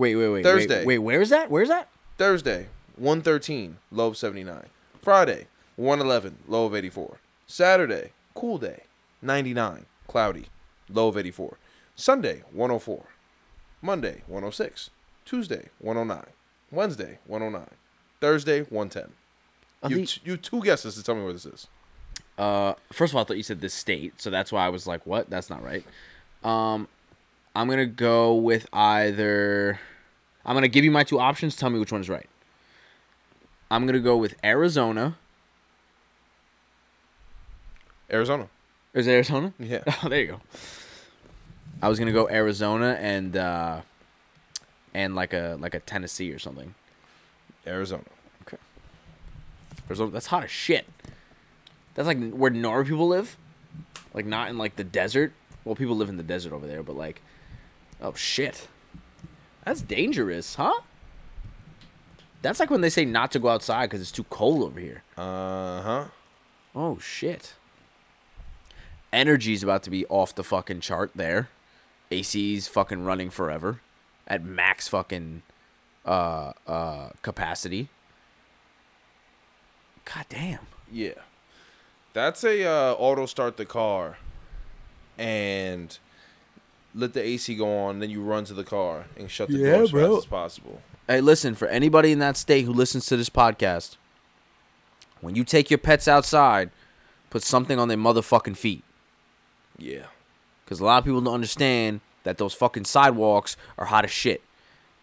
Wait, 0.00 0.16
wait, 0.16 0.28
wait. 0.28 0.42
Thursday. 0.42 0.82
Wait, 0.86 0.98
wait, 0.98 1.16
where's 1.18 1.28
that? 1.28 1.50
Where's 1.50 1.68
that? 1.68 1.86
Thursday, 2.16 2.68
113, 2.96 3.76
low 3.92 4.06
of 4.08 4.16
79. 4.16 4.64
Friday, 5.02 5.46
111, 5.76 6.38
low 6.48 6.64
of 6.64 6.74
84. 6.74 7.18
Saturday, 7.46 8.12
cool 8.34 8.56
day, 8.56 8.84
99, 9.20 9.84
cloudy, 10.08 10.46
low 10.88 11.08
of 11.08 11.18
84. 11.18 11.58
Sunday, 11.96 12.42
104. 12.50 13.04
Monday, 13.82 14.22
106. 14.26 14.88
Tuesday, 15.26 15.68
109. 15.80 16.32
Wednesday, 16.70 17.18
109. 17.26 17.68
Thursday, 18.22 18.62
110. 18.62 19.12
You, 19.90 20.06
t- 20.06 20.20
you 20.24 20.38
two 20.38 20.62
guesses 20.62 20.94
to 20.94 21.02
tell 21.02 21.14
me 21.14 21.24
where 21.24 21.34
this 21.34 21.44
is. 21.44 21.66
Uh, 22.38 22.72
first 22.90 23.12
of 23.12 23.16
all, 23.16 23.22
I 23.22 23.24
thought 23.26 23.36
you 23.36 23.42
said 23.42 23.60
this 23.60 23.74
state, 23.74 24.18
so 24.18 24.30
that's 24.30 24.50
why 24.50 24.64
I 24.64 24.70
was 24.70 24.86
like, 24.86 25.06
"What? 25.06 25.28
That's 25.28 25.50
not 25.50 25.62
right." 25.62 25.84
Um, 26.42 26.88
I'm 27.54 27.68
gonna 27.68 27.84
go 27.84 28.34
with 28.34 28.66
either. 28.72 29.78
I'm 30.50 30.56
gonna 30.56 30.66
give 30.66 30.82
you 30.82 30.90
my 30.90 31.04
two 31.04 31.20
options. 31.20 31.54
Tell 31.54 31.70
me 31.70 31.78
which 31.78 31.92
one 31.92 32.00
is 32.00 32.08
right. 32.08 32.28
I'm 33.70 33.86
gonna 33.86 34.00
go 34.00 34.16
with 34.16 34.34
Arizona. 34.42 35.16
Arizona. 38.12 38.48
Is 38.92 39.06
it 39.06 39.12
Arizona? 39.12 39.52
Yeah. 39.60 39.84
Oh, 40.02 40.08
there 40.08 40.20
you 40.20 40.26
go. 40.26 40.40
I 41.80 41.88
was 41.88 42.00
gonna 42.00 42.10
go 42.10 42.28
Arizona 42.28 42.98
and 43.00 43.36
uh, 43.36 43.82
and 44.92 45.14
like 45.14 45.32
a 45.34 45.56
like 45.60 45.74
a 45.74 45.78
Tennessee 45.78 46.32
or 46.32 46.40
something. 46.40 46.74
Arizona. 47.64 48.02
Okay. 48.42 48.58
Arizona, 49.88 50.10
that's 50.10 50.26
hot 50.26 50.42
as 50.42 50.50
shit. 50.50 50.84
That's 51.94 52.08
like 52.08 52.32
where 52.32 52.50
normal 52.50 52.86
people 52.86 53.06
live, 53.06 53.36
like 54.14 54.26
not 54.26 54.50
in 54.50 54.58
like 54.58 54.74
the 54.74 54.82
desert. 54.82 55.32
Well, 55.64 55.76
people 55.76 55.94
live 55.94 56.08
in 56.08 56.16
the 56.16 56.24
desert 56.24 56.52
over 56.52 56.66
there, 56.66 56.82
but 56.82 56.96
like, 56.96 57.22
oh 58.02 58.14
shit, 58.14 58.66
that's 59.64 59.82
dangerous, 59.82 60.54
huh? 60.54 60.80
That's 62.42 62.60
like 62.60 62.70
when 62.70 62.80
they 62.80 62.90
say 62.90 63.04
not 63.04 63.30
to 63.32 63.38
go 63.38 63.48
outside 63.48 63.86
because 63.86 64.00
it's 64.00 64.12
too 64.12 64.24
cold 64.24 64.62
over 64.62 64.80
here. 64.80 65.02
Uh 65.16 65.82
huh. 65.82 66.04
Oh 66.74 66.98
shit. 66.98 67.54
Energy's 69.12 69.62
about 69.62 69.82
to 69.82 69.90
be 69.90 70.06
off 70.06 70.34
the 70.34 70.44
fucking 70.44 70.80
chart 70.80 71.10
there. 71.14 71.48
AC's 72.10 72.68
fucking 72.68 73.04
running 73.04 73.30
forever 73.30 73.80
at 74.26 74.44
max 74.44 74.88
fucking 74.88 75.42
uh 76.06 76.52
uh 76.66 77.10
capacity. 77.22 77.88
God 80.04 80.24
damn. 80.28 80.66
Yeah. 80.90 81.12
That's 82.12 82.42
a 82.42 82.64
uh, 82.64 82.94
auto 82.94 83.26
start 83.26 83.56
the 83.56 83.64
car 83.64 84.16
and 85.16 85.96
let 86.94 87.12
the 87.14 87.22
AC 87.22 87.54
go 87.56 87.78
on, 87.84 87.98
then 88.00 88.10
you 88.10 88.20
run 88.22 88.44
to 88.44 88.54
the 88.54 88.64
car 88.64 89.06
and 89.16 89.30
shut 89.30 89.48
the 89.48 89.58
Yeah, 89.58 89.72
door 89.74 89.82
as 89.84 89.90
bro. 89.90 90.14
fast 90.16 90.24
as 90.26 90.30
possible. 90.30 90.82
Hey, 91.06 91.20
listen, 91.20 91.54
for 91.54 91.68
anybody 91.68 92.12
in 92.12 92.18
that 92.20 92.36
state 92.36 92.64
who 92.64 92.72
listens 92.72 93.06
to 93.06 93.16
this 93.16 93.30
podcast, 93.30 93.96
when 95.20 95.34
you 95.34 95.44
take 95.44 95.70
your 95.70 95.78
pets 95.78 96.08
outside, 96.08 96.70
put 97.30 97.42
something 97.42 97.78
on 97.78 97.88
their 97.88 97.96
motherfucking 97.96 98.56
feet. 98.56 98.82
Yeah. 99.76 100.06
Because 100.64 100.80
a 100.80 100.84
lot 100.84 100.98
of 100.98 101.04
people 101.04 101.20
don't 101.20 101.34
understand 101.34 102.00
that 102.24 102.38
those 102.38 102.54
fucking 102.54 102.84
sidewalks 102.84 103.56
are 103.78 103.86
hot 103.86 104.04
as 104.04 104.10
shit. 104.10 104.42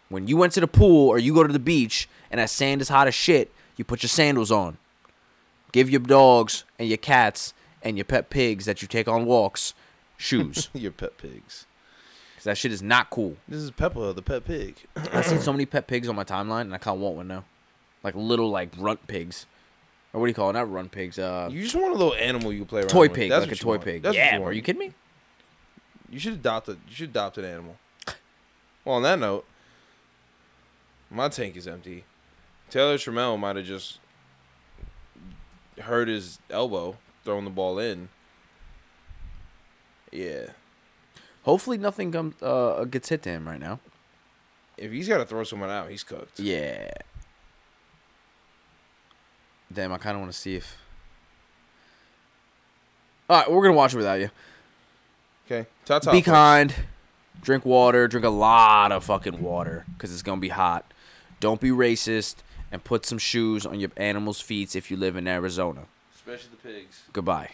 When 0.08 0.26
you 0.26 0.36
went 0.36 0.54
to 0.54 0.60
the 0.60 0.68
pool 0.68 1.08
or 1.08 1.18
you 1.18 1.34
go 1.34 1.46
to 1.46 1.52
the 1.52 1.58
beach 1.58 2.08
and 2.30 2.38
that 2.40 2.50
sand 2.50 2.80
is 2.80 2.88
hot 2.88 3.06
as 3.06 3.14
shit, 3.14 3.52
you 3.76 3.84
put 3.84 4.02
your 4.02 4.08
sandals 4.08 4.50
on. 4.50 4.78
Give 5.72 5.90
your 5.90 6.00
dogs 6.00 6.64
and 6.78 6.88
your 6.88 6.96
cats 6.96 7.52
and 7.82 7.96
your 7.98 8.04
pet 8.06 8.30
pigs 8.30 8.64
that 8.64 8.80
you 8.82 8.88
take 8.88 9.06
on 9.08 9.26
walks 9.26 9.74
shoes. 10.16 10.68
Your 10.74 10.90
pet 10.90 11.16
pigs. 11.16 11.66
That 12.48 12.56
shit 12.56 12.72
is 12.72 12.80
not 12.82 13.10
cool. 13.10 13.36
This 13.46 13.60
is 13.60 13.70
Peppa, 13.70 14.14
the 14.14 14.22
pet 14.22 14.42
pig. 14.46 14.74
I've 15.12 15.26
seen 15.26 15.38
so 15.38 15.52
many 15.52 15.66
pet 15.66 15.86
pigs 15.86 16.08
on 16.08 16.16
my 16.16 16.24
timeline 16.24 16.62
and 16.62 16.74
I 16.74 16.78
kind 16.78 16.94
of 16.96 17.02
want 17.02 17.16
one 17.16 17.28
now. 17.28 17.44
Like 18.02 18.14
little, 18.14 18.48
like, 18.48 18.70
runt 18.78 19.06
pigs. 19.06 19.44
Or 20.14 20.20
what 20.20 20.28
do 20.28 20.30
you 20.30 20.34
call 20.34 20.48
it? 20.48 20.54
Not 20.54 20.72
runt 20.72 20.90
pigs. 20.90 21.18
Uh, 21.18 21.50
You 21.52 21.60
just 21.62 21.74
want 21.74 21.90
a 21.94 21.98
little 21.98 22.14
animal 22.14 22.50
you 22.50 22.64
play 22.64 22.80
around 22.80 22.88
toy 22.88 23.02
with. 23.02 23.12
pig. 23.12 23.28
That's 23.28 23.42
like 23.42 23.48
a 23.48 23.50
what 23.50 23.58
you 23.58 23.64
toy 23.64 23.70
want. 23.72 23.84
pig. 23.84 24.02
That's 24.02 24.14
what 24.14 24.18
yeah, 24.18 24.24
you 24.24 24.30
bro. 24.38 24.40
want. 24.44 24.50
Are 24.52 24.56
you 24.56 24.62
kidding 24.62 24.80
me? 24.80 24.94
You 26.08 26.18
should 26.18 26.32
adopt 26.32 26.68
a. 26.70 26.72
You 26.72 26.94
should 26.94 27.10
adopt 27.10 27.36
an 27.36 27.44
animal. 27.44 27.76
Well, 28.86 28.94
on 28.96 29.02
that 29.02 29.18
note, 29.18 29.44
my 31.10 31.28
tank 31.28 31.54
is 31.54 31.68
empty. 31.68 32.04
Taylor 32.70 32.96
Trammell 32.96 33.38
might 33.38 33.56
have 33.56 33.66
just 33.66 33.98
hurt 35.80 36.08
his 36.08 36.38
elbow 36.48 36.96
throwing 37.26 37.44
the 37.44 37.50
ball 37.50 37.78
in. 37.78 38.08
Yeah, 40.10 40.46
Hopefully 41.48 41.78
nothing 41.78 42.12
comes 42.12 42.34
uh, 42.42 42.84
gets 42.90 43.08
hit 43.08 43.22
to 43.22 43.30
him 43.30 43.48
right 43.48 43.58
now. 43.58 43.80
if 44.76 44.92
he's 44.92 45.08
got 45.08 45.16
to 45.16 45.24
throw 45.24 45.44
someone 45.44 45.70
out, 45.70 45.90
he's 45.90 46.04
cooked. 46.04 46.38
Yeah. 46.38 46.90
Damn, 49.72 49.90
I 49.94 49.96
kind 49.96 50.14
of 50.14 50.20
want 50.20 50.30
to 50.30 50.38
see 50.38 50.56
if. 50.56 50.76
All 53.30 53.38
right, 53.38 53.50
we're 53.50 53.62
gonna 53.62 53.72
watch 53.74 53.94
it 53.94 53.96
without 53.96 54.20
you. 54.20 54.28
Okay, 55.46 55.66
ta 55.86 56.00
ta. 56.00 56.12
Be 56.12 56.20
kind. 56.20 56.74
Drink 57.40 57.64
water. 57.64 58.06
Drink 58.08 58.26
a 58.26 58.28
lot 58.28 58.92
of 58.92 59.04
fucking 59.04 59.40
water 59.42 59.86
because 59.94 60.12
it's 60.12 60.22
gonna 60.22 60.42
be 60.42 60.50
hot. 60.50 60.92
Don't 61.40 61.62
be 61.62 61.70
racist 61.70 62.36
and 62.70 62.84
put 62.84 63.06
some 63.06 63.16
shoes 63.16 63.64
on 63.64 63.80
your 63.80 63.90
animals' 63.96 64.42
feet 64.42 64.76
if 64.76 64.90
you 64.90 64.98
live 64.98 65.16
in 65.16 65.26
Arizona. 65.26 65.86
especially 66.14 66.50
the 66.50 66.68
pigs. 66.68 67.04
Goodbye. 67.14 67.52